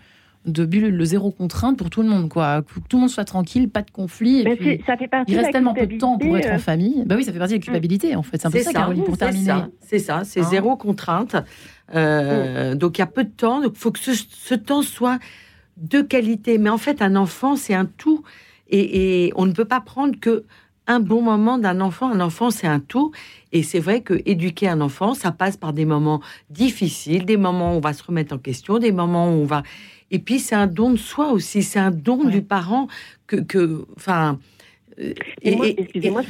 de 0.46 0.64
bulle, 0.64 0.88
le 0.88 1.05
zéro 1.05 1.31
contrainte 1.31 1.76
pour 1.76 1.90
tout 1.90 2.03
le 2.03 2.09
monde, 2.09 2.31
quoi. 2.31 2.62
Que 2.62 2.81
tout 2.88 2.97
le 2.97 3.01
monde 3.01 3.11
soit 3.11 3.24
tranquille, 3.24 3.68
pas 3.68 3.82
de 3.82 3.91
conflit. 3.91 4.41
Et 4.41 4.57
puis, 4.57 4.82
ça 4.86 4.97
fait 4.97 5.07
partie 5.07 5.32
il 5.32 5.38
reste 5.38 5.53
tellement 5.53 5.74
peu 5.74 5.86
de 5.86 5.99
temps 5.99 6.16
pour 6.16 6.36
être 6.36 6.51
en 6.51 6.59
famille. 6.59 7.03
Bah 7.05 7.16
oui, 7.16 7.24
ça 7.24 7.32
fait 7.32 7.38
partie 7.38 7.55
de 7.55 7.59
la 7.59 7.64
culpabilité, 7.64 8.16
en 8.16 8.22
fait. 8.22 8.38
C'est 8.38 8.47
un 8.47 8.51
peu 8.51 8.61
ça, 8.61 8.72
Caroline, 8.72 9.05
pour 9.05 9.18
terminer. 9.18 9.64
C'est 9.80 9.99
ça, 9.99 10.22
c'est 10.24 10.41
hein 10.41 10.49
zéro 10.51 10.76
contrainte. 10.76 11.36
Euh, 11.95 12.74
donc 12.74 12.99
il 12.99 13.01
y 13.01 13.03
a 13.03 13.07
peu 13.07 13.24
de 13.24 13.30
temps, 13.30 13.61
donc 13.61 13.72
il 13.74 13.78
faut 13.78 13.91
que 13.91 13.99
ce, 13.99 14.55
temps 14.55 14.82
soit 14.82 15.18
de 15.76 16.01
qualité. 16.01 16.57
Mais 16.59 16.70
en 16.70 16.78
fait, 16.78 17.03
un 17.03 17.16
enfant, 17.16 17.57
c'est 17.57 17.74
un 17.74 17.86
tout. 17.86 18.22
Et, 18.70 19.32
on 19.36 19.47
ne 19.47 19.53
peut 19.53 19.64
pas 19.64 19.80
prendre 19.80 20.18
que 20.18 20.45
un 20.86 21.01
bon 21.01 21.20
moment 21.22 21.59
d'un 21.59 21.80
enfant. 21.80 22.11
Un 22.11 22.20
enfant, 22.20 22.51
c'est 22.51 22.66
un 22.66 22.80
tout. 22.80 23.12
Et 23.53 23.62
c'est 23.62 23.78
vrai 23.78 24.01
que 24.01 24.22
éduquer 24.24 24.68
un 24.68 24.80
enfant, 24.80 25.14
ça 25.14 25.32
passe 25.32 25.57
par 25.57 25.72
des 25.72 25.84
moments 25.84 26.20
difficiles, 26.49 27.24
des 27.24 27.36
moments 27.36 27.74
où 27.74 27.76
on 27.76 27.80
va 27.80 27.93
se 27.93 28.03
remettre 28.03 28.34
en 28.34 28.38
question, 28.38 28.78
des 28.78 28.93
moments 28.93 29.28
où 29.28 29.43
on 29.43 29.45
va. 29.45 29.62
Et 30.11 30.18
puis, 30.18 30.38
c'est 30.38 30.54
un 30.54 30.66
don 30.66 30.90
de 30.90 30.96
soi 30.96 31.30
aussi. 31.32 31.62
C'est 31.62 31.78
un 31.78 31.90
don 31.90 32.24
du 32.24 32.42
parent 32.42 32.88
que, 33.26 33.84
enfin. 33.96 34.38
Euh, 34.98 35.14
excusez-moi, 35.42 36.22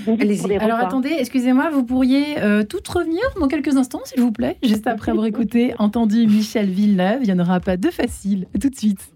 Alors 0.60 0.78
attendez, 0.78 1.16
excusez-moi, 1.18 1.70
vous 1.72 1.82
pourriez 1.82 2.38
euh, 2.38 2.62
tout 2.62 2.78
revenir 2.88 3.22
dans 3.40 3.48
quelques 3.48 3.76
instants, 3.76 4.02
s'il 4.04 4.20
vous 4.20 4.30
plaît, 4.30 4.58
juste 4.62 4.86
après 4.86 5.10
avoir 5.10 5.26
écouté, 5.26 5.74
entendu 5.78 6.26
Michel 6.26 6.68
Villeneuve. 6.68 7.20
Il 7.22 7.26
n'y 7.26 7.32
en 7.32 7.42
aura 7.42 7.58
pas 7.58 7.76
de 7.76 7.90
facile. 7.90 8.46
tout 8.60 8.68
de 8.68 8.76
suite. 8.76 9.10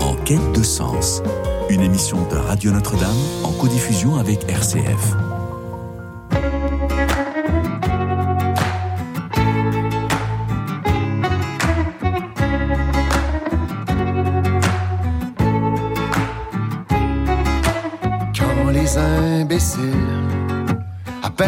En 0.00 0.14
quête 0.24 0.52
de 0.54 0.62
sens, 0.62 1.22
une 1.70 1.80
émission 1.80 2.18
de 2.28 2.36
Radio 2.36 2.70
Notre-Dame 2.70 3.16
en 3.42 3.52
codiffusion 3.52 4.16
avec 4.16 4.44
RCF. 4.48 5.33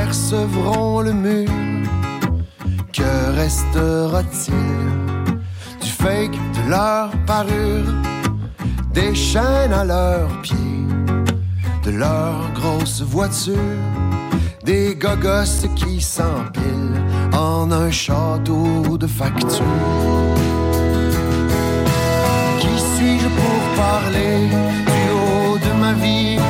Apercevront 0.07 1.01
le 1.01 1.13
mur, 1.13 1.49
que 2.93 3.35
restera-t-il 3.35 4.55
du 5.83 5.89
fake 5.89 6.39
de 6.57 6.71
leur 6.71 7.11
parure, 7.27 7.93
des 8.95 9.15
chaînes 9.17 9.73
à 9.73 9.85
leurs 9.85 10.29
pieds, 10.43 10.87
de 11.85 11.91
leur 11.91 12.35
grosse 12.55 13.03
voiture, 13.03 13.57
des 14.65 14.95
gogos 14.95 15.67
qui 15.75 16.01
s'empilent 16.01 17.03
en 17.33 17.73
un 17.73 17.91
château 17.91 18.97
de 18.97 19.09
facture. 19.09 19.65
Qui 22.61 22.79
suis-je 22.95 23.29
pour 23.41 23.61
parler 23.77 24.47
du 24.87 25.03
haut 25.19 25.59
de 25.59 25.81
ma 25.81 25.93
vie? 25.95 26.46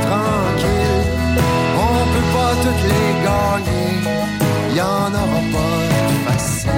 Toutes 2.77 2.91
les 2.93 3.11
gagner, 3.24 3.91
y 4.74 4.81
en 4.81 5.11
aura 5.22 5.43
pas 5.55 5.79
de 6.09 6.16
facile. 6.27 6.70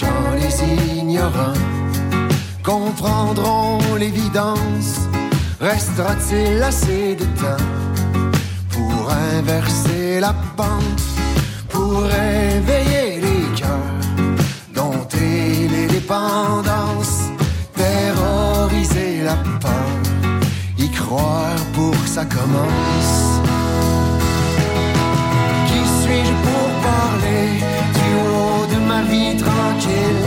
Quand 0.00 0.30
les 0.40 0.56
ignorants 0.98 1.60
comprendront 2.62 3.78
l'évidence, 3.98 4.90
restera-t-il 5.60 6.62
assez 6.62 7.16
de 7.16 7.24
temps 7.40 7.66
pour 8.70 9.10
inverser 9.38 10.20
la 10.20 10.34
pente, 10.56 11.02
pour 11.68 12.02
réveiller 12.02 12.99
commence. 22.24 23.40
Qui 25.68 25.80
suis-je 26.00 26.34
pour 26.46 26.66
parler 26.90 27.46
du 27.98 28.08
haut 28.32 28.66
de 28.74 28.78
ma 28.86 29.02
vie 29.02 29.36
tranquille? 29.36 30.24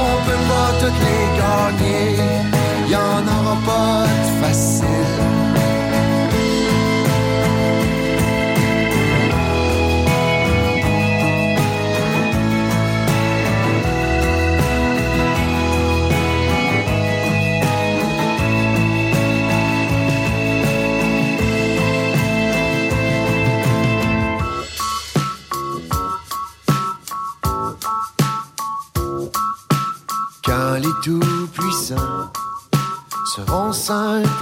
On 0.00 0.10
peut 0.26 0.44
pas 0.50 0.70
toutes 0.80 1.00
les 1.06 1.24
gagner, 1.40 2.16
y 2.88 2.96
en 2.96 3.22
aura 3.36 3.56
pas 3.66 4.11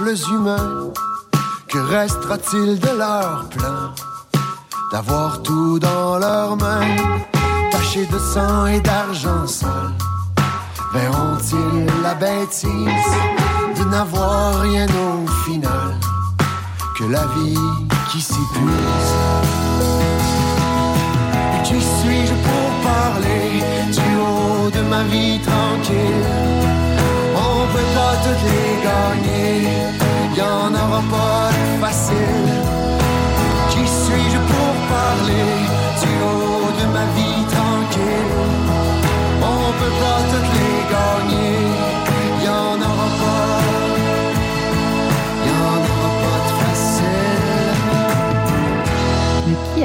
humains. 0.09 0.91
Que 1.67 1.77
restera-t-il 1.77 2.79
de 2.79 2.89
leur 2.97 3.47
plan 3.49 3.93
D'avoir 4.91 5.41
tout 5.41 5.79
dans 5.79 6.17
leurs 6.17 6.57
mains, 6.57 6.95
taché 7.71 8.05
de 8.05 8.19
sang 8.19 8.65
et 8.65 8.81
d'argent 8.81 9.47
sale. 9.47 9.93
Verront-ils 10.93 11.85
la 12.03 12.15
bêtise 12.15 13.13
de 13.77 13.83
n'avoir 13.89 14.61
rien 14.61 14.87
au 14.87 15.27
final 15.45 15.95
que 16.97 17.05
la 17.05 17.25
vie 17.35 17.57
qui 18.11 18.21
s'épuise? 18.21 19.13
Qui 21.63 21.79
suis-je 21.79 22.33
pour 22.47 22.69
parler 22.91 23.63
du 23.91 24.09
haut 24.19 24.69
de 24.69 24.81
ma 24.89 25.03
vie 25.03 25.39
tranquille? 25.39 26.90
Peut 27.73 27.89
pas 27.95 28.13
toutes 28.23 28.45
les 28.51 28.71
gagner, 28.87 29.51
y 30.35 30.41
en 30.41 30.69
aura 30.81 31.01
pas 31.15 31.49
de 31.57 31.63
facile. 31.83 32.51
Qui 33.71 33.83
suis-je 33.87 34.39
pour 34.51 34.71
parler? 34.95 35.49
Du 36.01 36.11
haut 36.27 36.71
de 36.79 36.85
ma 36.95 37.05
vie 37.15 37.43
tranquille? 37.55 38.37
On 39.41 39.63
peut 39.79 39.95
pas 40.03 40.19
toutes 40.31 40.51
les 40.59 40.77
gagner, 40.95 41.20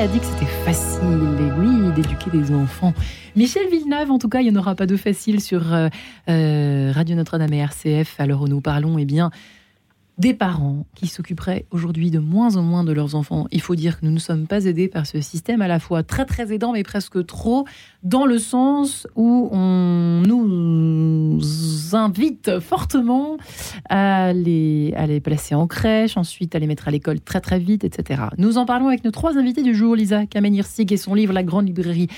a 0.07 0.09
dit 0.09 0.21
que 0.21 0.27
c'était 0.27 0.53
facile, 0.65 1.03
oui, 1.59 1.93
d'éduquer 1.97 2.31
des 2.31 2.53
enfants. 2.53 2.95
Michel 3.35 3.69
Villeneuve, 3.69 4.13
en 4.13 4.19
tout 4.19 4.29
cas, 4.29 4.41
il 4.41 4.45
n'y 4.45 4.57
en 4.57 4.61
aura 4.61 4.77
pas 4.77 4.87
de 4.87 4.97
facile 4.97 5.41
sur 5.41 5.75
euh, 5.75 5.89
euh, 6.29 6.93
Radio 6.95 7.17
Notre-Dame 7.17 7.53
et 7.53 7.59
RCF, 7.59 8.21
à 8.21 8.27
l'heure 8.27 8.43
où 8.43 8.47
nous 8.47 8.61
parlons, 8.61 8.99
eh 8.99 9.05
bien, 9.05 9.33
des 10.19 10.33
parents 10.33 10.87
qui 10.95 11.09
s'occuperaient 11.09 11.67
aujourd'hui 11.71 12.11
de 12.11 12.19
moins 12.19 12.57
en 12.57 12.63
moins 12.63 12.85
de 12.85 12.93
leurs 12.93 13.15
enfants. 13.15 13.47
Il 13.51 13.61
faut 13.61 13.75
dire 13.75 14.01
que 14.01 14.07
nous 14.07 14.13
ne 14.13 14.19
sommes 14.19 14.47
pas 14.47 14.65
aidés 14.65 14.89
par 14.89 15.07
ce 15.07 15.21
système, 15.21 15.61
à 15.61 15.69
la 15.69 15.79
fois 15.79 16.03
très 16.03 16.25
très 16.25 16.55
aidant, 16.55 16.73
mais 16.73 16.83
presque 16.83 17.25
trop, 17.27 17.67
dans 18.03 18.25
le 18.25 18.39
sens 18.39 19.07
où 19.15 19.49
on 19.53 20.23
nous 20.27 21.39
invite 21.93 22.61
fortement 22.61 23.37
à 23.91 24.33
les, 24.33 24.95
à 24.97 25.07
les 25.07 25.21
placer 25.21 25.55
en 25.55 25.67
crèche, 25.67 26.17
ensuite 26.17 26.55
à 26.55 26.59
les 26.59 26.67
mettre 26.67 26.89
à 26.89 26.91
l'école 26.91 27.21
très 27.21 27.41
très 27.41 27.59
vite, 27.59 27.85
etc. 27.85 28.23
Nous 28.39 28.57
en 28.57 28.65
parlons 28.65 28.89
avec 28.89 29.05
nos 29.05 29.11
trois 29.11 29.37
invités 29.37 29.63
du 29.63 29.75
jour, 29.75 29.97
Lisa 29.97 30.25
Kamenir-Sig 30.25 30.91
et 30.93 30.97
son 30.97 31.13
livre 31.13 31.35
La 31.35 31.43
Grande 31.43 31.67
Librairie 31.67 32.09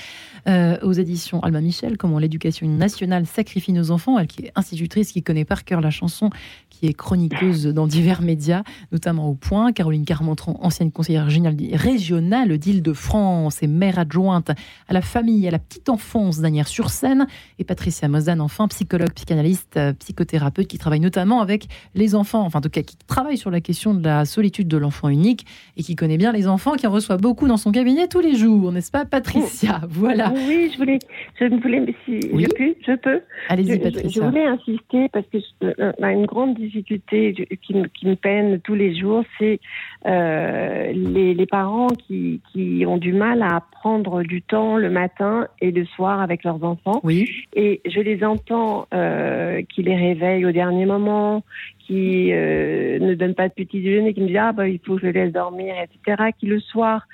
euh, 0.47 0.77
aux 0.83 0.93
éditions 0.93 1.41
Alma 1.41 1.59
Michel, 1.59 1.97
comment 1.97 2.17
l'éducation 2.17 2.65
nationale 2.67 3.25
sacrifie 3.25 3.73
nos 3.73 3.91
enfants, 3.91 4.17
elle 4.17 4.27
qui 4.27 4.45
est 4.45 4.51
institutrice, 4.55 5.11
qui 5.11 5.21
connaît 5.21 5.43
par 5.43 5.65
cœur 5.65 5.81
la 5.81 5.91
chanson, 5.91 6.29
qui 6.69 6.87
est 6.87 6.93
chroniqueuse 6.93 7.65
dans 7.65 7.88
divers 7.89 8.21
médias, 8.21 8.63
notamment 8.93 9.27
au 9.27 9.35
Point, 9.35 9.73
Caroline 9.73 10.05
Carmentran, 10.05 10.57
ancienne 10.61 10.91
conseillère 10.91 11.25
régionale 11.25 12.57
d'Île-de-France 12.57 13.61
et 13.61 13.67
maire 13.67 13.99
adjointe 13.99 14.51
à 14.87 14.93
la 14.93 15.01
famille 15.01 15.45
et 15.45 15.49
à 15.49 15.51
la 15.51 15.59
petite 15.59 15.89
enfance 15.89 16.39
d'Anières-sur-Seine, 16.39 17.27
et 17.57 17.65
Patricia 17.65 18.07
Mozan, 18.07 18.39
enfin 18.39 18.67
psychologue, 18.69 19.11
psychanalyste, 19.13 19.75
euh, 19.77 19.93
psychothérapeute, 19.93 20.67
qui 20.67 20.77
travaille 20.77 20.99
notamment 21.01 21.41
avec 21.41 21.67
les 21.95 22.15
enfants, 22.15 22.45
enfin 22.45 22.59
en 22.59 22.61
tout 22.61 22.69
cas 22.69 22.83
qui 22.83 22.95
travaille 23.07 23.37
sur 23.37 23.51
la 23.51 23.59
question 23.59 23.93
de 23.93 24.03
la 24.03 24.25
solitude 24.25 24.67
de 24.67 24.77
l'enfant 24.77 25.09
unique 25.09 25.45
et 25.75 25.83
qui 25.83 25.95
connaît 25.95 26.17
bien 26.17 26.31
les 26.31 26.47
enfants, 26.47 26.73
qui 26.73 26.87
en 26.87 26.91
reçoit 26.91 27.17
beaucoup 27.17 27.47
dans 27.47 27.57
son 27.57 27.71
cabinet 27.71 28.07
tous 28.07 28.21
les 28.21 28.35
jours, 28.35 28.71
n'est-ce 28.71 28.91
pas 28.91 29.05
Patricia? 29.05 29.81
Voilà. 29.89 30.31
Oui, 30.33 30.69
je 30.71 30.77
voulais, 30.77 30.99
je 31.39 31.45
voulais, 31.45 31.95
si 32.05 32.21
je, 32.21 32.47
peux, 32.47 32.75
je 32.85 32.95
peux. 32.95 33.21
Allez-y, 33.49 33.79
Patricia. 33.79 34.21
Je, 34.21 34.27
voulais 34.27 34.45
insister 34.45 35.09
parce 35.11 35.25
que 35.27 35.37
euh, 35.63 35.91
une 35.99 36.25
grande 36.25 36.55
difficulté 36.55 37.47
qui, 37.61 37.73
qui, 37.87 38.07
me 38.07 38.15
peine 38.15 38.59
tous 38.59 38.75
les 38.75 38.95
jours, 38.95 39.23
c'est 39.37 39.59
euh, 40.05 40.91
les, 40.93 41.33
les, 41.33 41.45
parents 41.45 41.87
qui, 41.87 42.41
qui, 42.51 42.85
ont 42.87 42.97
du 42.97 43.13
mal 43.13 43.41
à 43.41 43.61
prendre 43.71 44.23
du 44.23 44.41
temps 44.41 44.77
le 44.77 44.89
matin 44.89 45.47
et 45.61 45.71
le 45.71 45.85
soir 45.85 46.21
avec 46.21 46.43
leurs 46.43 46.63
enfants. 46.63 46.99
Oui. 47.03 47.29
Et 47.53 47.81
je 47.85 47.99
les 47.99 48.23
entends 48.23 48.87
euh, 48.93 49.61
qui 49.73 49.83
les 49.83 49.95
réveillent 49.95 50.45
au 50.45 50.51
dernier 50.51 50.85
moment, 50.85 51.43
qui 51.79 52.31
euh, 52.31 52.99
ne 52.99 53.13
donnent 53.15 53.35
pas 53.35 53.49
de 53.49 53.53
petit 53.53 53.81
déjeuner, 53.81 54.13
qui 54.13 54.21
me 54.21 54.27
disent 54.27 54.37
ah 54.39 54.51
bah 54.51 54.67
il 54.67 54.79
faut 54.79 54.95
que 54.95 55.01
je 55.01 55.07
les 55.07 55.13
laisse 55.13 55.33
dormir, 55.33 55.75
etc. 55.81 56.31
Qui 56.37 56.47
le 56.47 56.59
soir 56.59 57.07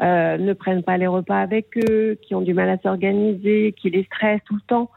ne 0.00 0.52
prennent 0.54 0.82
pas 0.82 0.96
les 0.96 1.06
repas 1.06 1.38
avec 1.38 1.66
eux, 1.76 2.18
qui 2.22 2.34
ont 2.34 2.40
du 2.40 2.54
mal 2.54 2.68
à 2.70 2.78
s'organiser, 2.78 3.72
qui 3.76 3.90
les 3.90 4.04
stressent 4.04 4.42
tout 4.44 4.54
le 4.54 4.62
temps. 4.66 4.90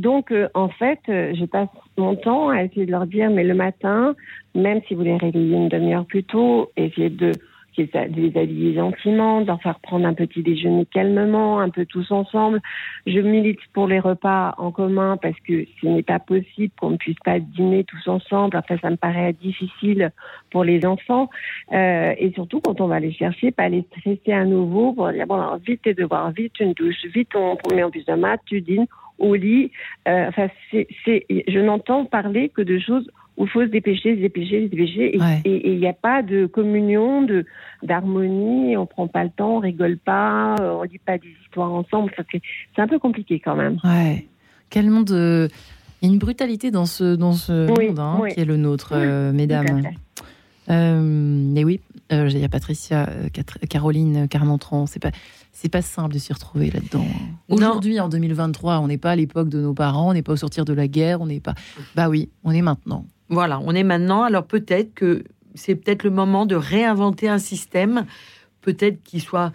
Donc, 0.00 0.32
euh, 0.32 0.48
en 0.54 0.70
fait, 0.70 0.98
euh, 1.10 1.34
je 1.38 1.44
passe 1.44 1.68
mon 1.98 2.16
temps 2.16 2.48
à 2.48 2.64
essayer 2.64 2.86
de 2.86 2.90
leur 2.90 3.06
dire, 3.06 3.28
mais 3.28 3.44
le 3.44 3.52
matin, 3.52 4.14
même 4.54 4.80
si 4.88 4.94
vous 4.94 5.02
les 5.02 5.18
réveillez 5.18 5.54
une 5.54 5.68
demi-heure 5.68 6.06
plus 6.06 6.24
tôt, 6.24 6.70
essayez 6.74 7.10
de 7.10 7.32
de 7.86 8.20
les 8.20 8.36
habiller 8.38 8.74
gentiment, 8.74 9.40
de 9.40 9.46
leur 9.46 9.60
faire 9.62 9.78
prendre 9.80 10.06
un 10.06 10.14
petit 10.14 10.42
déjeuner 10.42 10.86
calmement, 10.86 11.60
un 11.60 11.70
peu 11.70 11.86
tous 11.86 12.10
ensemble. 12.10 12.60
Je 13.06 13.20
milite 13.20 13.60
pour 13.72 13.86
les 13.86 14.00
repas 14.00 14.54
en 14.58 14.70
commun 14.70 15.16
parce 15.16 15.38
que 15.46 15.64
ce 15.80 15.86
n'est 15.86 16.02
pas 16.02 16.18
possible 16.18 16.72
qu'on 16.80 16.90
ne 16.90 16.96
puisse 16.96 17.18
pas 17.24 17.38
dîner 17.38 17.84
tous 17.84 18.08
ensemble. 18.08 18.56
Après, 18.56 18.78
ça 18.78 18.90
me 18.90 18.96
paraît 18.96 19.32
difficile 19.32 20.10
pour 20.50 20.64
les 20.64 20.84
enfants. 20.84 21.30
Euh, 21.72 22.14
et 22.18 22.32
surtout, 22.32 22.60
quand 22.60 22.80
on 22.80 22.86
va 22.86 23.00
les 23.00 23.12
chercher, 23.12 23.50
pas 23.50 23.68
les 23.68 23.82
stresser 23.82 24.32
à 24.32 24.44
nouveau 24.44 24.92
pour 24.92 25.10
dire, 25.12 25.26
bon, 25.26 25.36
alors, 25.36 25.58
vite 25.58 25.82
tes 25.82 25.94
devoirs, 25.94 26.30
vite 26.32 26.58
une 26.60 26.72
douche, 26.72 27.04
vite 27.14 27.30
on, 27.34 27.56
met 27.74 27.82
en 27.82 27.90
plus 27.90 28.04
de 28.04 28.14
maths, 28.14 28.40
tu 28.46 28.60
dînes 28.60 28.86
au 29.20 29.34
lit. 29.34 29.70
Euh, 30.08 30.28
enfin, 30.28 30.48
c'est, 30.70 30.88
je 31.06 31.58
n'entends 31.60 32.04
parler 32.04 32.48
que 32.48 32.62
de 32.62 32.78
choses 32.78 33.08
où 33.36 33.44
il 33.44 33.50
faut 33.50 33.62
se 33.62 33.68
dépêcher, 33.68 34.16
se 34.16 34.20
dépêcher, 34.20 34.64
se 34.64 34.70
dépêcher. 34.70 35.18
Et 35.44 35.72
il 35.72 35.78
n'y 35.78 35.86
a 35.86 35.92
pas 35.92 36.22
de 36.22 36.46
communion, 36.46 37.22
de 37.22 37.46
d'harmonie. 37.82 38.76
On 38.76 38.86
prend 38.86 39.06
pas 39.06 39.24
le 39.24 39.30
temps, 39.30 39.56
on 39.56 39.60
rigole 39.60 39.98
pas, 39.98 40.56
euh, 40.60 40.72
on 40.72 40.82
lit 40.82 40.98
pas 40.98 41.18
des 41.18 41.34
histoires 41.44 41.72
ensemble. 41.72 42.12
C'est 42.32 42.82
un 42.82 42.88
peu 42.88 42.98
compliqué 42.98 43.40
quand 43.40 43.54
même. 43.54 43.78
Ouais. 43.84 44.26
Quel 44.68 44.90
monde. 44.90 45.10
Euh, 45.10 45.48
il 46.02 46.08
y 46.08 46.10
a 46.10 46.12
une 46.14 46.18
brutalité 46.18 46.70
dans 46.70 46.86
ce, 46.86 47.14
dans 47.14 47.32
ce 47.32 47.66
monde 47.66 47.98
hein, 47.98 48.22
qui 48.32 48.40
est 48.40 48.46
le 48.46 48.56
nôtre, 48.56 48.92
euh, 48.94 49.32
mesdames. 49.32 49.82
Euh, 50.70 51.54
et 51.54 51.64
oui, 51.64 51.80
il 52.10 52.38
y 52.38 52.44
a 52.44 52.48
Patricia, 52.48 53.08
Caroline 53.68 54.28
Carmentran. 54.28 54.86
C'est 54.86 55.00
pas, 55.00 55.10
c'est 55.52 55.68
pas 55.68 55.82
simple 55.82 56.14
de 56.14 56.18
s'y 56.18 56.32
retrouver 56.32 56.70
là-dedans. 56.70 57.04
Hein. 57.04 57.36
Aujourd'hui, 57.48 58.00
en 58.00 58.08
2023, 58.08 58.78
on 58.78 58.88
n'est 58.88 58.98
pas 58.98 59.12
à 59.12 59.16
l'époque 59.16 59.48
de 59.48 59.60
nos 59.60 59.74
parents, 59.74 60.10
on 60.10 60.12
n'est 60.14 60.22
pas 60.22 60.32
au 60.32 60.36
sortir 60.36 60.64
de 60.64 60.72
la 60.72 60.88
guerre, 60.88 61.20
on 61.20 61.26
n'est 61.26 61.40
pas. 61.40 61.54
Bah 61.94 62.08
oui, 62.08 62.30
on 62.44 62.52
est 62.52 62.62
maintenant. 62.62 63.06
Voilà, 63.28 63.60
on 63.60 63.74
est 63.74 63.84
maintenant. 63.84 64.22
Alors 64.22 64.44
peut-être 64.44 64.94
que 64.94 65.24
c'est 65.54 65.74
peut-être 65.74 66.04
le 66.04 66.10
moment 66.10 66.46
de 66.46 66.56
réinventer 66.56 67.28
un 67.28 67.38
système, 67.38 68.06
peut-être 68.60 69.02
qu'il 69.02 69.20
soit 69.20 69.52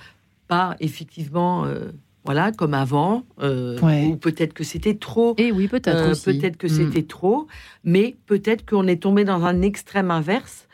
pas 0.48 0.76
effectivement. 0.80 1.66
Euh, 1.66 1.92
voilà, 2.26 2.52
comme 2.52 2.74
avant, 2.74 3.24
euh, 3.40 3.78
ou 4.08 4.16
peut-être 4.18 4.54
que 4.54 4.64
c'était 4.64 4.96
trop. 4.96 5.36
Et 5.38 5.48
eh 5.48 5.52
oui, 5.52 5.68
peut-être 5.68 5.96
euh, 5.96 6.16
Peut-être 6.26 6.58
que 6.58 6.68
c'était 6.68 7.02
mm. 7.02 7.08
trop, 7.08 7.46
mais 7.84 8.16
peut-être 8.26 8.68
qu'on 8.68 8.88
est 8.88 9.04
tombé 9.04 9.26
dans 9.26 9.46
un 9.46 9.62
extrême 9.62 10.10
inverse. 10.10 10.65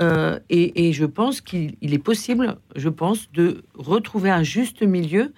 Et, 0.00 0.92
je 0.92 1.04
pense 1.04 1.40
qu'il 1.40 1.76
est 1.80 1.98
possible, 1.98 2.58
je 2.74 2.88
pense, 2.88 3.30
de 3.32 3.64
retrouver 3.74 4.30
un 4.30 4.42
juste 4.42 4.82
milieu 4.82 5.32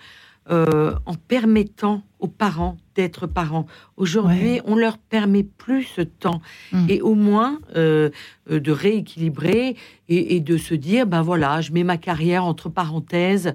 en 0.51 1.15
permettant 1.29 2.03
aux 2.21 2.29
parents 2.29 2.77
d'être 2.95 3.27
parents. 3.27 3.67
Aujourd'hui, 3.97 4.61
on 4.65 4.75
leur 4.75 4.99
permet 4.99 5.45
plus 5.45 5.85
ce 5.85 6.01
temps 6.03 6.41
mm. 6.73 6.87
et 6.89 7.01
au 7.01 7.15
moins 7.15 7.61
euh, 7.77 8.11
euh, 8.51 8.61
de 8.61 8.73
rééquilibrer 8.73 9.77
et, 10.09 10.41
de 10.41 10.57
se 10.57 10.75
dire 10.75 11.07
ben 11.07 11.23
voilà, 11.23 11.61
je 11.61 11.73
mets 11.73 11.85
ma 11.85 11.97
carrière 11.97 12.45
entre 12.45 12.69
parenthèses 12.69 13.53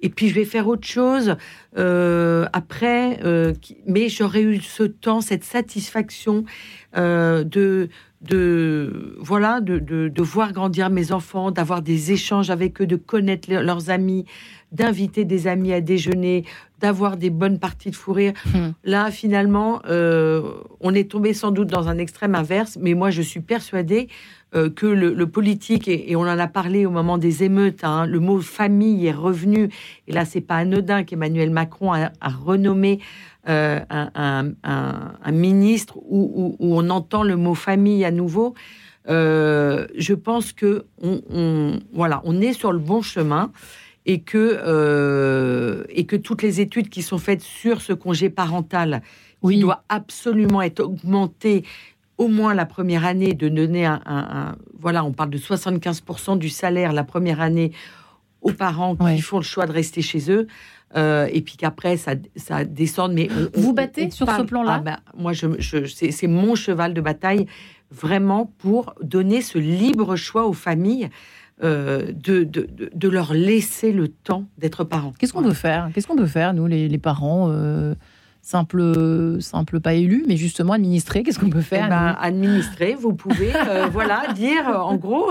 et 0.00 0.08
puis 0.08 0.28
je 0.28 0.34
vais 0.34 0.44
faire 0.44 0.68
autre 0.68 0.86
chose 0.86 1.36
euh, 1.76 2.46
après, 2.52 3.18
mais 3.86 4.08
j'aurais 4.08 4.42
eu 4.42 4.60
ce 4.60 4.84
temps, 4.84 5.20
cette 5.20 5.44
satisfaction 5.44 6.44
de 6.94 7.88
de 8.22 9.16
voilà 9.18 9.60
de, 9.60 9.78
de, 9.78 10.22
voir 10.22 10.52
grandir 10.52 10.90
mes 10.90 11.12
enfants, 11.12 11.50
d'avoir 11.50 11.82
des 11.82 12.12
échanges 12.12 12.50
avec 12.50 12.80
eux, 12.80 12.86
de 12.86 12.96
connaître 12.96 13.50
leurs 13.50 13.90
amis, 13.90 14.24
d'inviter 14.72 15.24
des 15.24 15.46
amis 15.46 15.72
à 15.72 15.80
déjeuner, 15.80 16.44
d'avoir 16.80 17.16
des 17.16 17.30
bonnes 17.30 17.58
parties 17.58 17.90
de 17.90 17.96
fou 17.96 18.12
rire. 18.12 18.32
Hmm. 18.46 18.70
Là, 18.84 19.10
finalement, 19.10 19.80
euh, 19.88 20.42
on 20.80 20.94
est 20.94 21.10
tombé 21.10 21.32
sans 21.32 21.50
doute 21.50 21.68
dans 21.68 21.88
un 21.88 21.98
extrême 21.98 22.34
inverse, 22.34 22.78
mais 22.80 22.94
moi, 22.94 23.10
je 23.10 23.22
suis 23.22 23.40
persuadée 23.40 24.08
euh, 24.54 24.68
que 24.68 24.86
le, 24.86 25.26
politique, 25.26 25.88
et, 25.88 26.14
on 26.16 26.20
en 26.20 26.38
a 26.38 26.46
parlé 26.46 26.84
au 26.84 26.90
moment 26.90 27.18
des 27.18 27.44
émeutes, 27.44 27.84
hein, 27.84 28.06
le 28.06 28.20
mot 28.20 28.40
famille 28.40 29.06
est 29.06 29.12
revenu, 29.12 29.70
et 30.06 30.12
là, 30.12 30.24
c'est 30.24 30.40
pas 30.40 30.56
anodin 30.56 31.04
qu'Emmanuel 31.04 31.50
Macron 31.50 31.92
a, 31.92 32.10
renommé 32.22 33.00
euh, 33.48 33.80
un, 33.88 35.32
ministre 35.32 35.96
où, 35.98 36.56
on 36.60 36.90
entend 36.90 37.22
le 37.22 37.36
mot 37.36 37.54
famille 37.54 38.04
à 38.04 38.10
nouveau. 38.10 38.54
je 39.08 40.12
pense 40.14 40.52
que 40.52 40.84
on, 41.00 41.78
voilà, 41.92 42.20
on 42.24 42.40
est 42.40 42.52
sur 42.52 42.72
le 42.72 42.78
bon 42.78 43.02
chemin 43.02 43.52
et 44.06 44.20
que, 44.20 44.60
euh, 44.64 45.84
et 45.90 46.06
que 46.06 46.16
toutes 46.16 46.42
les 46.42 46.60
études 46.60 46.88
qui 46.88 47.02
sont 47.02 47.18
faites 47.18 47.42
sur 47.42 47.82
ce 47.82 47.92
congé 47.92 48.30
parental, 48.30 49.02
qui 49.44 49.58
doit 49.58 49.84
absolument 49.88 50.62
être 50.62 50.80
augmenté 50.80 51.64
au 52.18 52.28
moins 52.28 52.54
la 52.54 52.66
première 52.66 53.04
année, 53.04 53.34
de 53.34 53.48
donner 53.48 53.84
un, 53.84 54.56
voilà, 54.78 55.04
on 55.04 55.12
parle 55.12 55.30
de 55.30 55.38
75% 55.38 56.38
du 56.38 56.48
salaire 56.48 56.92
la 56.92 57.04
première 57.04 57.40
année 57.40 57.72
aux 58.40 58.52
parents 58.52 58.96
qui 58.96 59.20
font 59.20 59.38
le 59.38 59.44
choix 59.44 59.66
de 59.66 59.72
rester 59.72 60.02
chez 60.02 60.30
eux. 60.30 60.46
Euh, 60.96 61.28
et 61.32 61.42
puis 61.42 61.56
qu'après 61.56 61.96
ça, 61.96 62.12
ça 62.36 62.64
descende. 62.64 63.12
Mais 63.12 63.28
vous 63.54 63.72
battez 63.72 64.10
sur 64.10 64.30
ce 64.30 64.42
plan-là 64.42 64.76
ah 64.76 64.80
ben, 64.80 64.98
Moi, 65.18 65.32
je, 65.32 65.84
c'est 65.84 66.26
mon 66.28 66.54
cheval 66.54 66.94
de 66.94 67.00
bataille 67.00 67.46
vraiment 67.90 68.50
pour 68.58 68.94
donner 69.02 69.42
ce 69.42 69.58
libre 69.58 70.16
choix 70.16 70.46
aux 70.46 70.52
familles. 70.52 71.10
Euh, 71.64 72.12
de, 72.12 72.44
de, 72.44 73.08
leur 73.08 73.32
laisser 73.32 73.90
le 73.90 74.08
temps 74.08 74.44
d'être 74.58 74.84
parents. 74.84 75.14
Qu'est-ce 75.18 75.32
qu'on 75.32 75.42
peut 75.42 75.54
faire? 75.54 75.88
Qu'est-ce 75.94 76.06
qu'on 76.06 76.16
peut 76.16 76.26
faire, 76.26 76.52
nous, 76.52 76.66
les, 76.66 76.98
parents 76.98 77.48
euh, 77.50 77.94
simples, 78.42 79.38
simple, 79.40 79.80
pas 79.80 79.94
élus, 79.94 80.22
mais 80.28 80.36
justement 80.36 80.74
administrés 80.74 81.22
Qu'est-ce 81.22 81.38
qu'on 81.38 81.48
peut 81.48 81.62
faire 81.62 81.86
eh 81.86 81.88
ben, 81.88 82.14
Administrer, 82.20 82.94
vous 82.94 83.14
pouvez, 83.14 83.52
euh, 83.56 83.86
voilà, 83.90 84.34
dire 84.34 84.66
en 84.68 84.96
gros, 84.96 85.30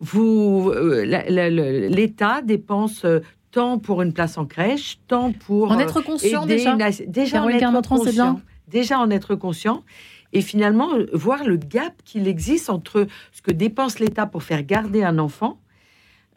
vous, 0.00 0.72
l'État 1.04 2.42
dépense 2.42 3.06
tant 3.52 3.78
pour 3.78 4.02
une 4.02 4.12
place 4.12 4.36
en 4.36 4.46
crèche, 4.46 4.98
tant 5.06 5.30
pour 5.30 5.70
en 5.70 5.78
être 5.78 6.00
conscient 6.00 6.44
déjà? 6.44 6.76
déjà 7.06 7.44
en 7.44 7.48
être 7.48 7.88
conscient. 7.88 8.40
Déjà 8.66 8.98
en 8.98 9.10
être 9.10 9.36
conscient 9.36 9.84
et 10.32 10.42
finalement 10.42 10.94
euh, 10.94 11.06
voir 11.12 11.44
le 11.44 11.56
gap 11.56 11.94
qu'il 12.04 12.28
existe 12.28 12.70
entre 12.70 13.06
ce 13.32 13.42
que 13.42 13.50
dépense 13.50 13.98
l'État 13.98 14.26
pour 14.26 14.42
faire 14.42 14.62
garder 14.62 15.02
un 15.02 15.18
enfant 15.18 15.60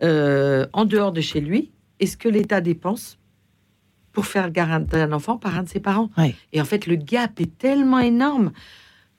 euh, 0.02 0.66
en 0.74 0.86
dehors 0.86 1.12
de 1.12 1.22
chez 1.22 1.42
lui 1.42 1.72
et 2.00 2.08
ce 2.08 2.18
que 2.18 2.30
l'État 2.30 2.62
dépense 2.62 3.20
pour 4.12 4.26
faire 4.26 4.52
garder 4.52 5.02
un 5.02 5.12
enfant 5.12 5.38
par 5.38 5.58
un 5.58 5.64
de 5.64 5.70
ses 5.70 5.80
parents. 5.80 6.10
Et 6.52 6.62
en 6.62 6.66
fait, 6.66 6.86
le 6.86 6.96
gap 6.96 7.40
est 7.40 7.58
tellement 7.58 8.00
énorme 8.00 8.52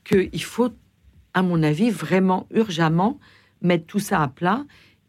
qu'il 0.04 0.42
faut, 0.42 0.70
à 1.34 1.42
mon 1.42 1.62
avis, 1.64 1.90
vraiment 1.90 2.46
urgemment 2.52 3.18
mettre 3.60 3.86
tout 3.86 3.98
ça 3.98 4.22
à 4.22 4.28
plat 4.28 4.64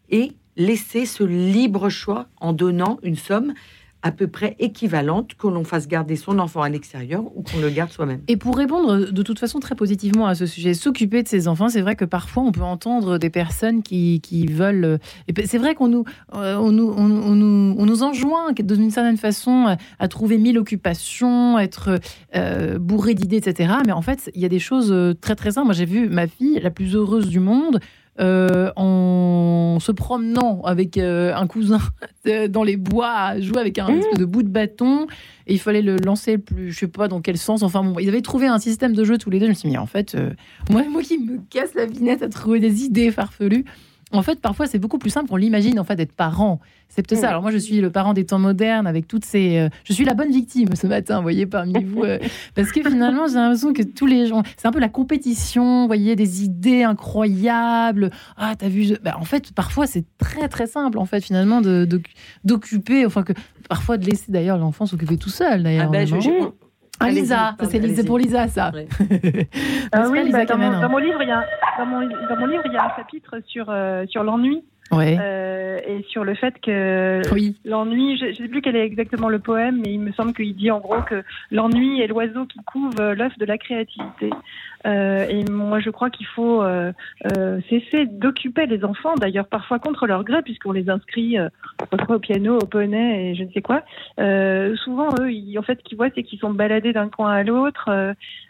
et 0.10 0.32
laisser 0.58 1.06
ce 1.06 1.24
libre 1.24 1.90
choix 1.90 2.28
en 2.38 2.54
donnant 2.54 2.98
une 3.04 3.16
somme 3.16 3.54
à 4.06 4.12
peu 4.12 4.28
près 4.28 4.56
équivalente 4.60 5.32
que 5.34 5.48
l'on 5.48 5.64
fasse 5.64 5.88
garder 5.88 6.16
son 6.16 6.38
enfant 6.38 6.62
à 6.62 6.70
l'extérieur 6.70 7.24
ou 7.36 7.42
qu'on 7.42 7.60
le 7.60 7.72
garde 7.72 7.92
soi-même. 7.92 8.22
Et 8.28 8.38
pour 8.38 8.56
répondre 8.56 9.12
de 9.12 9.22
toute 9.24 9.40
façon 9.40 9.60
très 9.60 9.74
positivement 9.74 10.28
à 10.28 10.36
ce 10.36 10.46
sujet, 10.46 10.76
s'occuper 10.76 11.24
de 11.24 11.28
ses 11.28 11.48
enfants, 11.48 11.70
c'est 11.70 11.82
vrai 11.82 11.96
que 11.96 12.06
parfois 12.06 12.44
on 12.44 12.52
peut 12.52 12.62
entendre 12.62 13.18
des 13.18 13.32
personnes 13.32 13.82
qui, 13.82 14.22
qui 14.22 14.46
veulent... 14.46 15.00
C'est 15.46 15.58
vrai 15.58 15.74
qu'on 15.74 15.88
nous, 15.88 16.06
euh, 16.36 16.56
on 16.56 16.72
nous, 16.72 16.94
on, 16.96 17.08
nous, 17.08 17.76
on 17.80 17.86
nous 17.88 18.04
enjoint 18.04 18.52
d'une 18.52 18.92
certaine 18.92 19.18
façon 19.18 19.76
à 19.98 20.08
trouver 20.08 20.38
mille 20.38 20.60
occupations, 20.60 21.58
être 21.58 22.00
euh, 22.36 22.78
bourré 22.78 23.16
d'idées, 23.16 23.38
etc. 23.38 23.74
Mais 23.88 23.92
en 23.92 24.04
fait, 24.04 24.30
il 24.36 24.42
y 24.42 24.46
a 24.46 24.50
des 24.50 24.60
choses 24.60 24.92
euh, 24.92 25.16
très 25.20 25.34
très 25.36 25.50
simples. 25.50 25.66
Moi 25.66 25.74
j'ai 25.74 25.86
vu 25.86 26.10
ma 26.10 26.28
fille, 26.28 26.60
la 26.62 26.70
plus 26.70 26.96
heureuse 26.96 27.28
du 27.28 27.40
monde, 27.40 27.80
euh, 28.18 28.72
en 28.78 29.78
se 29.82 29.92
promenant 29.92 30.62
avec 30.62 30.98
euh, 30.98 31.36
un 31.36 31.48
cousin 31.48 31.82
dans 32.50 32.64
les 32.64 32.78
bois 32.78 33.12
à 33.12 33.42
jouer 33.42 33.60
avec 33.60 33.78
un 33.78 33.90
mmh. 33.90 34.00
espèce 34.00 34.20
de 34.20 34.26
bout 34.26 34.44
de 34.44 34.48
bâton. 34.48 35.08
Et 35.48 35.54
il 35.54 35.60
fallait 35.60 35.82
le 35.82 35.98
lancer 35.98 36.38
plus 36.38 36.72
je 36.72 36.80
sais 36.80 36.88
pas 36.88 37.10
dans 37.10 37.20
quel 37.20 37.38
sens. 37.38 37.62
Enfin 37.62 37.84
bon 37.84 38.00
ils 38.00 38.08
avaient 38.08 38.22
trouvé 38.22 38.48
un 38.48 38.60
système 38.60 38.94
de 38.94 39.04
jeu 39.04 39.18
tous 39.18 39.30
les 39.30 39.40
deux. 39.40 39.48
Je 39.48 39.52
me 39.52 39.56
suis 39.56 39.70
dit 39.70 39.78
en 39.78 39.86
fait 39.86 40.16
euh, 40.16 40.32
moi 40.70 40.84
moi 40.90 41.02
qui 41.02 41.18
me 41.18 41.40
casse 41.50 41.74
la 41.76 41.86
vinette 41.86 42.22
à 42.22 42.30
trouver 42.30 42.60
des 42.60 42.86
idées 42.86 43.12
farfelues 43.12 43.66
en 44.12 44.22
fait, 44.22 44.40
parfois, 44.40 44.68
c'est 44.68 44.80
beaucoup 44.80 44.98
plus 44.98 45.10
simple 45.10 45.30
qu'on 45.30 45.36
l'imagine, 45.36 45.80
en 45.80 45.84
fait, 45.84 45.96
d'être 45.96 46.14
parent. 46.14 46.60
C'est 46.90 47.06
peut-être 47.06 47.22
ça. 47.22 47.30
Alors, 47.30 47.42
moi, 47.42 47.52
je 47.52 47.58
suis 47.58 47.82
le 47.82 47.90
parent 47.90 48.14
des 48.14 48.26
temps 48.26 48.40
modernes 48.40 48.88
avec 48.88 49.08
toutes 49.08 49.26
ces. 49.26 49.58
Euh, 49.58 49.70
je 49.84 49.94
suis 49.94 50.06
la 50.06 50.14
bonne 50.14 50.32
victime 50.32 50.76
ce 50.76 50.86
matin, 50.88 51.18
vous 51.18 51.24
voyez, 51.24 51.46
parmi 51.46 51.84
vous. 51.84 52.04
Euh, 52.04 52.20
parce 52.56 52.72
que 52.72 52.88
finalement, 52.88 53.28
j'ai 53.28 53.36
l'impression 53.36 53.74
que 53.74 53.82
tous 53.82 54.06
les 54.06 54.28
gens. 54.28 54.44
C'est 54.58 54.68
un 54.68 54.72
peu 54.72 54.80
la 54.80 54.90
compétition, 54.90 55.82
vous 55.82 55.88
voyez, 55.88 56.16
des 56.16 56.44
idées 56.44 56.84
incroyables. 56.84 58.12
Ah, 58.38 58.54
t'as 58.58 58.70
vu. 58.70 58.96
Bah, 59.04 59.18
en 59.20 59.26
fait, 59.26 59.52
parfois, 59.54 59.88
c'est 59.88 60.06
très, 60.18 60.48
très 60.48 60.68
simple, 60.68 61.00
en 61.00 61.06
fait, 61.06 61.22
finalement, 61.22 61.62
d'occuper. 62.44 63.06
Enfin, 63.06 63.24
que 63.24 63.34
parfois, 63.68 63.98
de 63.98 64.06
laisser 64.06 64.32
d'ailleurs 64.32 64.58
l'enfant 64.58 64.86
s'occuper 64.86 65.18
tout 65.18 65.30
seul, 65.30 65.64
d'ailleurs. 65.64 65.88
Ah, 65.88 65.92
ben, 65.92 66.08
ah, 67.00 67.10
Lisa, 67.10 67.56
c'est 67.70 68.06
pour 68.06 68.18
Lisa, 68.18 68.48
ça. 68.48 68.72
oui, 69.00 70.32
bah, 70.32 70.46
dans, 70.46 70.58
mon, 70.90 70.98
livre, 70.98 71.22
il 71.22 71.28
y 71.28 71.32
a, 71.32 71.46
dans, 71.78 71.86
mon, 71.86 72.00
dans 72.02 72.38
mon 72.40 72.46
livre, 72.48 72.64
il 72.66 72.74
y 72.74 72.78
a 72.78 72.86
un 72.86 72.96
chapitre 72.96 73.36
sur, 73.48 73.66
euh, 73.70 74.06
sur 74.08 74.24
l'ennui. 74.24 74.64
Euh, 74.94 75.80
et 75.88 76.06
sur 76.10 76.24
le 76.24 76.36
fait 76.36 76.54
que 76.62 77.22
l'ennui, 77.66 78.18
je 78.18 78.28
ne 78.28 78.34
sais 78.34 78.48
plus 78.48 78.62
quel 78.62 78.76
est 78.76 78.86
exactement 78.86 79.30
le 79.30 79.40
poème, 79.40 79.82
mais 79.84 79.94
il 79.94 80.00
me 80.00 80.12
semble 80.14 80.34
qu'il 80.34 80.56
dit 80.56 80.70
en 80.72 80.80
gros 80.80 81.02
que 81.02 81.24
l'ennui 81.52 82.02
est 82.02 82.08
l'oiseau 82.08 82.46
qui 82.46 82.60
couve 82.60 82.96
l'œuf 82.98 83.38
de 83.38 83.46
la 83.46 83.58
créativité. 83.58 84.30
Euh, 84.86 85.28
et 85.28 85.44
moi, 85.46 85.80
je 85.80 85.90
crois 85.90 86.10
qu'il 86.10 86.28
faut 86.28 86.62
euh, 86.62 86.92
euh, 87.38 87.60
cesser 87.70 88.06
d'occuper 88.06 88.66
les 88.68 88.84
enfants, 88.84 89.16
d'ailleurs 89.16 89.48
parfois 89.48 89.80
contre 89.80 90.06
leur 90.06 90.24
gré, 90.24 90.42
puisqu'on 90.44 90.72
les 90.72 90.90
inscrit 90.90 91.40
euh, 91.40 91.50
parfois 91.90 92.18
au 92.18 92.20
piano, 92.20 92.58
au 92.58 92.66
poney 92.66 93.32
et 93.32 93.36
je 93.36 93.44
ne 93.44 93.52
sais 93.52 93.62
quoi. 93.62 93.84
Euh, 94.20 94.76
souvent, 94.78 95.10
eux, 95.20 95.32
ils, 95.32 95.58
en 95.58 95.64
fait, 95.64 95.80
ce 95.80 95.84
qu'ils 95.84 95.98
voient, 95.98 96.10
c'est 96.14 96.24
qu'ils 96.24 96.40
sont 96.40 96.52
baladés 96.52 96.94
d'un 96.94 97.10
coin 97.10 97.32
à 97.32 97.44
l'autre. 97.44 97.90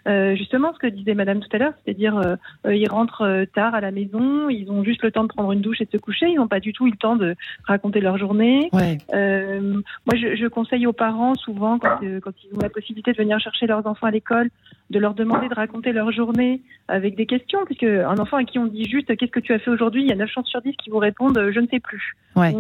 Euh, 0.08 0.36
justement, 0.36 0.74
ce 0.74 0.80
que 0.80 0.88
disait 0.88 1.14
Madame 1.14 1.40
tout 1.40 1.50
à 1.54 1.58
l'heure, 1.58 1.74
c'est-à-dire 1.84 2.38
ils 2.70 2.90
rentrent 2.90 3.46
tard 3.54 3.74
à 3.74 3.82
la 3.82 3.92
maison, 3.92 4.50
ils 4.50 4.70
ont 4.70 4.84
juste 4.84 5.04
le 5.04 5.12
temps 5.12 5.24
de 5.24 5.30
prendre 5.30 5.52
une 5.52 5.62
douche 5.62 5.82
et 5.82 5.86
de 5.86 5.92
se 5.92 5.98
coucher, 5.98 6.28
ils 6.28 6.36
n'ont 6.36 6.48
pas 6.48 6.60
du 6.60 6.74
tout 6.74 6.88
eu 6.88 6.92
le 6.92 6.98
temps 6.98 7.16
de 7.16 7.36
raconter 7.64 8.02
leur 8.02 8.18
journée. 8.18 8.70
Ouais. 8.74 8.98
moi, 9.12 10.16
je, 10.16 10.36
je, 10.36 10.48
conseille 10.48 10.86
aux 10.86 10.94
parents 10.94 11.34
souvent, 11.36 11.80
quand, 11.80 12.00
quand 12.22 12.32
ils 12.44 12.56
ont 12.56 12.62
la 12.62 12.70
possibilité 12.70 13.14
de 13.14 13.18
venir 13.18 13.40
chercher 13.40 13.68
leurs 13.68 13.88
enfants 13.88 14.08
à 14.08 14.12
l'école, 14.12 14.50
de 14.90 15.00
leur 15.00 15.14
demander 15.16 15.50
de 15.50 15.54
raconter 15.56 15.92
leur 15.94 16.12
journée 16.12 16.62
avec 16.88 17.16
des 17.16 17.26
questions, 17.26 17.66
puisque 17.66 17.84
un 17.84 18.18
enfant 18.20 18.38
à 18.38 18.44
qui 18.44 18.60
on 18.60 18.68
dit 18.68 18.86
juste 18.86 19.16
qu'est-ce 19.18 19.32
que 19.32 19.40
tu 19.40 19.52
as 19.54 19.60
fait 19.60 19.72
aujourd'hui, 19.72 20.04
il 20.04 20.08
y 20.08 20.12
a 20.12 20.16
9 20.16 20.30
chances 20.30 20.48
sur 20.48 20.62
10 20.62 20.76
qui 20.76 20.90
vous 20.92 21.00
répondent 21.00 21.50
je 21.52 21.60
ne 21.60 21.68
sais 21.68 21.80
plus. 21.80 22.16
Ouais. 22.36 22.54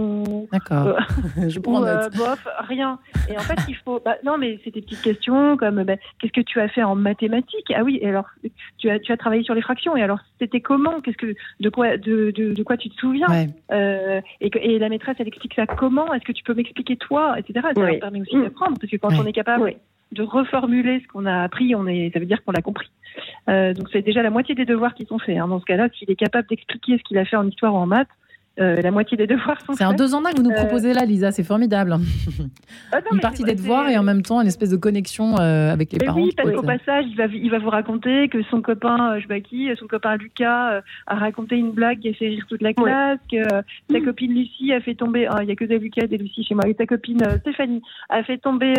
D'accord. 0.51 0.87
Euh, 0.87 1.49
je 1.49 1.59
prends 1.59 1.81
ou, 1.81 1.85
euh, 1.85 2.09
bof, 2.09 2.47
rien. 2.67 2.97
Et 3.29 3.37
en 3.37 3.41
fait, 3.41 3.59
il 3.67 3.75
faut. 3.75 3.99
Bah, 4.03 4.15
non, 4.23 4.37
mais 4.37 4.59
c'est 4.63 4.73
des 4.73 4.81
petites 4.81 5.01
questions 5.01 5.57
comme 5.57 5.83
bah, 5.83 5.95
qu'est-ce 6.19 6.31
que 6.33 6.41
tu 6.41 6.59
as 6.59 6.67
fait 6.69 6.81
en 6.83 6.95
mathématiques? 6.95 7.71
Ah 7.75 7.83
oui, 7.83 7.99
et 8.01 8.07
alors 8.09 8.29
tu 8.77 8.89
as 8.89 8.99
tu 8.99 9.11
as 9.11 9.17
travaillé 9.17 9.43
sur 9.43 9.53
les 9.53 9.61
fractions. 9.61 9.95
Et 9.95 10.01
alors 10.01 10.19
c'était 10.39 10.61
comment? 10.61 11.01
Qu'est-ce 11.01 11.17
que 11.17 11.35
de 11.59 11.69
quoi 11.69 11.97
de, 11.97 12.31
de, 12.31 12.53
de, 12.53 12.63
quoi 12.63 12.77
tu 12.77 12.89
te 12.89 12.95
souviens? 12.95 13.27
Ouais. 13.29 13.47
euh, 13.71 14.21
et, 14.41 14.49
que, 14.49 14.59
et 14.59 14.79
la 14.79 14.89
maîtresse 14.89 15.17
elle 15.19 15.27
explique 15.27 15.53
ça 15.55 15.67
comment? 15.67 16.11
Est-ce 16.13 16.23
que 16.23 16.31
tu 16.31 16.43
peux 16.43 16.53
m'expliquer 16.53 16.95
toi, 16.97 17.37
etc. 17.37 17.67
Ça 17.75 17.81
oui. 17.81 17.99
permet 17.99 18.21
aussi 18.21 18.41
d'apprendre 18.41 18.77
parce 18.79 18.89
que 18.91 18.97
quand 18.97 19.09
Ouais. 19.09 19.17
on 19.21 19.25
est 19.25 19.33
capable 19.33 19.63
Oui. 19.63 19.77
De 20.15 20.23
reformuler 20.23 21.01
ce 21.01 21.07
qu'on 21.07 21.25
a 21.25 21.43
appris, 21.43 21.75
on 21.75 21.87
est, 21.87 22.11
ça 22.13 22.19
veut 22.19 22.25
dire 22.25 22.43
qu'on 22.43 22.51
l'a 22.51 22.61
compris. 22.61 22.89
Euh, 23.49 23.73
donc 23.73 23.89
c'est 23.91 24.01
déjà 24.01 24.23
la 24.23 24.29
moitié 24.29 24.55
des 24.55 24.65
devoirs 24.65 24.95
qui 24.95 25.05
sont 25.05 25.19
faits. 25.19 25.37
Hein. 25.37 25.47
Dans 25.47 25.59
ce 25.59 25.65
cas-là, 25.65 25.89
s'il 25.97 26.09
est 26.09 26.15
capable 26.15 26.47
d'expliquer 26.47 26.97
ce 26.97 27.03
qu'il 27.03 27.17
a 27.17 27.25
fait 27.25 27.35
en 27.35 27.47
histoire 27.47 27.73
ou 27.73 27.77
en 27.77 27.85
maths, 27.85 28.07
euh, 28.59 28.81
la 28.81 28.91
moitié 28.91 29.17
des 29.17 29.27
devoirs 29.27 29.59
sont 29.65 29.73
C'est 29.73 29.83
un 29.83 29.93
deux 29.93 30.13
en 30.15 30.23
un 30.25 30.31
que 30.31 30.37
vous 30.37 30.43
nous 30.43 30.51
Euh, 30.51 30.55
proposez 30.55 30.93
là, 30.93 31.03
Lisa, 31.05 31.31
c'est 31.31 31.43
formidable. 31.43 31.95
Ah 32.91 32.97
non, 33.01 33.05
Une 33.13 33.19
partie 33.19 33.43
des 33.43 33.55
devoirs 33.55 33.89
et 33.89 33.97
en 33.97 34.03
même 34.03 34.21
temps 34.21 34.39
une 34.41 34.47
espèce 34.47 34.69
de 34.69 34.77
connexion 34.77 35.37
euh, 35.39 35.71
avec 35.73 35.91
les 35.91 35.97
Mais 35.99 36.05
parents. 36.05 36.21
oui, 36.21 36.31
parce 36.37 36.49
qu'au 36.51 36.59
être- 36.63 36.65
passage, 36.65 37.05
il 37.09 37.15
va, 37.17 37.25
il 37.25 37.49
va 37.51 37.59
vous 37.59 37.69
raconter 37.69 38.29
que 38.29 38.41
son 38.43 38.61
copain, 38.61 39.15
je 39.17 39.21
sais 39.23 39.27
pas 39.27 39.39
qui, 39.41 39.69
son 39.77 39.87
copain 39.87 40.15
Lucas 40.17 40.71
euh, 40.73 40.81
a 41.07 41.15
raconté 41.15 41.57
une 41.57 41.71
blague 41.71 41.99
qui 41.99 42.09
a 42.09 42.13
fait 42.13 42.29
rire 42.29 42.45
toute 42.47 42.61
la 42.61 42.73
classe, 42.73 43.19
que 43.31 43.43
sa 43.91 43.99
copine 44.01 44.33
Lucie 44.33 44.71
a 44.73 44.79
fait 44.79 44.95
tomber, 44.95 45.27
ah, 45.29 45.43
il 45.43 45.49
y 45.49 45.51
a 45.51 45.55
que 45.55 45.65
des 45.65 45.77
Lucas 45.79 46.03
et 46.03 46.07
des 46.07 46.17
Lucie 46.17 46.43
chez 46.43 46.55
moi, 46.55 46.67
et 46.67 46.75
sa 46.77 46.85
copine 46.85 47.19
Stéphanie 47.41 47.81
a 48.09 48.23
fait 48.23 48.37
tomber 48.37 48.73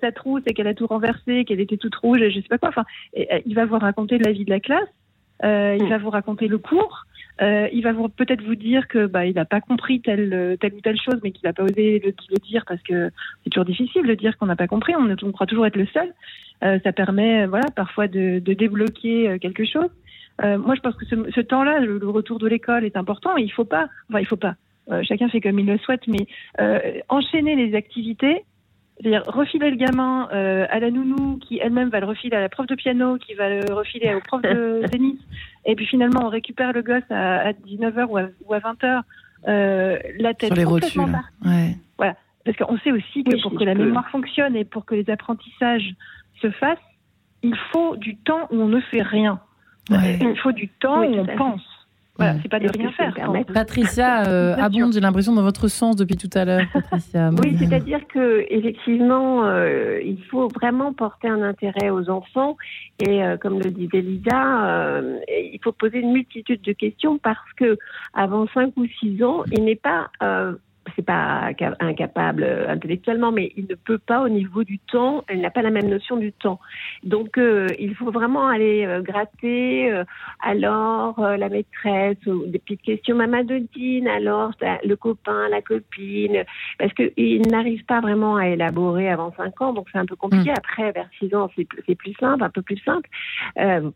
sa 0.00 0.12
trousse 0.12 0.42
et 0.46 0.54
qu'elle 0.54 0.66
a 0.66 0.74
tout 0.74 0.86
renversé, 0.86 1.44
qu'elle 1.44 1.60
était 1.60 1.76
toute 1.76 1.94
rouge, 1.96 2.20
et 2.20 2.30
je 2.30 2.40
sais 2.40 2.48
pas 2.48 2.58
quoi. 2.58 2.70
Enfin, 2.70 2.84
et, 3.14 3.28
il 3.46 3.54
va 3.54 3.64
vous 3.64 3.78
raconter 3.78 4.18
la 4.18 4.32
vie 4.32 4.44
de 4.44 4.50
la 4.50 4.60
classe, 4.60 4.88
il 5.44 5.84
Mm. 5.84 5.88
va 5.88 5.98
vous 5.98 6.10
raconter 6.10 6.48
le 6.48 6.58
cours. 6.58 7.04
Euh, 7.40 7.68
il 7.72 7.82
va 7.82 7.92
peut-être 8.16 8.42
vous 8.42 8.56
dire 8.56 8.88
que 8.88 9.06
bah 9.06 9.24
il 9.26 9.34
n'a 9.34 9.44
pas 9.44 9.60
compris 9.60 10.00
telle 10.00 10.56
telle 10.60 10.74
ou 10.74 10.80
telle 10.80 10.98
chose, 11.00 11.20
mais 11.22 11.30
qu'il 11.30 11.46
n'a 11.46 11.52
pas 11.52 11.62
osé 11.62 12.00
le, 12.04 12.12
dire 12.40 12.64
parce 12.66 12.82
que 12.82 13.10
c'est 13.44 13.50
toujours 13.50 13.64
difficile 13.64 14.06
de 14.06 14.14
dire 14.14 14.36
qu'on 14.36 14.46
n'a 14.46 14.56
pas 14.56 14.66
compris. 14.66 14.94
On, 14.96 15.08
on 15.22 15.32
croit 15.32 15.46
toujours 15.46 15.66
être 15.66 15.76
le 15.76 15.86
seul. 15.86 16.12
Euh, 16.64 16.78
ça 16.82 16.92
permet, 16.92 17.44
euh, 17.44 17.46
voilà, 17.46 17.66
parfois 17.76 18.08
de, 18.08 18.40
de 18.40 18.52
débloquer 18.52 19.28
euh, 19.28 19.38
quelque 19.38 19.64
chose. 19.64 19.90
Euh, 20.42 20.58
moi, 20.58 20.74
je 20.74 20.80
pense 20.80 20.96
que 20.96 21.04
ce, 21.04 21.14
ce 21.32 21.40
temps-là, 21.40 21.80
le, 21.80 21.98
le 21.98 22.08
retour 22.08 22.38
de 22.40 22.48
l'école 22.48 22.84
est 22.84 22.96
important. 22.96 23.36
Et 23.36 23.42
il 23.42 23.52
faut 23.52 23.64
pas, 23.64 23.88
enfin, 24.08 24.20
il 24.20 24.26
faut 24.26 24.36
pas. 24.36 24.56
euh, 24.90 25.02
chacun 25.04 25.28
fait 25.28 25.40
comme 25.40 25.58
il 25.58 25.66
le 25.66 25.78
souhaite, 25.78 26.06
mais 26.08 26.26
enchaîner 27.08 27.54
les 27.54 27.74
activités, 27.76 28.42
c'est-à-dire 29.00 29.22
refiler 29.26 29.70
le 29.70 29.76
gamin 29.76 30.28
euh, 30.32 30.66
à 30.70 30.80
la 30.80 30.90
nounou, 30.90 31.38
qui 31.38 31.58
elle-même 31.58 31.88
va 31.88 32.00
le 32.00 32.06
refiler 32.06 32.36
à 32.36 32.40
la 32.40 32.48
prof 32.48 32.66
de 32.66 32.74
piano, 32.74 33.16
qui 33.16 33.34
va 33.34 33.48
le 33.48 33.72
refiler 33.72 34.14
au 34.14 34.20
prof 34.20 34.42
de 34.42 34.82
tennis, 34.90 35.18
et 35.64 35.74
puis 35.76 35.86
finalement 35.86 36.20
on 36.24 36.28
récupère 36.28 36.72
le 36.72 36.82
gosse 36.82 37.08
à, 37.10 37.48
à 37.48 37.52
19h 37.52 38.06
ou 38.06 38.16
à, 38.18 38.22
ou 38.46 38.54
à 38.54 38.58
20h, 38.58 39.02
euh, 39.46 39.98
la 40.18 40.34
tête 40.34 40.48
sur 40.48 40.56
les 40.56 40.64
complètement. 40.64 41.08
Ouais. 41.44 41.76
Parce 42.44 42.56
qu'on 42.56 42.78
sait 42.78 42.92
aussi 42.92 43.24
que 43.24 43.34
Oui, 43.34 43.42
pour 43.42 43.54
que 43.54 43.64
la 43.64 43.74
peux. 43.74 43.84
mémoire 43.84 44.08
fonctionne 44.08 44.56
et 44.56 44.64
pour 44.64 44.86
que 44.86 44.94
les 44.94 45.10
apprentissages 45.10 45.94
se 46.40 46.50
fassent, 46.50 46.78
il 47.42 47.54
faut 47.72 47.96
du 47.96 48.16
temps 48.16 48.48
où 48.50 48.56
on 48.62 48.68
ne 48.68 48.80
fait 48.80 49.02
rien. 49.02 49.38
Ouais. 49.90 50.18
Il 50.18 50.38
faut 50.38 50.52
du 50.52 50.68
temps 50.68 51.00
Oui, 51.00 51.08
où 51.08 51.20
on 51.20 51.36
pense. 51.36 51.77
Voilà, 52.18 52.34
Mm. 52.34 52.40
c'est 52.42 52.48
pas 52.48 52.58
de 52.58 52.68
rien 52.76 52.90
faire. 52.92 53.14
Patricia 53.54 54.22
euh, 54.28 54.56
abonde, 54.56 54.92
j'ai 54.92 55.00
l'impression, 55.00 55.32
dans 55.34 55.42
votre 55.42 55.68
sens 55.68 55.94
depuis 55.96 56.16
tout 56.16 56.30
à 56.34 56.44
l'heure. 56.44 56.62
Patricia. 56.72 57.30
Oui, 57.42 57.56
c'est-à-dire 57.58 58.00
que 58.12 58.44
effectivement, 58.50 59.44
euh, 59.44 60.00
il 60.04 60.22
faut 60.24 60.48
vraiment 60.48 60.92
porter 60.92 61.28
un 61.28 61.42
intérêt 61.42 61.90
aux 61.90 62.10
enfants 62.10 62.56
et, 62.98 63.22
euh, 63.22 63.36
comme 63.36 63.60
le 63.60 63.70
disait 63.70 64.00
Lisa, 64.00 64.66
euh, 64.66 65.18
il 65.28 65.58
faut 65.62 65.72
poser 65.72 65.98
une 65.98 66.12
multitude 66.12 66.60
de 66.62 66.72
questions 66.72 67.18
parce 67.18 67.52
que 67.56 67.78
avant 68.14 68.46
5 68.52 68.72
ou 68.76 68.86
6 69.00 69.22
ans, 69.22 69.44
il 69.52 69.64
n'est 69.64 69.76
pas 69.76 70.10
euh, 70.22 70.54
c'est 70.96 71.04
pas 71.04 71.50
ca- 71.58 71.76
incapable 71.80 72.42
euh, 72.44 72.68
intellectuellement, 72.68 73.32
mais 73.32 73.52
il 73.56 73.66
ne 73.68 73.74
peut 73.74 73.98
pas 73.98 74.22
au 74.22 74.28
niveau 74.28 74.64
du 74.64 74.78
temps, 74.78 75.24
il 75.32 75.40
n'a 75.40 75.50
pas 75.50 75.62
la 75.62 75.70
même 75.70 75.88
notion 75.88 76.16
du 76.16 76.32
temps. 76.32 76.58
Donc 77.04 77.38
euh, 77.38 77.66
il 77.78 77.94
faut 77.94 78.10
vraiment 78.10 78.48
aller 78.48 78.84
euh, 78.86 79.00
gratter, 79.02 79.90
euh, 79.92 80.04
alors 80.40 81.20
la 81.20 81.48
maîtresse, 81.48 82.16
ou 82.26 82.46
des 82.46 82.58
petites 82.58 82.82
questions, 82.82 83.16
maman 83.16 83.44
de 83.44 83.58
dîne, 83.74 84.08
alors 84.08 84.52
le 84.84 84.94
copain, 84.96 85.48
la 85.50 85.62
copine, 85.62 86.44
parce 86.78 86.92
qu'il 86.94 87.42
n'arrive 87.50 87.84
pas 87.84 88.00
vraiment 88.00 88.36
à 88.36 88.48
élaborer 88.48 89.08
avant 89.10 89.32
5 89.36 89.60
ans, 89.62 89.72
donc 89.72 89.86
c'est 89.92 89.98
un 89.98 90.06
peu 90.06 90.16
compliqué. 90.16 90.50
Après, 90.56 90.92
vers 90.92 91.08
6 91.18 91.34
ans, 91.34 91.50
c'est 91.56 91.94
plus, 91.94 92.14
simple, 92.18 92.42
un 92.42 92.50
peu 92.50 92.62
plus 92.62 92.78
simple. 92.84 93.08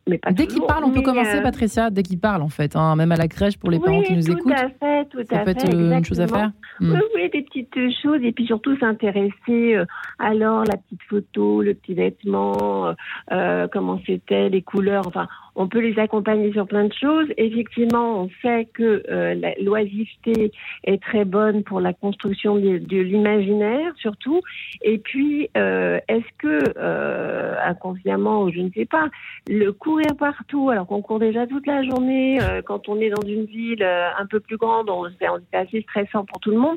Mais 0.08 0.18
pas 0.18 0.32
Dès 0.32 0.46
qu'il 0.46 0.62
parle, 0.62 0.84
on 0.84 0.90
peut 0.92 1.02
commencer, 1.02 1.40
Patricia, 1.42 1.90
dès 1.90 2.02
qu'il 2.02 2.18
parle, 2.18 2.42
en 2.42 2.48
fait. 2.48 2.76
hein, 2.76 2.96
même 2.96 3.12
à 3.12 3.16
la 3.16 3.28
crèche, 3.28 3.56
pour 3.58 3.70
les 3.70 3.78
oui, 3.78 3.84
parents 3.84 4.02
qui 4.02 4.14
nous 4.16 4.22
tout 4.22 4.32
écoutent. 4.32 4.52
à 4.52 4.68
fait, 4.68 5.04
tout 5.10 5.18
Ça 5.30 5.40
à 5.40 5.44
peut 5.44 5.52
fait, 5.54 5.66
être 5.66 5.74
euh, 5.74 5.96
une 5.96 6.04
chose 6.04 6.20
à 6.20 6.24
exactement. 6.24 6.40
faire. 6.40 6.52
Mm. 6.82 7.00
Oui, 7.14 7.30
des 7.30 7.42
petites 7.42 7.78
choses 8.02 8.22
et 8.24 8.32
puis 8.32 8.46
surtout 8.46 8.76
s'intéresser. 8.76 9.76
euh, 9.76 9.84
alors 10.18 10.64
la 10.64 10.76
petite 10.76 11.02
photo, 11.08 11.62
le 11.62 11.74
petit 11.74 11.94
vêtement, 11.94 12.88
euh, 12.88 12.92
euh, 13.30 13.68
comment 13.72 14.00
c'était, 14.04 14.48
les 14.48 14.62
couleurs. 14.62 15.06
Enfin, 15.06 15.28
on 15.54 15.68
peut 15.68 15.80
les 15.80 15.98
accompagner 15.98 16.52
sur 16.52 16.66
plein 16.66 16.84
de 16.84 16.92
choses. 16.92 17.28
Effectivement, 17.36 18.22
on 18.22 18.30
sait 18.40 18.68
que 18.72 19.02
euh, 19.10 19.52
l'oisiveté 19.60 20.52
est 20.84 21.02
très 21.02 21.24
bonne 21.24 21.62
pour 21.62 21.80
la 21.80 21.92
construction 21.92 22.56
de, 22.56 22.78
l'imaginaire, 23.02 23.92
surtout. 23.96 24.40
Et 24.82 24.98
puis, 24.98 25.50
euh, 25.56 25.98
est-ce 26.08 26.26
que 26.38 26.72
euh, 26.78 27.54
inconsciemment 27.64 28.50
je 28.50 28.60
ne 28.60 28.70
sais 28.70 28.86
pas, 28.86 29.08
le 29.48 29.70
courir 29.72 30.16
partout, 30.18 30.70
alors 30.70 30.86
qu'on 30.86 31.02
court 31.02 31.18
déjà 31.18 31.46
toute 31.46 31.66
la 31.66 31.82
journée, 31.82 32.40
euh, 32.42 32.62
quand 32.62 32.88
on 32.88 33.00
est 33.00 33.10
dans 33.10 33.26
une 33.26 33.44
ville 33.44 33.82
euh, 33.82 34.08
un 34.18 34.26
peu 34.26 34.40
plus 34.40 34.56
grande, 34.56 34.88
on, 34.90 35.06
c'est 35.20 35.56
assez 35.56 35.82
stressant 35.82 36.24
pour 36.24 36.40
tout 36.40 36.50
le 36.50 36.58
monde. 36.58 36.76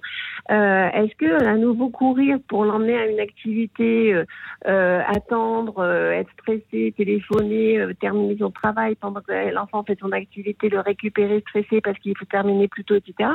Euh, 0.52 0.90
Est-ce 0.90 1.16
que 1.16 1.46
à 1.46 1.56
nouveau 1.56 1.90
courir 1.90 2.38
pour 2.48 2.66
l'emmener 2.66 2.98
à 2.98 3.08
une 3.08 3.20
activité, 3.20 4.16
attendre, 4.66 5.84
être 6.14 6.30
stressé, 6.34 6.94
téléphoner, 6.98 7.86
terminer 8.00 8.38
son 8.40 8.52
travail 8.52 8.65
pendant 9.00 9.22
que 9.22 9.54
l'enfant 9.54 9.84
fait 9.84 9.98
son 10.00 10.12
activité, 10.12 10.70
le 10.70 10.80
récupérer 10.80 11.42
stressé 11.42 11.82
parce 11.82 11.98
qu'il 12.00 12.18
faut 12.18 12.26
terminer 12.26 12.68
plus 12.68 12.84
tôt, 12.84 12.96
etc. 12.96 13.32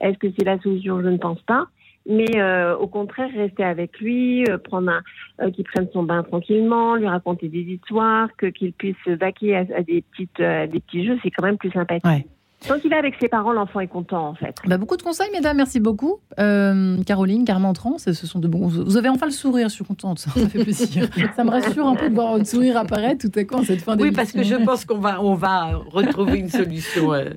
Est-ce 0.00 0.18
que 0.18 0.28
c'est 0.38 0.44
la 0.44 0.58
solution? 0.60 1.00
Je 1.02 1.08
ne 1.08 1.18
pense 1.18 1.40
pas. 1.42 1.66
Mais 2.08 2.40
euh, 2.40 2.74
au 2.76 2.86
contraire, 2.86 3.28
rester 3.34 3.64
avec 3.64 4.00
lui, 4.00 4.44
euh, 4.48 4.56
prendre 4.56 4.90
un, 4.90 5.02
euh, 5.42 5.50
qu'il 5.50 5.64
prenne 5.64 5.88
son 5.92 6.02
bain 6.02 6.22
tranquillement, 6.22 6.96
lui 6.96 7.06
raconter 7.06 7.48
des 7.48 7.60
histoires, 7.60 8.28
que 8.38 8.46
qu'il 8.46 8.72
puisse 8.72 8.96
se 9.04 9.10
vaquer 9.10 9.56
à, 9.56 9.66
à 9.76 9.82
des 9.82 10.02
petites, 10.10 10.40
euh, 10.40 10.66
des 10.66 10.80
petits 10.80 11.06
jeux, 11.06 11.18
c'est 11.22 11.30
quand 11.30 11.44
même 11.44 11.58
plus 11.58 11.70
sympathique. 11.70 12.26
Quand 12.66 12.74
il 12.84 12.92
est 12.92 12.96
avec 12.96 13.14
ses 13.20 13.28
parents, 13.28 13.52
l'enfant 13.52 13.78
est 13.80 13.86
content 13.86 14.26
en 14.28 14.34
fait. 14.34 14.56
Bah, 14.66 14.78
beaucoup 14.78 14.96
de 14.96 15.02
conseils, 15.02 15.28
mesdames, 15.32 15.56
merci 15.56 15.78
beaucoup. 15.78 16.16
Euh, 16.40 16.96
Caroline, 17.04 17.44
Carmentran, 17.44 17.98
ce 17.98 18.12
ce 18.12 18.26
sont 18.26 18.40
de 18.40 18.48
bons. 18.48 18.66
Vous 18.66 18.96
avez 18.96 19.08
enfin 19.08 19.26
le 19.26 19.32
sourire, 19.32 19.68
je 19.68 19.74
suis 19.74 19.84
contente, 19.84 20.18
ça 20.18 20.30
fait 20.32 20.46
plaisir. 20.64 21.08
ça 21.36 21.44
me 21.44 21.50
rassure 21.50 21.86
un 21.86 21.94
peu 21.94 22.08
de 22.10 22.14
voir 22.14 22.32
votre 22.32 22.46
sourire 22.48 22.76
apparaître 22.76 23.28
tout 23.30 23.38
à 23.38 23.44
coup 23.44 23.54
en 23.54 23.62
cette 23.62 23.82
fin 23.82 23.96
Oui, 23.96 24.10
parce 24.10 24.32
que 24.32 24.42
je 24.42 24.48
d'émission. 24.50 24.64
pense 24.66 24.84
qu'on 24.84 24.98
va, 24.98 25.22
on 25.22 25.34
va 25.34 25.76
retrouver 25.92 26.38
une 26.38 26.48
solution. 26.48 27.12
euh. 27.14 27.30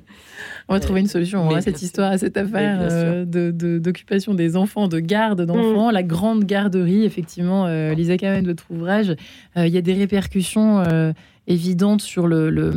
On 0.68 0.74
va 0.74 0.80
trouver 0.80 1.00
une 1.00 1.06
solution 1.08 1.48
à 1.50 1.60
cette 1.60 1.82
histoire, 1.82 2.10
à 2.12 2.18
cette 2.18 2.36
affaire 2.36 2.78
euh, 2.80 3.24
de- 3.24 3.50
de- 3.52 3.78
d'occupation 3.78 4.34
des 4.34 4.56
enfants, 4.56 4.88
de 4.88 4.98
garde 5.00 5.42
d'enfants, 5.44 5.90
la 5.90 6.02
grande 6.02 6.44
garderie, 6.44 7.04
effectivement, 7.04 7.66
euh, 7.66 7.94
Lisa 7.94 8.16
Kamen, 8.16 8.44
votre 8.46 8.64
ouvrage. 8.70 9.10
Euh, 9.56 9.66
Il 9.66 9.72
y 9.72 9.78
a 9.78 9.82
des 9.82 9.94
répercussions 9.94 10.80
euh, 10.80 11.12
évidentes 11.46 12.00
sur 12.00 12.26
le, 12.26 12.48
le, 12.50 12.72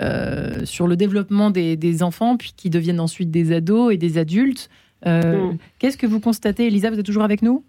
euh, 0.00 0.64
sur 0.64 0.86
le 0.86 0.96
développement 0.96 1.50
des, 1.50 1.76
des 1.76 2.02
enfants, 2.02 2.36
puis 2.36 2.52
qui 2.56 2.70
deviennent 2.70 3.00
ensuite 3.00 3.30
des 3.30 3.52
ados 3.52 3.92
et 3.92 3.96
des 3.96 4.18
adultes. 4.18 4.68
Euh, 5.06 5.52
Mm. 5.52 5.58
Qu'est-ce 5.78 5.96
que 5.96 6.06
vous 6.06 6.18
constatez? 6.20 6.66
Elisa, 6.66 6.90
vous 6.90 6.98
êtes 6.98 7.06
toujours 7.06 7.22
avec 7.22 7.40
nous? 7.42 7.64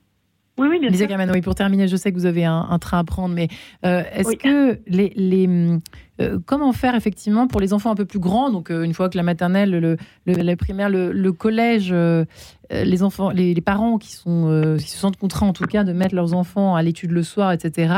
Oui, 0.57 0.67
oui, 0.69 0.80
bien 0.80 0.89
Lisa 0.89 1.07
sûr. 1.07 1.15
Oui, 1.32 1.41
pour 1.41 1.55
terminer, 1.55 1.88
je 1.88 1.95
sais 1.95 2.11
que 2.11 2.17
vous 2.17 2.25
avez 2.25 2.43
un, 2.43 2.67
un 2.69 2.80
train 2.80 2.99
à 2.99 3.03
prendre, 3.05 3.34
mais 3.34 3.47
euh, 3.86 4.03
est-ce 4.13 4.27
Oui. 4.27 4.38
que 4.38 4.80
les, 4.88 5.13
les, 5.15 5.47
comment 6.45 6.73
faire 6.73 6.95
effectivement 6.95 7.47
pour 7.47 7.61
les 7.61 7.71
enfants 7.71 7.91
un 7.91 7.95
peu 7.95 8.03
plus 8.05 8.19
grands, 8.19 8.49
donc 8.49 8.69
une 8.69 8.93
fois 8.93 9.07
que 9.09 9.15
la 9.15 9.23
maternelle, 9.23 9.69
le, 9.71 9.95
le- 10.25 10.34
la 10.34 10.55
primaire, 10.57 10.89
le, 10.89 11.13
le 11.13 11.32
collège, 11.32 11.93
les 12.71 13.03
enfants, 13.03 13.30
les, 13.30 13.53
les 13.53 13.61
parents 13.61 13.97
qui 13.97 14.11
sont, 14.11 14.75
qui 14.77 14.89
se 14.89 14.97
sentent 14.97 15.15
contraints 15.17 15.47
en 15.47 15.53
tout 15.53 15.63
cas 15.65 15.84
de 15.86 15.93
mettre 15.93 16.13
leurs 16.15 16.34
enfants 16.34 16.75
à 16.75 16.82
l'étude 16.84 17.11
le 17.11 17.23
soir, 17.23 17.51
etc. 17.53 17.93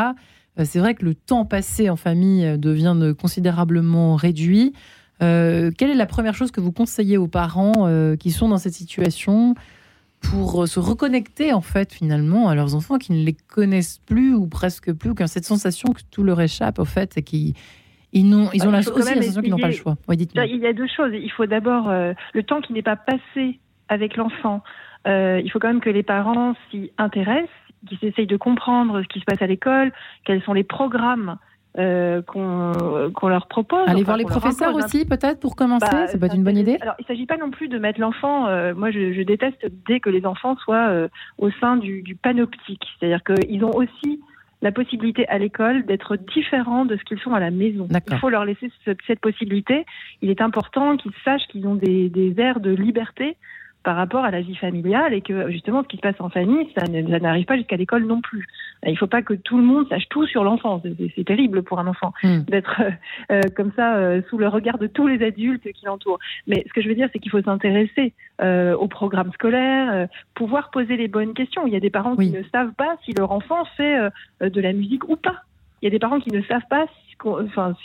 c'est 0.57 0.79
vrai 0.79 0.95
que 0.95 1.05
le 1.05 1.15
temps 1.15 1.45
passé 1.45 1.89
en 1.89 1.95
famille 1.95 2.57
devient 2.57 3.13
considérablement 3.19 4.15
réduit. 4.15 4.73
quelle 5.19 5.73
est 5.79 5.95
la 5.95 6.05
première 6.05 6.33
chose 6.33 6.51
que 6.51 6.61
vous 6.61 6.71
conseillez 6.71 7.17
aux 7.17 7.27
parents 7.27 7.89
qui 8.19 8.31
sont 8.31 8.49
dans 8.49 8.57
cette 8.57 8.73
situation 8.73 9.55
pour 10.21 10.67
se 10.67 10.79
reconnecter 10.79 11.51
en 11.53 11.61
fait 11.61 11.93
finalement 11.93 12.49
à 12.49 12.55
leurs 12.55 12.75
enfants 12.75 12.97
qui 12.97 13.11
ne 13.11 13.23
les 13.23 13.33
connaissent 13.33 13.99
plus 13.99 14.33
ou 14.33 14.47
presque 14.47 14.93
plus, 14.93 15.11
ou 15.11 15.15
qui 15.15 15.23
ont 15.23 15.27
cette 15.27 15.45
sensation 15.45 15.93
que 15.93 16.01
tout 16.11 16.23
leur 16.23 16.39
échappe 16.41 16.79
en 16.79 16.85
fait 16.85 17.17
et 17.17 17.23
qui 17.23 17.55
ils, 18.13 18.35
ont, 18.35 18.49
ils 18.53 18.67
ont 18.67 18.71
la, 18.71 18.79
aussi 18.79 18.89
la 18.89 19.15
sensation 19.15 19.41
qu'ils 19.41 19.51
n'ont 19.51 19.57
pas 19.57 19.67
le 19.67 19.73
choix. 19.73 19.95
il 20.09 20.59
y 20.59 20.67
a 20.67 20.73
deux 20.73 20.87
choses. 20.87 21.11
Il 21.13 21.31
faut 21.31 21.45
d'abord 21.45 21.89
euh, 21.89 22.13
le 22.33 22.43
temps 22.43 22.61
qui 22.61 22.73
n'est 22.73 22.81
pas 22.81 22.97
passé 22.97 23.59
avec 23.87 24.17
l'enfant. 24.17 24.61
Euh, 25.07 25.41
il 25.43 25.49
faut 25.49 25.59
quand 25.59 25.69
même 25.69 25.81
que 25.81 25.89
les 25.89 26.03
parents 26.03 26.53
s'y 26.69 26.91
intéressent, 26.97 27.49
qu'ils 27.87 28.07
essayent 28.07 28.27
de 28.27 28.37
comprendre 28.37 29.01
ce 29.01 29.07
qui 29.07 29.19
se 29.19 29.25
passe 29.25 29.41
à 29.41 29.47
l'école, 29.47 29.91
quels 30.25 30.41
sont 30.43 30.53
les 30.53 30.63
programmes 30.63 31.37
euh, 31.77 32.21
qu'on 32.21 33.27
leur 33.29 33.47
propose. 33.47 33.87
Aller 33.87 34.03
voir 34.03 34.17
les 34.17 34.25
professeurs 34.25 34.75
aussi, 34.75 35.05
peut-être, 35.05 35.39
pour 35.39 35.55
commencer 35.55 35.87
bah, 35.89 36.07
Ça 36.07 36.17
peut 36.17 36.25
être 36.25 36.35
une 36.35 36.43
bonne 36.43 36.57
idée 36.57 36.77
Alors, 36.81 36.95
il 36.99 37.03
ne 37.03 37.07
s'agit 37.07 37.25
pas 37.25 37.37
non 37.37 37.49
plus 37.49 37.69
de 37.69 37.77
mettre 37.77 37.99
l'enfant... 37.99 38.47
Euh, 38.47 38.73
moi, 38.75 38.91
je, 38.91 39.13
je, 39.13 39.21
déteste 39.21 39.65
dès 39.87 40.01
que 40.01 40.09
les 40.09 40.25
enfants 40.25 40.57
soient 40.57 40.89
euh, 40.89 41.07
au 41.37 41.49
sein 41.61 41.77
du, 41.77 42.01
du 42.01 42.15
panoptique. 42.15 42.83
C'est-à-dire 42.99 43.23
qu'ils 43.23 43.63
ont 43.63 43.73
aussi 43.73 44.19
la 44.61 44.71
possibilité 44.71 45.27
à 45.29 45.37
l'école 45.37 45.85
d'être 45.85 46.17
différents 46.17 46.85
de 46.85 46.97
ce 46.97 47.03
qu'ils 47.03 47.19
sont 47.19 47.33
à 47.33 47.39
la 47.39 47.51
maison. 47.51 47.87
Il 48.11 48.17
faut 48.17 48.29
leur 48.29 48.43
laisser 48.43 48.69
cette, 48.85 48.99
cette 49.07 49.19
possibilité. 49.19 49.85
Il 50.21 50.29
est 50.29 50.41
important 50.41 50.97
qu'ils 50.97 51.13
sachent 51.23 51.47
qu'ils 51.47 51.67
ont 51.67 51.75
des, 51.75 52.09
des 52.09 52.35
airs 52.37 52.59
de 52.59 52.71
liberté 52.71 53.37
par 53.83 53.95
rapport 53.95 54.23
à 54.23 54.31
la 54.31 54.41
vie 54.41 54.55
familiale 54.55 55.13
et 55.13 55.21
que 55.21 55.49
justement 55.49 55.83
ce 55.83 55.87
qui 55.87 55.97
se 55.97 56.01
passe 56.01 56.19
en 56.19 56.29
famille, 56.29 56.67
ça 56.75 56.85
n'arrive 56.87 57.45
pas 57.45 57.57
jusqu'à 57.57 57.77
l'école 57.77 58.05
non 58.05 58.21
plus. 58.21 58.47
Il 58.85 58.91
ne 58.91 58.97
faut 58.97 59.07
pas 59.07 59.21
que 59.21 59.33
tout 59.33 59.57
le 59.57 59.63
monde 59.63 59.87
sache 59.89 60.07
tout 60.09 60.25
sur 60.25 60.43
l'enfant. 60.43 60.81
C'est 61.15 61.23
terrible 61.23 61.63
pour 61.63 61.79
un 61.79 61.87
enfant 61.87 62.13
hmm. 62.23 62.41
d'être 62.41 62.81
euh, 62.81 62.91
euh, 63.31 63.41
comme 63.55 63.71
ça 63.75 63.95
euh, 63.95 64.21
sous 64.29 64.37
le 64.37 64.47
regard 64.47 64.77
de 64.77 64.87
tous 64.87 65.07
les 65.07 65.23
adultes 65.23 65.71
qui 65.71 65.85
l'entourent. 65.85 66.19
Mais 66.47 66.63
ce 66.67 66.73
que 66.73 66.81
je 66.81 66.87
veux 66.87 66.95
dire, 66.95 67.09
c'est 67.13 67.19
qu'il 67.19 67.31
faut 67.31 67.41
s'intéresser 67.41 68.13
au 68.43 68.87
programme 68.87 69.31
scolaire, 69.33 70.07
pouvoir 70.33 70.71
poser 70.71 70.97
les 70.97 71.07
bonnes 71.07 71.35
questions. 71.35 71.67
Il 71.67 71.73
y 71.73 71.75
a 71.75 71.79
des 71.79 71.91
parents 71.91 72.15
qui 72.15 72.31
ne 72.31 72.41
savent 72.51 72.73
pas 72.73 72.97
si 73.05 73.13
leur 73.13 73.31
enfant 73.31 73.65
fait 73.77 74.09
de 74.41 74.61
la 74.61 74.73
musique 74.73 75.07
ou 75.07 75.15
pas. 75.15 75.43
Il 75.81 75.85
y 75.85 75.87
a 75.87 75.91
des 75.91 75.99
parents 75.99 76.19
qui 76.19 76.31
ne 76.31 76.41
savent 76.41 76.65
pas 76.67 76.87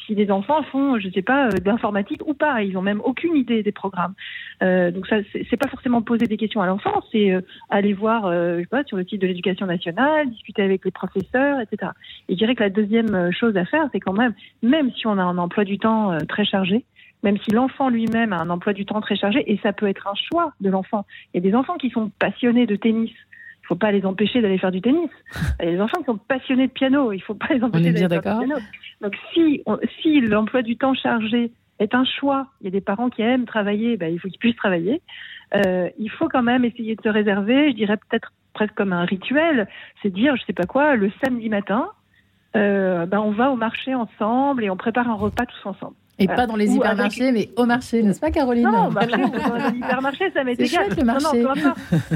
si 0.07 0.15
les 0.15 0.31
enfants 0.31 0.63
font, 0.65 0.99
je 0.99 1.09
sais 1.11 1.23
pas, 1.23 1.47
euh, 1.47 1.51
d'informatique 1.51 2.23
ou 2.27 2.35
pas. 2.35 2.63
Ils 2.63 2.77
ont 2.77 2.83
même 2.83 3.01
aucune 3.05 3.37
idée 3.37 3.63
des 3.63 3.73
programmes. 3.73 4.15
Euh, 4.63 4.91
donc 4.91 5.07
ça, 5.07 5.17
c'est 5.33 5.57
pas 5.57 5.69
forcément 5.69 6.03
poser 6.03 6.27
des 6.27 6.37
questions 6.37 6.61
à 6.63 6.67
l'enfant, 6.67 7.03
c'est 7.13 7.31
euh, 7.31 7.41
aller 7.71 7.93
voir, 7.93 8.33
je 8.33 8.61
sais 8.61 8.67
pas, 8.67 8.85
sur 8.85 8.97
le 8.97 9.05
site 9.05 9.21
de 9.21 9.27
l'éducation 9.27 9.67
nationale, 9.67 10.31
discuter 10.31 10.63
avec 10.63 10.85
les 10.85 10.91
professeurs, 10.91 11.61
etc. 11.61 11.93
Et 12.29 12.35
je 12.35 12.39
dirais 12.39 12.55
que 12.55 12.63
la 12.63 12.71
deuxième 12.71 13.31
chose 13.33 13.57
à 13.57 13.65
faire, 13.65 13.89
c'est 13.93 14.01
quand 14.01 14.13
même, 14.13 14.35
même 14.63 14.91
si 14.93 15.07
on 15.07 15.19
a 15.19 15.23
un 15.23 15.39
emploi 15.39 15.65
du 15.65 15.79
temps 15.79 16.17
très 16.29 16.45
chargé, 16.45 16.85
même 17.23 17.39
si 17.39 17.51
l'enfant 17.51 17.89
lui-même 17.89 18.33
a 18.33 18.39
un 18.39 18.51
emploi 18.51 18.73
du 18.73 18.87
temps 18.87 19.01
très 19.01 19.17
chargé, 19.17 19.51
et 19.51 19.59
ça 19.63 19.73
peut 19.73 19.87
être 19.87 20.07
un 20.07 20.15
choix 20.15 20.53
de 20.61 20.71
l'enfant. 20.71 21.05
Il 21.33 21.43
y 21.43 21.47
a 21.47 21.51
des 21.51 21.57
enfants 21.57 21.77
qui 21.77 21.91
sont 21.91 22.11
passionnés 22.19 22.67
de 22.67 22.77
tennis, 22.77 23.13
faut 23.67 23.77
pas 23.77 23.93
les 23.93 24.05
empêcher 24.05 24.41
d'aller 24.41 24.59
faire 24.59 24.71
du 24.71 24.81
tennis. 24.81 25.11
Il 25.61 25.67
y 25.67 25.69
a 25.69 25.73
des 25.73 25.81
enfants 25.81 25.99
qui 25.99 26.07
sont 26.07 26.19
passionnés 26.19 26.69
de 26.69 26.73
piano, 26.73 27.13
il 27.13 27.21
faut 27.21 27.35
pas 27.35 27.49
les 27.51 27.63
empêcher 27.63 27.93
d'aller 27.93 28.21
faire 28.21 28.39
du 28.39 28.47
piano. 28.47 28.63
Donc 29.01 29.17
si, 29.33 29.63
si 30.01 30.21
l'emploi 30.21 30.63
du 30.63 30.77
temps 30.77 30.95
chargé 30.95 31.53
est 31.79 31.95
un 31.95 32.05
choix, 32.05 32.47
il 32.61 32.65
y 32.65 32.69
a 32.69 32.71
des 32.71 32.81
parents 32.81 33.11
qui 33.11 33.23
aiment 33.23 33.45
travailler, 33.45 33.97
ben, 33.97 34.13
il 34.13 34.19
faut 34.19 34.29
qu'ils 34.29 34.39
puissent 34.39 34.57
travailler. 34.57 35.03
Euh, 35.55 35.91
il 35.99 36.11
faut 36.11 36.29
quand 36.29 36.43
même 36.43 36.65
essayer 36.65 36.97
de 36.97 37.03
se 37.03 37.09
réserver, 37.09 37.71
je 37.71 37.77
dirais 37.77 37.97
peut-être 37.97 38.33
presque 38.53 38.75
comme 38.75 38.93
un 38.93 39.05
rituel, 39.05 39.69
c'est 40.03 40.11
dire, 40.11 40.35
je 40.37 40.45
sais 40.45 40.53
pas 40.53 40.65
quoi, 40.65 40.97
le 40.97 41.11
samedi 41.23 41.49
matin, 41.49 41.91
euh, 42.57 43.05
ben 43.05 43.19
on 43.21 43.31
va 43.31 43.51
au 43.51 43.57
marché 43.57 43.95
ensemble 43.95 44.65
et 44.65 44.71
on 44.71 44.77
prépare 44.77 45.09
un 45.11 45.15
repas 45.15 45.45
tous 45.45 45.69
ensemble. 45.69 45.97
Et 46.19 46.27
pas 46.27 46.47
dans 46.47 46.57
les 46.57 46.75
hypermarchés, 46.75 47.31
mais 47.31 47.51
au 47.57 47.67
marché, 47.67 48.03
n'est-ce 48.03 48.21
pas, 48.21 48.31
Caroline 48.31 48.65
Non, 48.65 48.91
bah, 48.91 49.07
dans 49.07 49.17
les 49.17 49.77
hypermarchés, 49.77 50.31
ça 50.33 50.45
m'est 50.45 50.59
égal. 50.59 50.89
le 50.97 51.05
marché. 51.05 51.43
Non, 51.43 51.55
non, 51.55 51.75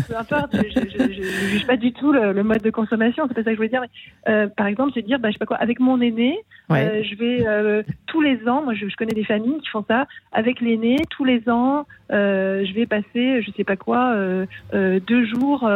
peu 0.09 0.17
importe. 0.17 0.57
je 0.57 1.03
ne 1.03 1.13
juge 1.13 1.67
pas 1.67 1.77
du 1.77 1.93
tout 1.93 2.11
le, 2.13 2.43
mode 2.43 2.63
de 2.63 2.71
consommation, 2.71 3.25
c'est 3.29 3.35
pas 3.35 3.43
ça 3.43 3.51
que 3.51 3.53
je 3.53 3.57
voulais 3.57 3.69
dire. 3.69 3.83
Mais, 3.83 4.33
euh, 4.33 4.49
par 4.49 4.67
exemple, 4.67 4.93
c'est 4.95 5.03
dire, 5.03 5.19
bah, 5.19 5.29
je 5.29 5.35
sais 5.35 5.39
pas 5.39 5.47
quoi, 5.47 5.59
avec 5.59 5.81
mon 5.81 6.01
aîné, 6.01 6.39
euh, 6.71 7.03
je 7.03 7.15
vais 7.17 7.47
euh, 7.47 7.83
tous 8.07 8.23
les 8.23 8.49
ans, 8.49 8.63
moi 8.63 8.75
je, 8.75 8.89
je, 8.89 8.97
connais 8.97 9.13
des 9.13 9.25
familles 9.25 9.61
qui 9.61 9.69
font 9.69 9.85
ça, 9.87 10.07
avec 10.33 10.61
l'aîné, 10.61 10.97
tous 11.11 11.25
les 11.25 11.49
ans, 11.49 11.87
euh, 12.13 12.65
je 12.65 12.73
vais 12.75 12.87
passer, 12.87 13.43
je 13.43 13.51
sais 13.57 13.65
pas 13.65 13.77
quoi, 13.77 14.13
euh, 14.13 14.47
deux 14.73 15.25
jours 15.27 15.69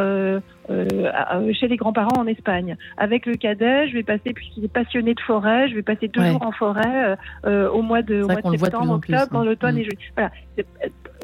chez 0.69 1.69
les 1.69 1.77
grands-parents 1.77 2.21
en 2.21 2.27
Espagne. 2.27 2.77
Avec 2.97 3.27
le 3.27 3.35
cadet, 3.35 3.89
je 3.89 3.95
vais 3.95 4.03
passer, 4.03 4.33
puisqu'il 4.33 4.65
est 4.65 4.73
passionné 4.73 5.15
de 5.15 5.21
forêt, 5.21 5.69
je 5.69 5.75
vais 5.75 5.83
passer 5.83 6.09
deux 6.09 6.25
jours 6.25 6.43
en 6.43 6.53
forêt 6.53 7.17
au 7.45 7.83
mois 7.83 8.03
de, 8.03 8.23
au 8.23 8.29
mois 8.29 8.41
de 8.41 8.57
septembre, 8.57 8.95
octobre, 8.95 9.29
quand 9.31 9.45
l'automne 9.45 9.77
mm. 9.77 9.81
est 9.81 9.99
Voilà. 10.17 10.31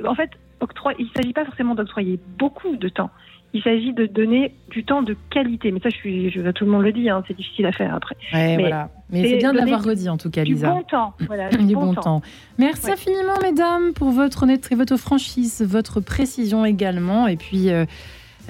En 0.07 0.15
fait, 0.15 0.31
octroi, 0.61 0.93
il 0.99 1.07
ne 1.07 1.11
s'agit 1.17 1.33
pas 1.33 1.45
forcément 1.45 1.75
d'octroyer 1.75 2.19
beaucoup 2.39 2.77
de 2.77 2.89
temps. 2.89 3.11
Il 3.53 3.63
s'agit 3.63 3.93
de 3.93 4.07
donner 4.07 4.55
du 4.71 4.85
temps 4.85 5.03
de 5.03 5.17
qualité. 5.31 5.73
Mais 5.73 5.81
ça, 5.81 5.89
je 5.91 5.97
suis, 5.97 6.31
je, 6.31 6.41
tout 6.53 6.65
le 6.65 6.71
monde 6.71 6.83
le 6.83 6.93
dit, 6.93 7.11
hein, 7.11 7.25
c'est 7.27 7.37
difficile 7.37 7.67
à 7.67 7.73
faire 7.73 7.95
après. 7.95 8.17
mais 8.33 8.57
voilà. 8.59 8.91
Mais 9.11 9.29
c'est 9.29 9.37
bien 9.39 9.53
de 9.53 9.59
l'avoir 9.59 9.83
redit 9.83 10.09
en 10.09 10.17
tout 10.17 10.31
cas, 10.31 10.45
Lisa. 10.45 10.69
Du 10.69 10.75
bon 10.75 10.83
temps. 10.85 11.15
Voilà, 11.27 11.49
du, 11.51 11.75
bon, 11.75 11.95
temps. 11.95 12.23
Merci 12.59 12.93
infiniment, 12.93 13.39
mesdames, 13.43 13.93
pour 13.93 14.11
votre 14.11 14.45
honnêteté, 14.45 14.77
votre 14.77 14.97
franchise, 14.97 15.63
votre 15.67 16.01
précision 16.01 16.65
également. 16.65 17.27
Et 17.27 17.37
puis. 17.37 17.71
Euh, 17.71 17.87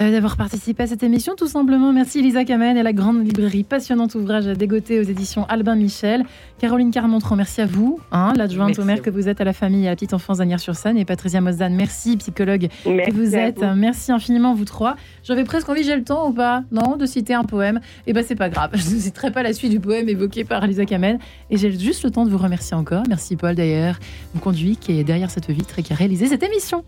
d'avoir 0.09 0.35
participé 0.35 0.83
à 0.83 0.87
cette 0.87 1.03
émission, 1.03 1.35
tout 1.35 1.47
simplement. 1.47 1.93
Merci 1.93 2.19
Elisa 2.19 2.43
Kamen 2.43 2.75
et 2.75 2.81
la 2.81 2.93
grande 2.93 3.23
librairie 3.23 3.63
Passionnant 3.63 4.07
Ouvrage 4.15 4.47
à 4.47 4.55
dégoter 4.55 4.99
aux 4.99 5.03
éditions 5.03 5.45
Albin 5.47 5.75
Michel. 5.75 6.23
Caroline 6.57 6.89
Carmontran, 6.89 7.35
merci 7.35 7.61
à 7.61 7.67
vous, 7.67 7.99
hein, 8.11 8.33
l'adjointe 8.35 8.79
au 8.79 8.83
maire 8.83 9.01
que 9.03 9.11
vous 9.11 9.27
êtes 9.27 9.41
à 9.41 9.43
la 9.43 9.53
famille 9.53 9.83
et 9.83 9.87
à 9.87 9.91
la 9.91 9.95
petite 9.95 10.13
enfance 10.13 10.39
d'Anières-sur-Seine. 10.39 10.97
Et 10.97 11.05
Patricia 11.05 11.39
Mosdan, 11.41 11.75
merci, 11.75 12.17
psychologue 12.17 12.67
que 12.83 13.13
vous 13.13 13.35
êtes. 13.35 13.61
Merci 13.75 14.11
infiniment, 14.11 14.55
vous 14.55 14.65
trois. 14.65 14.95
J'avais 15.23 15.43
presque 15.43 15.69
envie, 15.69 15.83
j'ai 15.83 15.95
le 15.95 16.03
temps 16.03 16.29
ou 16.29 16.33
pas 16.33 16.63
Non, 16.71 16.97
de 16.97 17.05
citer 17.05 17.35
un 17.35 17.43
poème? 17.43 17.79
Et 18.07 18.11
eh 18.11 18.13
ben 18.13 18.23
c'est 18.27 18.35
pas 18.35 18.49
grave, 18.49 18.71
je 18.73 18.95
ne 18.95 18.99
citerai 18.99 19.31
pas 19.31 19.43
la 19.43 19.53
suite 19.53 19.71
du 19.71 19.79
poème 19.79 20.09
évoqué 20.09 20.43
par 20.43 20.63
Elisa 20.63 20.85
Kamen. 20.85 21.19
Et 21.51 21.57
j'ai 21.57 21.71
juste 21.77 22.03
le 22.03 22.09
temps 22.11 22.25
de 22.25 22.31
vous 22.31 22.39
remercier 22.39 22.75
encore. 22.75 23.03
Merci 23.07 23.35
Paul 23.35 23.53
d'ailleurs, 23.53 23.99
mon 24.33 24.39
conduit 24.39 24.77
qui 24.77 24.99
est 24.99 25.03
derrière 25.03 25.29
cette 25.29 25.49
vitre 25.49 25.77
et 25.77 25.83
qui 25.83 25.93
a 25.93 25.95
réalisé 25.95 26.27
cette 26.27 26.43
émission. 26.43 26.83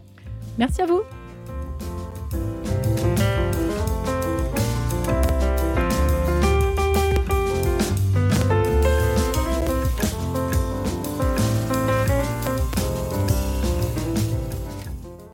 Merci 0.58 0.82
à 0.82 0.86
vous. 0.86 1.02
Thank 2.34 3.20
you. 3.20 3.43